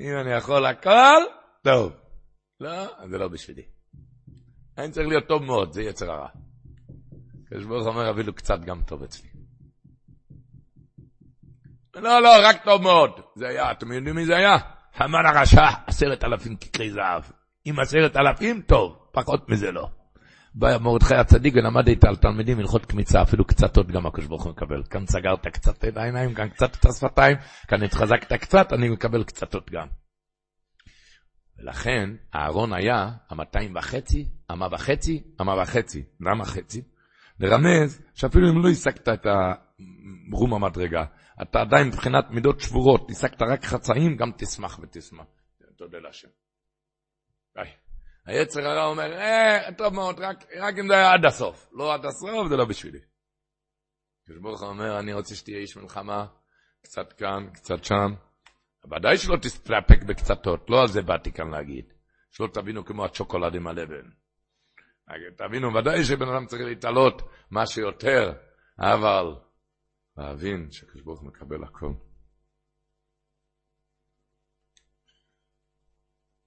[0.00, 1.22] אם אני יכול הכל,
[1.62, 2.03] טוב.
[2.64, 3.62] לא, זה לא בשבילי.
[4.78, 6.28] אני צריך להיות טוב מאוד, זה יצר הרע.
[7.46, 9.28] הקדוש ברוך אומר, אפילו קצת גם טוב אצלי.
[11.94, 13.10] לא, לא, רק טוב מאוד.
[13.36, 14.56] זה היה, אתם יודעים מי זה היה?
[14.94, 17.22] המן הרשע, עשרת אלפים ככלי זהב.
[17.66, 19.88] אם עשרת אלפים, טוב, פחות מזה לא.
[20.54, 24.52] בא מרדכי הצדיק ולמד איתה על תלמידים הלכות קמיצה, אפילו קצתות גם הקדוש ברוך הוא
[24.52, 24.82] מקבל.
[24.90, 27.36] כאן סגרת קצת את העיניים, כאן קצת את השפתיים,
[27.68, 29.86] כאן התחזקת קצת, אני מקבל קצתות גם.
[31.58, 36.04] ולכן אהרון היה המאתיים וחצי, אמה וחצי, אמה וחצי.
[36.20, 36.82] למה חצי?
[37.40, 41.04] לרמז שאפילו אם לא השגת את הרום המדרגה,
[41.42, 45.26] אתה עדיין מבחינת מידות שבורות, השגת רק חצאים, גם תשמח ותשמח.
[45.76, 46.28] תודה להשם.
[47.56, 47.70] ביי.
[48.26, 51.70] היצר הרע אומר, אה, טוב מאוד, רק, רק אם זה היה עד הסוף.
[51.72, 52.98] לא עד הסוף, זה לא בשבילי.
[54.26, 56.26] כשברוך אומר, אני רוצה שתהיה איש מלחמה,
[56.82, 58.14] קצת כאן, קצת שם.
[58.90, 61.84] ודאי שלא תסתפק בקצתות, לא על זה באתי כאן להגיד.
[62.30, 64.10] שלא תבינו כמו הצ'וקולד עם הלבן.
[65.36, 68.32] תבינו, ודאי שבן אדם צריך להתעלות מה שיותר,
[68.78, 69.24] אבל
[70.16, 71.92] להבין שהקדוש ברוך מקבל הכל.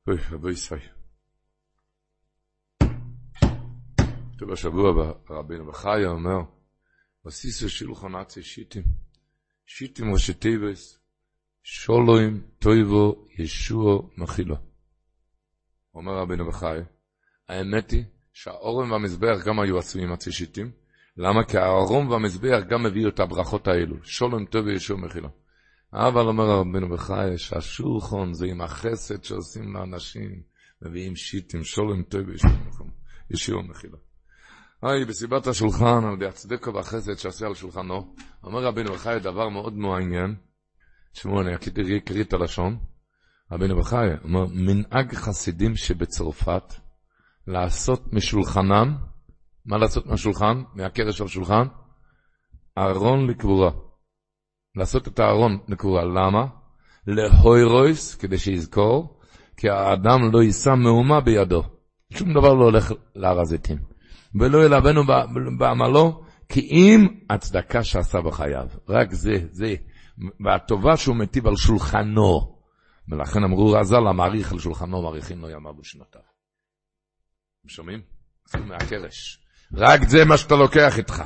[0.08, 0.90] אוי, רבי ישראל.
[4.36, 6.38] כתוב השבוע ברבינו בחיה אומר,
[7.26, 8.84] ועשית שולחן עצי שיטים,
[9.66, 11.00] שיטים ראשי תיבות,
[11.70, 14.56] שלום טובה ישועה מחילה.
[15.96, 16.78] אומר רבינו בחיי,
[17.50, 18.04] האמת היא
[18.34, 20.72] שהארון והמזבח גם היו עשויים עצי שיטים,
[21.18, 21.44] למה?
[21.44, 25.30] כי הארון והמזבח גם הביאו את הברכות האלו, שלום טובה ישועה מחילה.
[25.94, 30.42] אבל אומר רבינו בחיי, שהשולחן זה עם החסד שעושים לאנשים,
[30.82, 32.32] מביאים שיטים, שולוים טויבו
[33.32, 33.98] ישוע מחילו.
[34.82, 39.78] היי, בסיבת השולחן, על ידי הצדקו והחסד שעשה על שולחנו, אומר רבינו בחי דבר מאוד
[39.78, 40.36] מעניין,
[41.18, 41.56] תשמעו, אני
[41.98, 42.78] אקריא את הלשון,
[43.52, 46.74] רבינו בחי, אומר, מנהג חסידים שבצרפת,
[47.48, 48.96] לעשות משולחנם,
[49.66, 51.68] מה לעשות מהשולחן, מהקרש של שולחן?
[52.78, 53.72] ארון לקבורה.
[54.76, 56.46] לעשות את הארון לקבורה, למה?
[57.08, 59.20] להוירויס, כדי שיזכור,
[59.58, 61.64] כי האדם לא יישא מהומה בידו.
[62.14, 63.78] שום דבר לא הולך להר הזיתים.
[64.40, 65.02] ולא ילבנו
[65.58, 68.68] בעמלו, כי אם הצדקה שעשה בחייו.
[68.90, 69.76] רק זה, זה.
[70.46, 72.58] והטובה שהוא מטיב על שולחנו.
[73.10, 76.22] ולכן אמרו רז"ל, המעריך על שולחנו, מעריכים לו ימיו ושנותיו.
[77.68, 78.02] שומעים?
[78.48, 79.40] עשינו מהקרש.
[79.74, 81.24] רק זה מה שאתה לוקח איתך.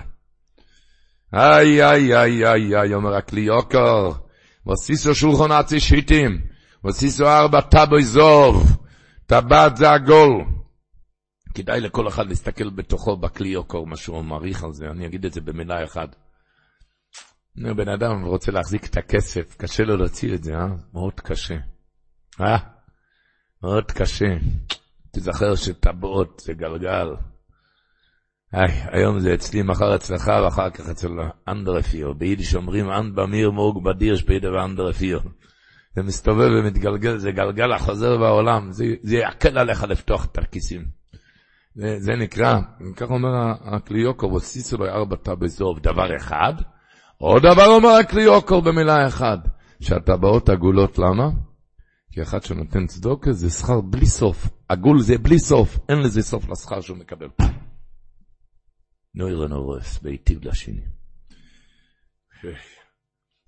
[1.34, 4.10] איי, איי, איי, איי, איי, אומר הכלי יוקר,
[4.68, 6.42] וסיסו שולחון עצי שיטים,
[6.86, 8.78] וסיסו ארבע טבוי זוב,
[9.26, 10.46] טבעת זה עגול.
[11.54, 15.34] כדאי לכל אחד להסתכל בתוכו בכלי יוקר, מה שהוא מעריך על זה, אני אגיד את
[15.34, 16.16] זה במילה אחת.
[17.56, 20.68] בן אדם רוצה להחזיק את הכסף, קשה לו להוציא את זה, אה?
[20.94, 21.58] מאוד קשה.
[22.42, 22.58] אה?
[23.64, 24.36] מאוד קשה.
[25.12, 27.08] תזכר שטבעות זה גלגל.
[28.54, 31.10] איי, היום זה אצלי, מחר אצלך, ואחר כך אצל
[31.48, 32.14] אנדרפיר.
[32.14, 35.20] ביידיש אומרים, אנד במיר מוג בדיר שפיידה ואנדרפיר.
[35.96, 40.86] זה מסתובב ומתגלגל, זה גלגל החוזר בעולם, זה, זה יקל עליך לפתוח את הכיסים.
[41.76, 42.60] זה, זה נקרא,
[42.96, 43.30] כך אומר
[43.62, 46.54] הכלי יוקר, וסיסו לו ארבע טבזוב, דבר אחד,
[47.24, 49.40] עוד דבר אומר הכלי יוקר במילה אחת,
[49.82, 51.30] שהטבעות עגולות, למה?
[52.12, 54.48] כי אחד שנותן צדוקה זה שכר בלי סוף.
[54.70, 57.28] עגול זה בלי סוף, אין לזה סוף לשכר שהוא מקבל.
[59.16, 60.82] נוירן אורס, בהיטיב לשני.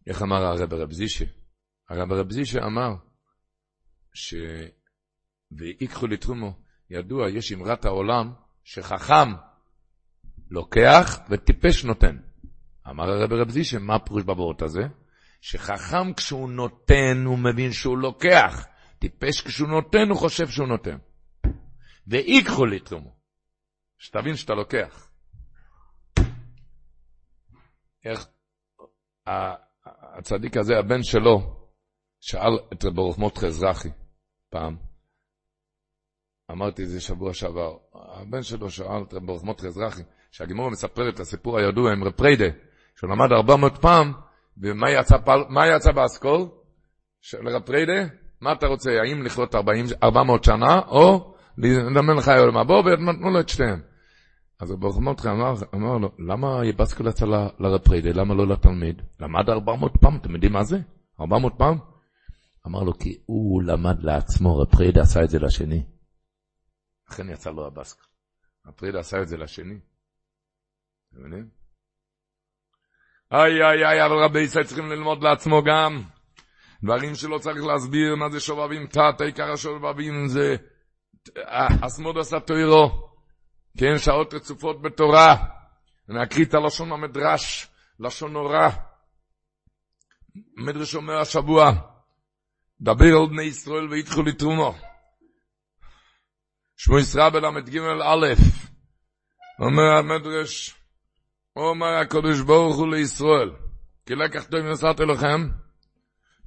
[0.08, 1.26] איך אמר הרב רב זישה?
[1.90, 2.96] הרב רב זישה אמר,
[4.14, 4.36] ש...
[5.52, 6.54] ויקחו לתרומו,
[6.90, 8.34] ידוע, יש אמרת העולם,
[8.64, 9.34] שחכם
[10.50, 12.33] לוקח וטיפש נותן.
[12.90, 14.82] אמר הרב רב זישה, מה הפירוש בבורות הזה?
[15.42, 18.68] שחכם כשהוא נותן, הוא מבין שהוא לוקח.
[19.00, 20.98] טיפש כשהוא נותן, הוא חושב שהוא נותן.
[22.08, 23.16] ויקחו לתרומו.
[23.98, 25.10] שתבין שאתה לוקח.
[28.06, 28.28] איך
[30.18, 31.66] הצדיק הזה, הבן שלו,
[32.20, 33.90] שאל את רב ברוך מותחה אזרחי
[34.50, 34.78] פעם,
[36.52, 40.02] אמרתי את זה שבוע שעבר, הבן שלו שאל את רב ברוך מותחה אזרחי,
[40.32, 42.46] שהגימור מספר את הסיפור הידוע עם רב פריידה,
[42.96, 44.14] שהוא למד 400 פעם,
[44.58, 45.18] ומה יצא,
[45.50, 46.50] מה יצא באסכול
[47.22, 48.08] של רב פריידה?
[48.42, 53.40] מה אתה רוצה, האם לחיות 40, 400 שנה, או לדמיין לך היום הבא, ונתנו לו
[53.40, 53.82] את שתיהם.
[54.60, 57.26] אז רב מותחה אמר, אמר לו, למה יבסקול יצא
[57.60, 59.02] לרב פריידה, למה לא לתלמיד?
[59.20, 60.78] למד 400 פעם, אתם יודעים מה זה?
[61.20, 61.78] 400 פעם?
[62.68, 65.86] אמר לו, כי הוא למד לעצמו, רב פריידה עשה את זה לשני.
[67.10, 68.06] לכן יצא לו הבסקול.
[68.68, 69.80] רב פריידה עשה את זה לשני.
[71.10, 71.63] אתם מבינים?
[73.34, 76.04] איי, איי, איי, אבל רבי ישראל צריכים ללמוד לעצמו גם.
[76.84, 80.56] דברים שלא צריך להסביר מה זה שובבים תת, העיקר השובבים זה
[81.82, 83.10] אסמוד עשה תוירו.
[83.78, 85.36] כן, שעות רצופות בתורה.
[86.10, 87.68] אני אקריא את הלשון המדרש,
[88.00, 88.70] לשון נורא.
[90.58, 91.72] מדרש אומר השבוע,
[92.82, 94.76] דבר על בני ישראל ויתחו לתרומו.
[96.78, 98.26] שמו ישראל בל"ג א',
[99.60, 100.83] אומר המדרש,
[101.56, 103.52] אומר הקדוש ברוך הוא לישראל,
[104.06, 105.50] כי לקח טוב נסעתי לכם,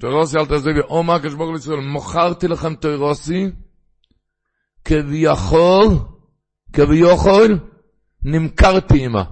[0.01, 3.51] תוירוסי אל תעזבי, אומר הקדוש ברוך הוא לישראל, מוכרתי לכם תוירוסי,
[4.85, 5.85] כביכול,
[6.73, 7.59] כביכול,
[8.23, 9.25] נמכרתי עמה.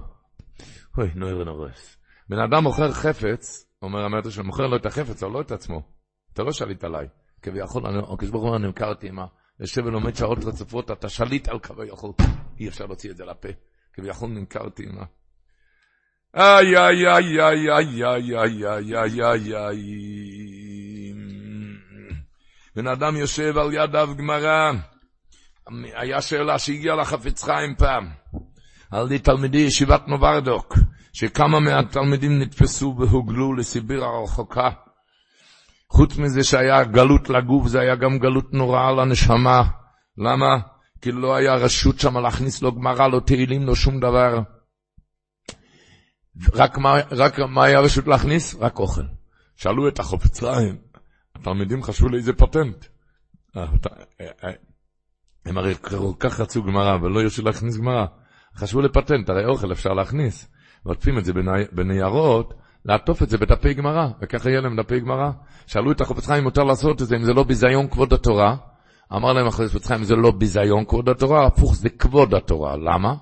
[0.97, 1.97] אוי, נויר ונורס.
[2.29, 5.81] בן אדם מוכר חפץ, אומר המטר שמוכר לו את החפץ, אבל לא את עצמו.
[6.33, 7.07] אתה לא שליט עליי.
[7.41, 7.83] כביכול,
[8.13, 9.25] הקדוש ברוך הוא נמכרתי עמה.
[9.59, 12.11] יושב ולומד שעות רצופות, אתה שליט על כביכול.
[12.59, 13.49] אי אפשר להוציא את זה לפה.
[13.93, 15.05] כביכול נמכרתי עמה.
[16.37, 21.13] איי, איי, איי, איי, איי, איי, איי, איי, איי, איי, איי.
[22.75, 24.71] בן אדם יושב על ידיו גמרא,
[25.95, 28.07] היה שאלה שהגיעה לחפץ חיים פעם,
[28.91, 30.77] על ידי תלמידי ישיבת נוברדוק,
[31.13, 34.69] שכמה מהתלמידים נתפסו והוגלו לסיביר הרחוקה.
[35.89, 39.63] חוץ מזה שהיה גלות לגוף, זה היה גם גלות נוראה לנשמה.
[40.17, 40.57] למה?
[41.01, 44.39] כי לא היה רשות שם להכניס לו גמרא, לא תהילים, לא שום דבר.
[46.53, 48.55] רק מה, רק מה היה רשות להכניס?
[48.59, 49.03] רק אוכל.
[49.55, 50.77] שאלו את החופץ חיים,
[51.35, 52.85] התלמידים חשבו לאיזה פטנט.
[53.57, 53.65] אה,
[54.21, 54.51] אה,
[55.45, 58.05] הם הרי כל כך רצו גמרא ולא ירשו להכניס גמרא.
[58.55, 60.47] חשבו לפטנט, הרי אוכל אפשר להכניס.
[60.85, 61.33] ועוטפים את זה
[61.71, 62.53] בניירות,
[62.85, 65.31] לעטוף את זה בדפי גמרא, וככה יהיה להם דפי גמרא.
[65.67, 68.55] שאלו את החופץ חיים אם מותר לעשות את זה, אם זה לא ביזיון כבוד התורה.
[69.13, 72.75] אמר להם החופץ חיים, זה לא ביזיון כבוד התורה, הפוך זה כבוד התורה.
[72.77, 73.15] למה?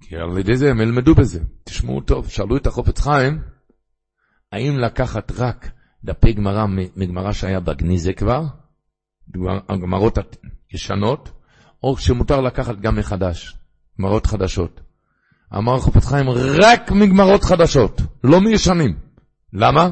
[0.00, 1.40] כי על ידי זה הם ילמדו בזה.
[1.64, 3.42] תשמעו טוב, שאלו את החופץ חיים,
[4.52, 5.70] האם לקחת רק
[6.04, 6.66] דפי גמרא
[6.96, 8.42] מגמרא שהיה בגניזה כבר,
[9.82, 10.18] גמרות
[10.74, 11.30] ישנות,
[11.82, 13.56] או שמותר לקחת גם מחדש,
[14.00, 14.80] גמרות חדשות.
[15.56, 16.26] אמר חופץ חיים,
[16.62, 18.98] רק מגמרות חדשות, לא מישנים.
[19.52, 19.90] למה?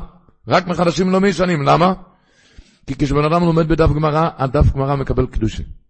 [0.48, 1.92] רק מחדשים לא מישנים, למה?
[2.86, 5.81] כי כשבן אדם לומד בדף גמרא, הדף גמרא מקבל קדושים.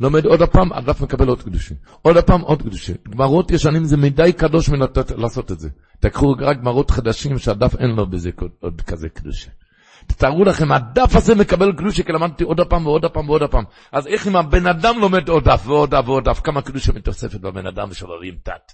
[0.00, 1.76] לומד עוד הפעם, הדף מקבל עוד קדושים.
[2.02, 2.96] עוד הפעם, עוד קדושים.
[3.10, 5.68] גמרות ישנים זה מדי קדוש מלתת, לעשות את זה.
[6.00, 8.30] תקחו רק גמרות חדשים שהדף אין לו בזה
[8.60, 9.52] עוד כזה קדושים.
[10.06, 13.64] תתארו לכם, הדף הזה מקבל קדושה, כי למדתי עוד הפעם ועוד הפעם ועוד הפעם.
[13.92, 17.40] אז איך אם הבן אדם לומד עוד דף ועוד דף ועוד דף, כמה קדושה מתוספת
[17.40, 18.72] בבן אדם ושובבים תת?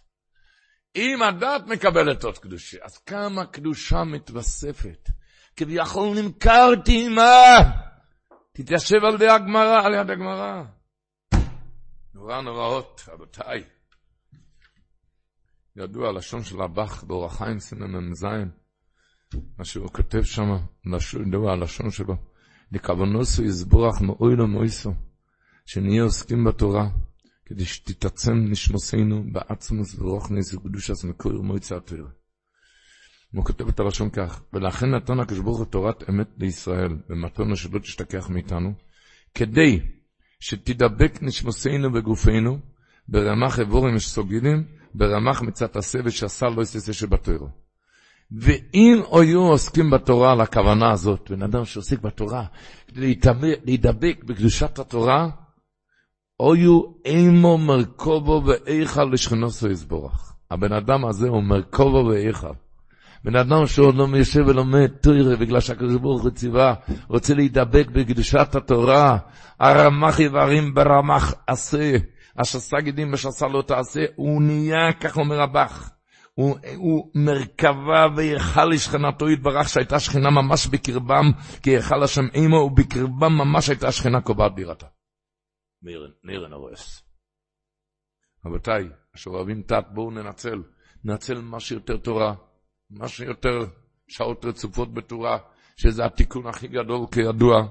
[0.97, 5.09] אם הדת מקבלת עוד קדושה, אז כמה קדושה מתווספת?
[5.57, 7.57] כביכול נמכרתי עמה.
[8.53, 9.23] תתיישב על
[9.95, 10.63] יד הגמרא.
[12.15, 13.65] נורא נוראות, רבותיי.
[15.77, 18.27] ידוע הלשון של הבח באורח חיים סמ"ז,
[19.59, 20.57] מה שהוא כותב שם,
[21.27, 22.15] ידוע הלשון שלו,
[22.73, 24.93] לכוונוסו יסבורך מאוילו מויסו,
[25.67, 26.89] שנהיה עוסקים בתורה.
[27.47, 32.11] כדי שתתעצם נשמוסינו בעצמוס ורוכניס וקדושס מקור מויצה התורה.
[33.33, 37.79] הוא כותב את הלשון כך, ולכן נתן הקדוש ברוך הוא תורת אמת לישראל, ומתונה שלא
[37.79, 38.75] תשתכח מאיתנו,
[39.35, 39.81] כדי
[40.43, 42.59] שתדבק נשמוסינו בגופנו,
[43.09, 44.65] ברמח אבורים שסוגידים,
[44.95, 47.49] ברמח מצד עשה ושעשה לא יססה שבתורו.
[48.31, 52.45] ואם היו עוסקים בתורה על הכוונה הזאת, בן אדם שעוסק בתורה,
[53.65, 55.29] להידבק בקדושת התורה,
[56.41, 60.33] אויו אימו מרכובו ואיכל לשכנוסו יסבורך.
[60.51, 62.53] הבן אדם הזה הוא מרכובו ואיכל.
[63.25, 66.75] בן אדם שעוד לא יושב ולומד תוירה בגלל שהקדוש ברוך הוא ציווה,
[67.09, 69.19] רוצה להידבק בקדושת התורה,
[69.61, 71.93] הרמח איברים ברמח עשה,
[72.37, 75.91] אשר סגידים בשסה לא תעשה, הוא נהיה, כך אומר הבח,
[76.35, 81.31] הוא, הוא מרכבה ויכל לשכנתו יתברך שהייתה שכינה ממש בקרבם,
[81.63, 84.87] כי יכל השם אימו ובקרבם ממש הייתה שכינה קובעת בירתה.
[86.25, 87.03] נירן הרועס.
[88.47, 88.89] רבותיי,
[89.27, 90.63] אוהבים תת, בואו ננצל,
[91.05, 92.35] ננצל מה שיותר תורה,
[92.93, 93.59] מה שיותר
[94.09, 95.39] שעות רצופות בתורה,
[95.77, 97.63] שזה התיקון הכי גדול כידוע.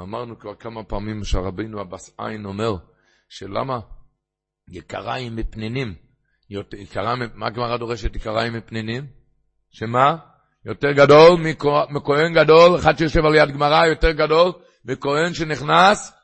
[0.00, 2.72] אמרנו כבר כמה פעמים שהרבינו הבס עין אומר,
[3.28, 3.80] שלמה
[4.68, 5.94] יקריים מפנינים,
[6.50, 9.06] יקרה, מה הגמרא דורשת יקריים מפנינים?
[9.70, 10.16] שמה?
[10.64, 11.40] יותר גדול
[11.90, 14.52] מכהן גדול, אחד שיושב על יד גמרא, יותר גדול
[14.84, 16.21] מכהן שנכנס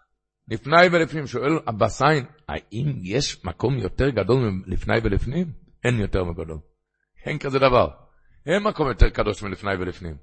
[0.51, 1.27] לפני ולפנים.
[1.27, 5.53] שואל הבסיין, האם יש מקום יותר גדול מלפני ולפנים?
[5.85, 6.59] אין יותר מגדול.
[7.27, 7.89] אין כזה דבר.
[8.47, 10.17] אין מקום יותר קדוש מלפני ולפנים.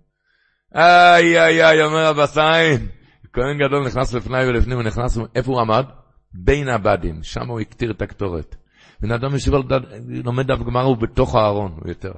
[0.75, 2.87] איי, איי, איי, אומר הבסיין.
[3.33, 5.85] כהן גדול נכנס לפני ולפנים, הוא נכנס, איפה הוא עמד?
[6.33, 8.55] בין הבדים, שם הוא הקטיר את הקטורת.
[8.99, 9.79] בן אדם יושב על דד,
[10.25, 12.13] לומד דף גמרא, הוא בתוך הארון, הוא יותר.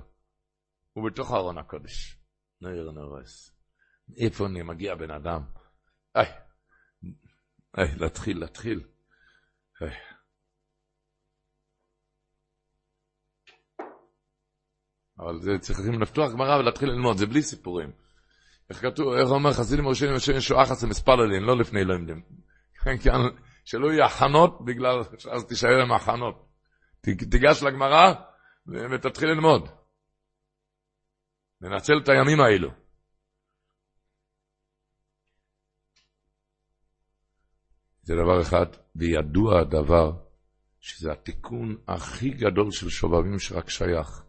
[0.94, 2.18] הוא בתוך ארון הקודש.
[2.62, 3.52] נעיר נורס.
[4.18, 5.42] איפה אני מגיע בן אדם?
[6.16, 6.28] איי,
[7.77, 8.84] איי, להתחיל, להתחיל.
[9.81, 9.95] איי.
[15.19, 17.91] אבל זה צריכים לפתוח גמרא ולהתחיל ללמוד, זה בלי סיפורים.
[18.69, 22.22] איך כתוב, איך אומר חסידים ראשונים ראשונים שואחס למספללים, לא לפני לא עמדים.
[22.84, 22.98] כן,
[23.65, 26.48] שלא יהיו הכנות, בגלל שאז תישאר עם הכנות.
[27.02, 28.14] תיגש לגמרא
[28.91, 29.69] ותתחיל ללמוד.
[31.61, 32.86] ננצל את הימים האלו.
[38.08, 38.66] זה דבר אחד,
[38.96, 40.12] וידוע הדבר
[40.80, 44.24] שזה התיקון הכי גדול של שובבים שרק שייך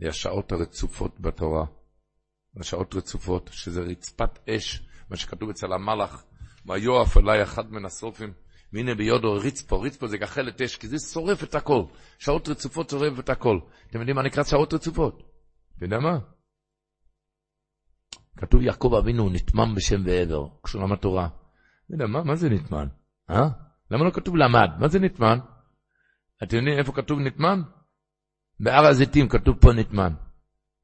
[0.00, 1.64] לשעות הרצופות בתורה.
[2.60, 6.24] השעות רצופות, שזה רצפת אש, מה שכתוב אצל המלאך,
[6.66, 8.32] ויואף אליי אחד מן השרופים,
[8.72, 11.84] והנה ביודו רצפו, רצפו זה גחלת אש, כי זה שורף את הכל.
[12.18, 13.58] שעות רצופות שורף את הכל.
[13.90, 15.22] אתם יודעים מה נקרא שעות רצופות?
[15.76, 16.18] אתה יודע מה?
[18.36, 21.28] כתוב יעקב אבינו נטמן בשם ועבר, כשהוא למד תורה.
[21.90, 22.86] לא יודע, מה, מה זה נטמן?
[23.30, 23.48] אה?
[23.90, 24.70] למה לא כתוב למד?
[24.78, 25.38] מה זה נטמן?
[26.42, 27.62] אתם יודעים איפה כתוב נטמן?
[28.60, 30.12] בהר הזיתים כתוב פה נטמן.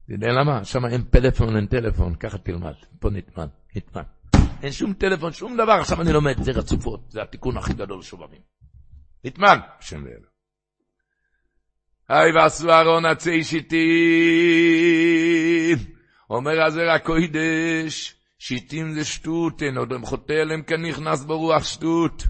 [0.05, 0.65] אתה יודע למה?
[0.65, 2.73] שם אין פלאפון, אין טלפון, ככה תלמד.
[2.99, 4.03] פה נטמן, נטמן.
[4.63, 8.41] אין שום טלפון, שום דבר, עכשיו אני לומד, זה רצופות, זה התיקון הכי גדול שובבים.
[9.25, 10.29] נטמן, השם ואלו.
[12.09, 13.79] היי ועשו אהרון עצי שיטים.
[16.29, 22.23] אומר הזר הקוידש, שיטים זה שטות, אין עוד חוטא אליהם כנכנס ברוח שטות.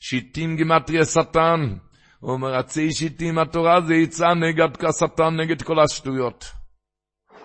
[0.00, 1.76] שיטים גימטריה שטן.
[2.20, 6.44] הוא אומר, עצי שיטים התורה זה יצא נגד כשטן, נגד כל השטויות.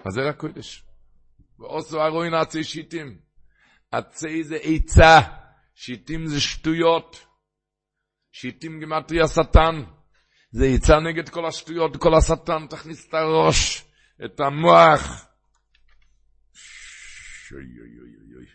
[0.05, 0.84] אז זה רק קודש.
[1.59, 3.17] ועושו הרוין עצי שיטים.
[3.91, 5.19] עצי זה עצה,
[5.75, 7.25] שיטים זה שטויות.
[8.31, 9.84] שיטים גימטריה שטן.
[10.51, 13.85] זה יצא נגד כל השטויות, כל השטן, תכניס את הראש,
[14.25, 15.26] את המוח.
[17.53, 18.45] אוי אוי אוי אוי.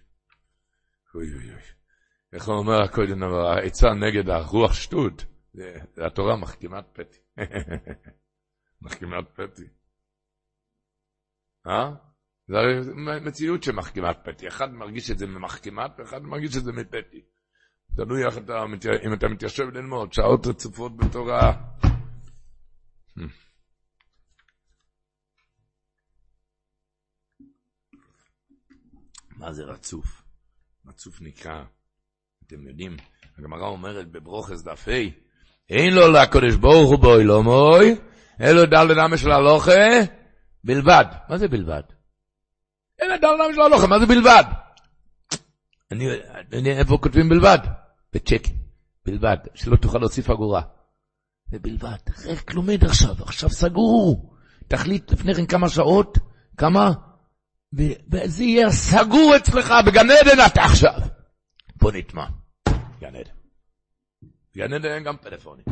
[1.14, 1.62] אוי אוי אוי.
[2.32, 5.24] איך אומר הקודם, העצה נגד הרוח שטות.
[5.97, 7.19] התורה מחכימת פתי.
[8.82, 9.69] מחכימת פתי.
[11.66, 11.90] אה?
[12.48, 12.81] הרי
[13.20, 14.48] מציאות שמחכימת פתי.
[14.48, 17.23] אחד מרגיש את זה ממחכימת, ואחד מרגיש את זה מפתי.
[17.97, 18.64] תלוי איך אתה,
[19.06, 21.52] אם אתה מתיישב ללמוד, שעות רצופות בתורה.
[29.43, 30.23] מה זה רצוף?
[30.86, 31.62] רצוף נקרא,
[32.47, 32.97] אתם יודעים,
[33.39, 34.93] הגמרא אומרת בברוכס דף ה'
[35.70, 37.97] אין לו לקדוש ברוך הוא בוי לא מוי,
[38.40, 39.73] אלו דל לנמה של הלוכה,
[40.64, 41.05] בלבד.
[41.28, 41.82] מה זה בלבד?
[42.98, 44.44] אין דל לנמה של הלוכה, מה זה בלבד?
[45.90, 46.06] אני,
[46.52, 47.59] אני, איפה כותבים בלבד?
[48.12, 48.56] בצ'קים,
[49.05, 50.62] בלבד, שלא תוכל להוסיף אגורה.
[51.51, 54.35] זה בלבד, רק לומד עכשיו, עכשיו סגור.
[54.69, 56.19] תחליט לפני כן כמה שעות,
[56.56, 56.93] כמה,
[57.73, 61.01] וזה יהיה סגור אצלך בגן עדן אתה עכשיו.
[61.78, 62.27] פה נטמע,
[63.01, 63.31] גן עדן.
[64.57, 65.65] גן עדן אין גם פלאפונים.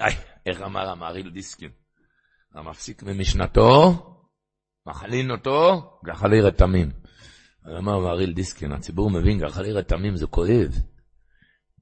[0.00, 0.14] איי,
[0.46, 1.70] איך אמר המהריל דיסקין?
[2.54, 3.92] המפסיק ממשנתו,
[4.86, 6.90] מחלין אותו, גחלי רתמים.
[7.78, 10.80] אמר המהריל דיסקין, הציבור מבין, גחלי רתמים זה כואב.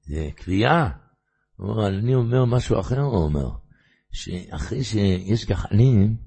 [0.01, 0.89] זה קביעה.
[1.55, 3.49] הוא אומר, אני אומר משהו אחר, הוא אומר,
[4.11, 6.17] שאחרי שיש גחלים,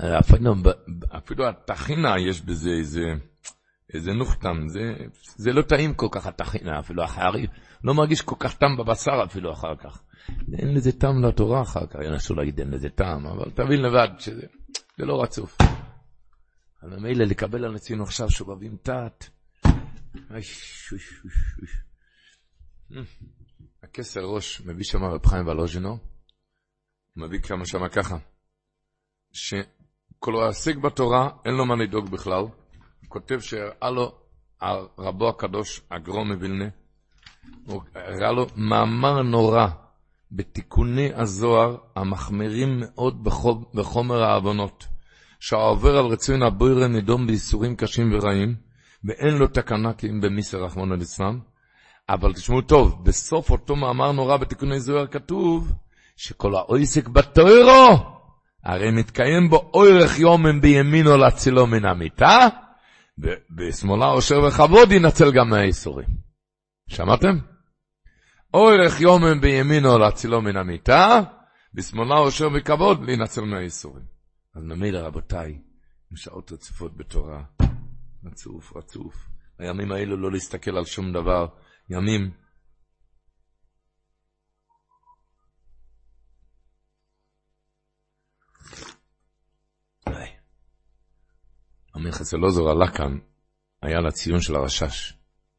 [0.00, 0.54] אפילו,
[1.16, 3.02] אפילו הטחינה יש בזה איזה...
[3.94, 4.80] איזה נוחתם, זה,
[5.36, 7.46] זה לא טעים כל כך הטחינה, אפילו החרי,
[7.84, 10.02] לא מרגיש כל כך טעם בבשר אפילו אחר כך.
[10.52, 14.46] אין לזה טעם לתורה אחר כך, ינסו להגיד אין לזה טעם, אבל תבין לבד שזה
[14.98, 15.56] זה לא רצוף.
[16.82, 19.24] אבל מילא לקבל על עצמנו עכשיו שובבים תת.
[23.82, 25.98] הכסר ראש מביא שם רב חיים ולוז'ינו,
[27.16, 28.16] מביא כמה שמה ככה,
[30.18, 32.44] שכל העסק בתורה אין לו מה לדאוג בכלל,
[33.08, 34.12] כותב שהראה לו
[34.98, 36.68] רבו הקדוש, הגרו מווילנה,
[37.66, 39.66] הוא הראה לו מאמר נורא
[40.32, 43.24] בתיקוני הזוהר המחמירים מאוד
[43.74, 44.86] בחומר העוונות,
[45.40, 48.54] שהעובר על רצון הבוירה נידון בייסורים קשים ורעים,
[49.04, 51.38] ואין לו תקנה כי אם במיסר רחמון ליצלן.
[52.08, 55.72] אבל תשמעו טוב, בסוף אותו מאמר נורא בתיקוני זוהר כתוב
[56.16, 58.17] שכל האויסק בתוירו,
[58.68, 62.48] הרי מתקיים בו אורך יומם בימינו להצילו מן המיטה,
[63.50, 66.08] בשמאלה עושר וכבוד ינצל גם מהאיסורים.
[66.88, 67.38] שמעתם?
[68.54, 71.20] אורך יומם בימינו להצילו מן המיטה,
[71.74, 74.04] בשמאלה עושר וכבוד להינצל מהאיסורים.
[74.54, 75.58] אז ממילא רבותיי,
[76.10, 77.42] עם שעות רצופות בתורה,
[78.24, 79.14] רצוף, רצוף.
[79.58, 81.46] הימים האלו לא להסתכל על שום דבר,
[81.90, 82.30] ימים
[91.94, 93.18] המכס אלעזר עלה כאן,
[93.82, 95.14] היה לציון של הרשש.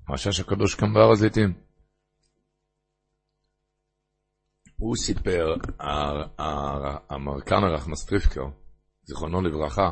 [0.07, 1.53] הרשש הקדוש כאן בהר הזיתים.
[4.75, 5.55] הוא סיפר,
[7.09, 8.45] המרקן הרחמסטריפקר,
[9.03, 9.91] זיכרונו לברכה,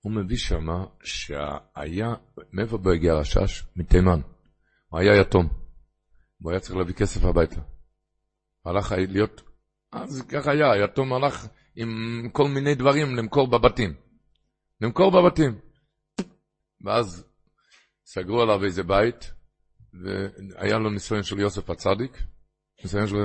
[0.00, 2.14] הוא מביא שמה שהיה,
[2.52, 3.64] מאיפה בו הגיע הרשש?
[3.76, 4.20] מתימן.
[4.88, 5.48] הוא היה יתום.
[6.42, 7.60] הוא היה צריך להביא כסף הביתה.
[8.64, 9.42] הלך להיות,
[9.92, 11.88] אז ככה היה, היתום הלך עם
[12.32, 13.94] כל מיני דברים למכור בבתים.
[14.82, 15.58] למכור בבתים.
[16.84, 17.24] ואז
[18.04, 19.32] סגרו עליו איזה בית,
[19.94, 22.22] והיה לו ניסיון של יוסף הצדיק,
[22.82, 23.18] ניסיון שלו,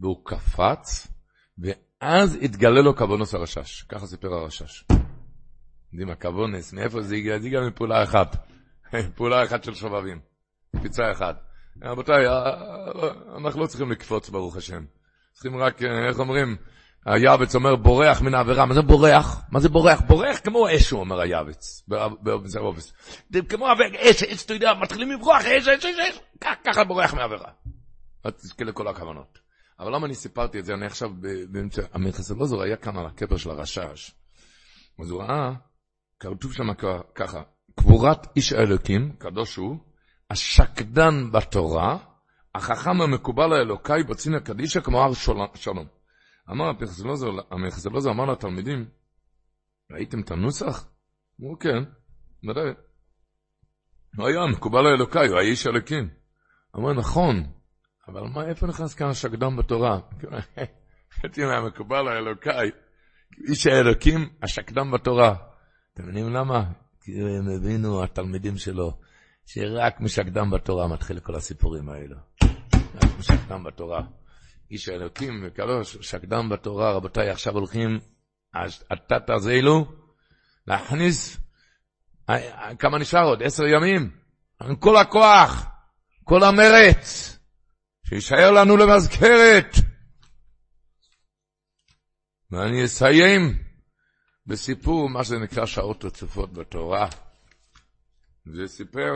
[0.00, 1.08] והוא קפץ,
[1.58, 3.82] ואז התגלה לו קוונוס הרשש.
[3.82, 4.84] ככה סיפר הרשש.
[5.92, 7.38] יודעים מה, קוונוס, מאיפה זה הגיע?
[7.38, 8.48] זה הגיע מפעולה אחת.
[9.16, 10.20] פעולה אחת של שובבים.
[10.76, 11.36] קפיצה אחת.
[11.82, 12.26] רבותיי,
[13.36, 14.84] אנחנו לא צריכים לקפוץ, ברוך השם.
[15.32, 16.56] צריכים רק, איך אומרים,
[17.06, 19.42] היעבץ אומר בורח מן העבירה, מה זה בורח?
[19.50, 20.00] מה זה בורח?
[20.00, 21.84] בורח כמו אש, הוא אומר היעבץ,
[22.54, 22.92] באובס.
[23.48, 23.66] כמו
[24.00, 26.20] אש, אש, אתה יודע, מתחילים לברוח, אש, אש, אש, אש,
[26.64, 27.50] ככה בורח מהעבירה.
[28.24, 29.38] אז תזכה לכל הכוונות.
[29.80, 30.74] אבל למה אני סיפרתי את זה?
[30.74, 31.10] אני עכשיו
[31.50, 34.12] באמצע, המלכסלוזור היה כאן על הקבר של הרשש.
[35.00, 35.52] אז הוא ראה,
[36.20, 36.74] כתוב שם
[37.14, 37.42] ככה,
[37.74, 39.76] קבורת איש האלוקים, קדוש הוא,
[40.30, 41.98] השקדן בתורה,
[42.54, 45.12] החכם המקובל האלוקאי בצינא קדישא כמו הר
[45.54, 46.01] שלום.
[46.50, 46.64] אמר
[47.50, 48.88] המחזלוזר אמר לתלמידים,
[49.92, 50.88] ראיתם את הנוסח?
[51.40, 51.84] אמרו כן,
[52.50, 52.72] ודאי.
[54.16, 56.08] הוא היה מקובל האלוקאי, הוא היה איש אלוקים.
[56.76, 57.52] אמר נכון,
[58.08, 60.00] אבל מה, איפה נכנס כאן השקדן בתורה?
[61.22, 62.70] הייתי מהמקובל האלוקאי,
[63.48, 65.34] איש האלוקים, השקדן בתורה.
[65.94, 66.64] אתם מבינים למה?
[67.00, 68.98] כי הם הבינו, התלמידים שלו,
[69.46, 72.16] שרק משקדם בתורה מתחיל כל הסיפורים האלו.
[72.94, 74.02] רק משקדם בתורה.
[74.72, 78.00] איש האלוקים וקדוש, שקדם בתורה, רבותיי, עכשיו הולכים,
[78.90, 79.92] התת הזלו,
[80.66, 81.40] להכניס,
[82.78, 83.42] כמה נשאר עוד?
[83.42, 84.10] עשר ימים.
[84.62, 85.66] עם כל הכוח,
[86.24, 87.38] כל המרץ,
[88.06, 89.76] שישאר לנו למזכרת.
[92.50, 93.62] ואני אסיים
[94.46, 97.08] בסיפור, מה שנקרא שעות רצופות בתורה.
[98.46, 99.12] זה סיפר,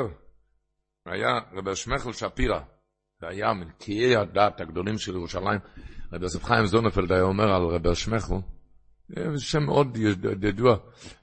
[1.06, 2.60] היה רבי שמחל שפירא,
[3.22, 5.60] והיה מנקיי הדת הגדולים של ירושלים.
[6.12, 8.34] רבי יוסף חיים זונפלד היה אומר על רבי שמחל,
[9.38, 9.96] שם מאוד
[10.42, 10.76] ידוע,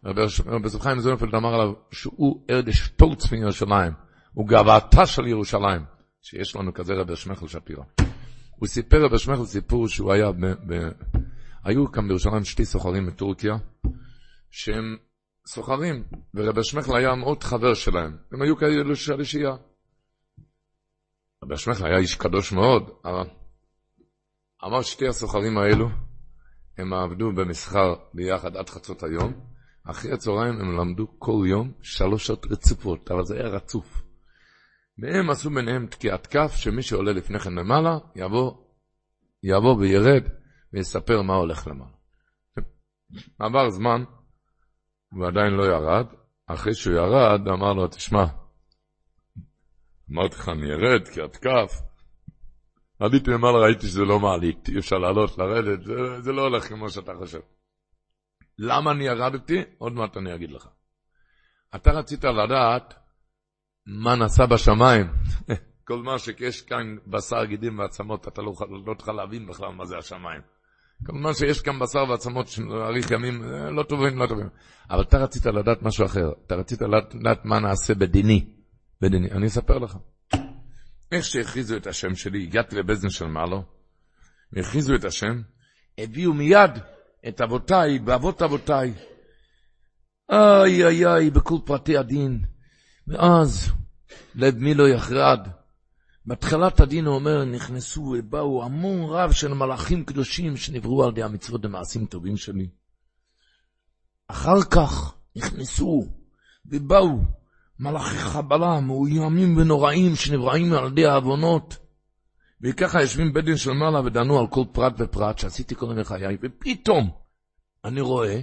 [0.05, 0.21] רבי
[0.63, 3.93] יוסף חיים זונפלד אמר עליו שהוא ארד שטולץ מירושלים,
[4.33, 5.81] הוא גאוותה של ירושלים,
[6.21, 7.83] שיש לנו כזה רבי שמחל שפירא.
[8.55, 10.89] הוא סיפר רבי שמחל סיפור שהוא היה, ב, ב,
[11.63, 13.55] היו כאן בירושלים שתי סוחרים מטורקיה,
[14.51, 14.97] שהם
[15.47, 16.03] סוחרים,
[16.33, 18.17] ורבי שמחל היה מאוד חבר שלהם.
[18.31, 19.55] הם היו כאלו של אישייה.
[21.43, 22.89] רבי שמחל היה איש קדוש מאוד,
[24.65, 25.89] אמר שתי הסוחרים האלו,
[26.77, 29.33] הם עבדו במסחר ביחד עד חצות היום,
[29.89, 34.03] אחרי הצהריים הם למדו כל יום שלוש שעות רצופות, אבל זה היה רצוף.
[34.97, 38.51] והם עשו ביניהם תקיעת כף, שמי שעולה לפני כן למעלה, יבוא,
[39.43, 40.23] יבוא וירד
[40.73, 41.91] ויספר מה הולך למעלה.
[43.39, 44.03] עבר זמן,
[45.13, 46.05] הוא עדיין לא ירד.
[46.47, 48.25] אחרי שהוא ירד, אמר לו, תשמע,
[50.13, 51.81] אמרתי לך, אני ארד, כי את כף.
[52.99, 56.89] עליתי למעלה, ראיתי שזה לא מעלית, אי אפשר לעלות, לרדת, זה, זה לא הולך כמו
[56.89, 57.39] שאתה חושב.
[58.57, 59.61] למה אני ירדתי?
[59.77, 60.67] עוד מעט אני אגיד לך.
[61.75, 62.93] אתה רצית לדעת
[63.85, 65.07] מה נעשה בשמיים.
[65.87, 68.53] כל מה שיש כאן בשר, גידים ועצמות, אתה לא,
[68.85, 70.41] לא להבין בכלל מה זה השמיים.
[71.05, 74.49] כמובן שיש כאן בשר ועצמות שאריך ימים, אה, לא טובים, לא טובים.
[74.89, 78.62] אבל אתה רצית לדעת משהו אחר, אתה רצית לדעת מה נעשה בדיני.
[79.01, 79.31] בדיני.
[79.31, 79.97] אני אספר לך.
[81.11, 83.63] איך שהכריזו את השם שלי, הגעתי לבזן של מעלו,
[84.57, 85.41] הכריזו את השם,
[85.97, 86.71] הביאו מיד
[87.27, 88.93] את אבותיי, באבות אבותיי.
[90.31, 92.45] איי איי איי, בכל פרטי הדין.
[93.07, 93.71] ואז,
[94.35, 95.47] לב מי לא יחרד.
[96.25, 101.65] בהתחלת הדין הוא אומר, נכנסו ובאו המון רב של מלאכים קדושים שנבראו על ידי המצוות
[101.65, 102.69] ומעשים טובים שלי.
[104.27, 106.07] אחר כך נכנסו
[106.65, 107.19] ובאו
[107.79, 111.77] מלאכי חבלה מאוימים ונוראים שנבראים על ידי העוונות.
[112.61, 117.11] וככה יושבים בית דין של מעלה ודנו על כל פרט ופרט שעשיתי קודם לחיי, ופתאום
[117.85, 118.39] אני רואה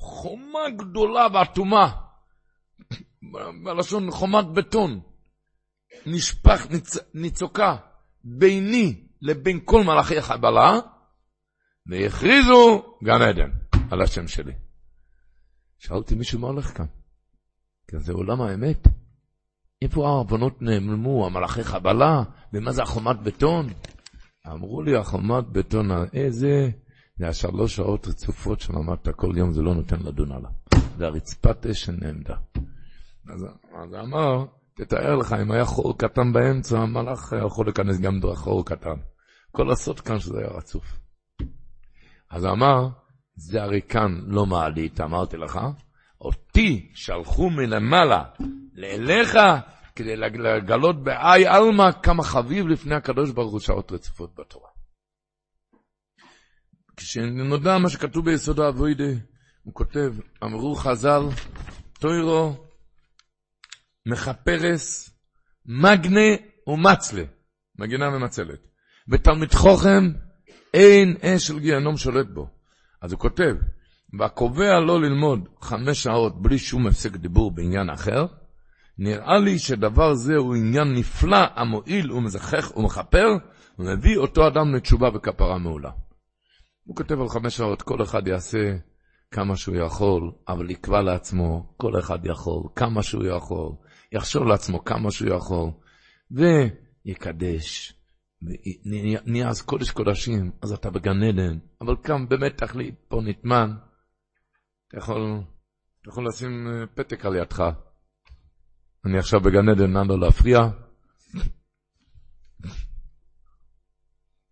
[0.00, 1.92] חומה גדולה ואטומה,
[3.64, 5.00] בלשון חומת בטון,
[6.06, 6.96] נשפך, ניצ...
[7.14, 7.76] ניצוקה
[8.24, 10.78] ביני לבין כל מלאכי החבלה,
[11.86, 13.50] והכריזו גן עדן
[13.90, 14.52] על השם שלי.
[15.78, 16.86] שאלתי מישהו מה הולך כאן?
[17.90, 18.88] כי זה עולם האמת.
[19.82, 22.22] איפה העוונות נעלמו, המלאכי חבלה,
[22.52, 23.68] ומה זה החומת בטון?
[24.52, 26.70] אמרו לי, החומת בטון, איזה,
[27.18, 30.50] זה השלוש שעות רצופות שלמדת כל יום, זה לא נותן לדון עליו.
[30.98, 32.36] זה הרצפת אש שנעמדה.
[33.28, 34.44] אז, אז אמר,
[34.74, 38.96] תתאר לך, אם היה חור קטן באמצע, המלאך היה יכול להיכנס גם דרך חור קטן.
[39.50, 40.98] כל הסוד כאן שזה היה רצוף.
[42.30, 42.88] אז אמר,
[43.34, 45.60] זה הרי כאן לא מעלית, אמרתי לך,
[46.20, 48.24] אותי שלחו מלמעלה
[48.74, 49.38] לאליך
[49.96, 54.68] כדי לגלות באי עלמא כמה חביב לפני הקדוש ברוך הוא שעות רצופות בתורה.
[56.96, 59.12] כשנודע מה שכתוב ביסוד האבוידה,
[59.62, 60.14] הוא כותב,
[60.44, 61.22] אמרו חז"ל,
[62.00, 62.66] טוירו
[64.06, 65.10] מחפרס,
[65.66, 66.30] מגנה
[66.66, 67.22] ומצלה,
[67.78, 68.60] מגינה ומצלת.
[69.08, 70.04] בתלמיד חוכם
[70.74, 72.48] אין אש של גיהנום שולט בו.
[73.02, 73.54] אז הוא כותב,
[74.18, 78.26] והקובע לא ללמוד חמש שעות בלי שום הפסק דיבור בעניין אחר,
[78.98, 83.28] נראה לי שדבר זה הוא עניין נפלא המועיל ומזכך ומכפר,
[83.78, 85.90] ומביא אותו אדם לתשובה וכפרה מעולה.
[86.84, 88.76] הוא כותב על חמש שעות, כל אחד יעשה
[89.30, 93.72] כמה שהוא יכול, אבל יקבע לעצמו, כל אחד יכול, כמה שהוא יכול,
[94.12, 95.70] יחשוב לעצמו כמה שהוא יכול,
[96.30, 97.94] ויקדש.
[99.26, 103.70] נהיה אז קודש קודשים, אז אתה בגן עדן, אבל כאן באמת תחליט, פה נטמן,
[104.90, 105.40] אתה יכול,
[106.00, 107.62] אתה יכול לשים אה, פתק על ידך.
[109.04, 110.58] אני עכשיו בגן עדן, נא לא להפריע.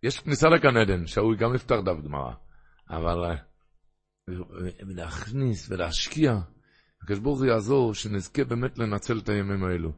[0.03, 2.33] יש כניסה לגן עדן, שאוי גם לפתח דף גמרא,
[2.89, 3.35] אבל אה,
[4.79, 6.33] להכניס ולהשקיע,
[7.03, 9.91] הקדוש ברוך הוא יעזור שנזכה באמת לנצל את הימים האלו.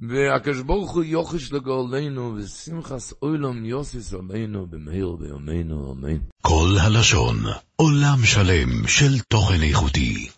[0.00, 6.18] והקדוש ברוך הוא יוכש לגאולנו, ושמחס אוילום יוסיס עלינו במהיר ביומנו, אמן.
[6.42, 7.36] כל הלשון,
[7.76, 10.28] עולם שלם של תוכן איכותי.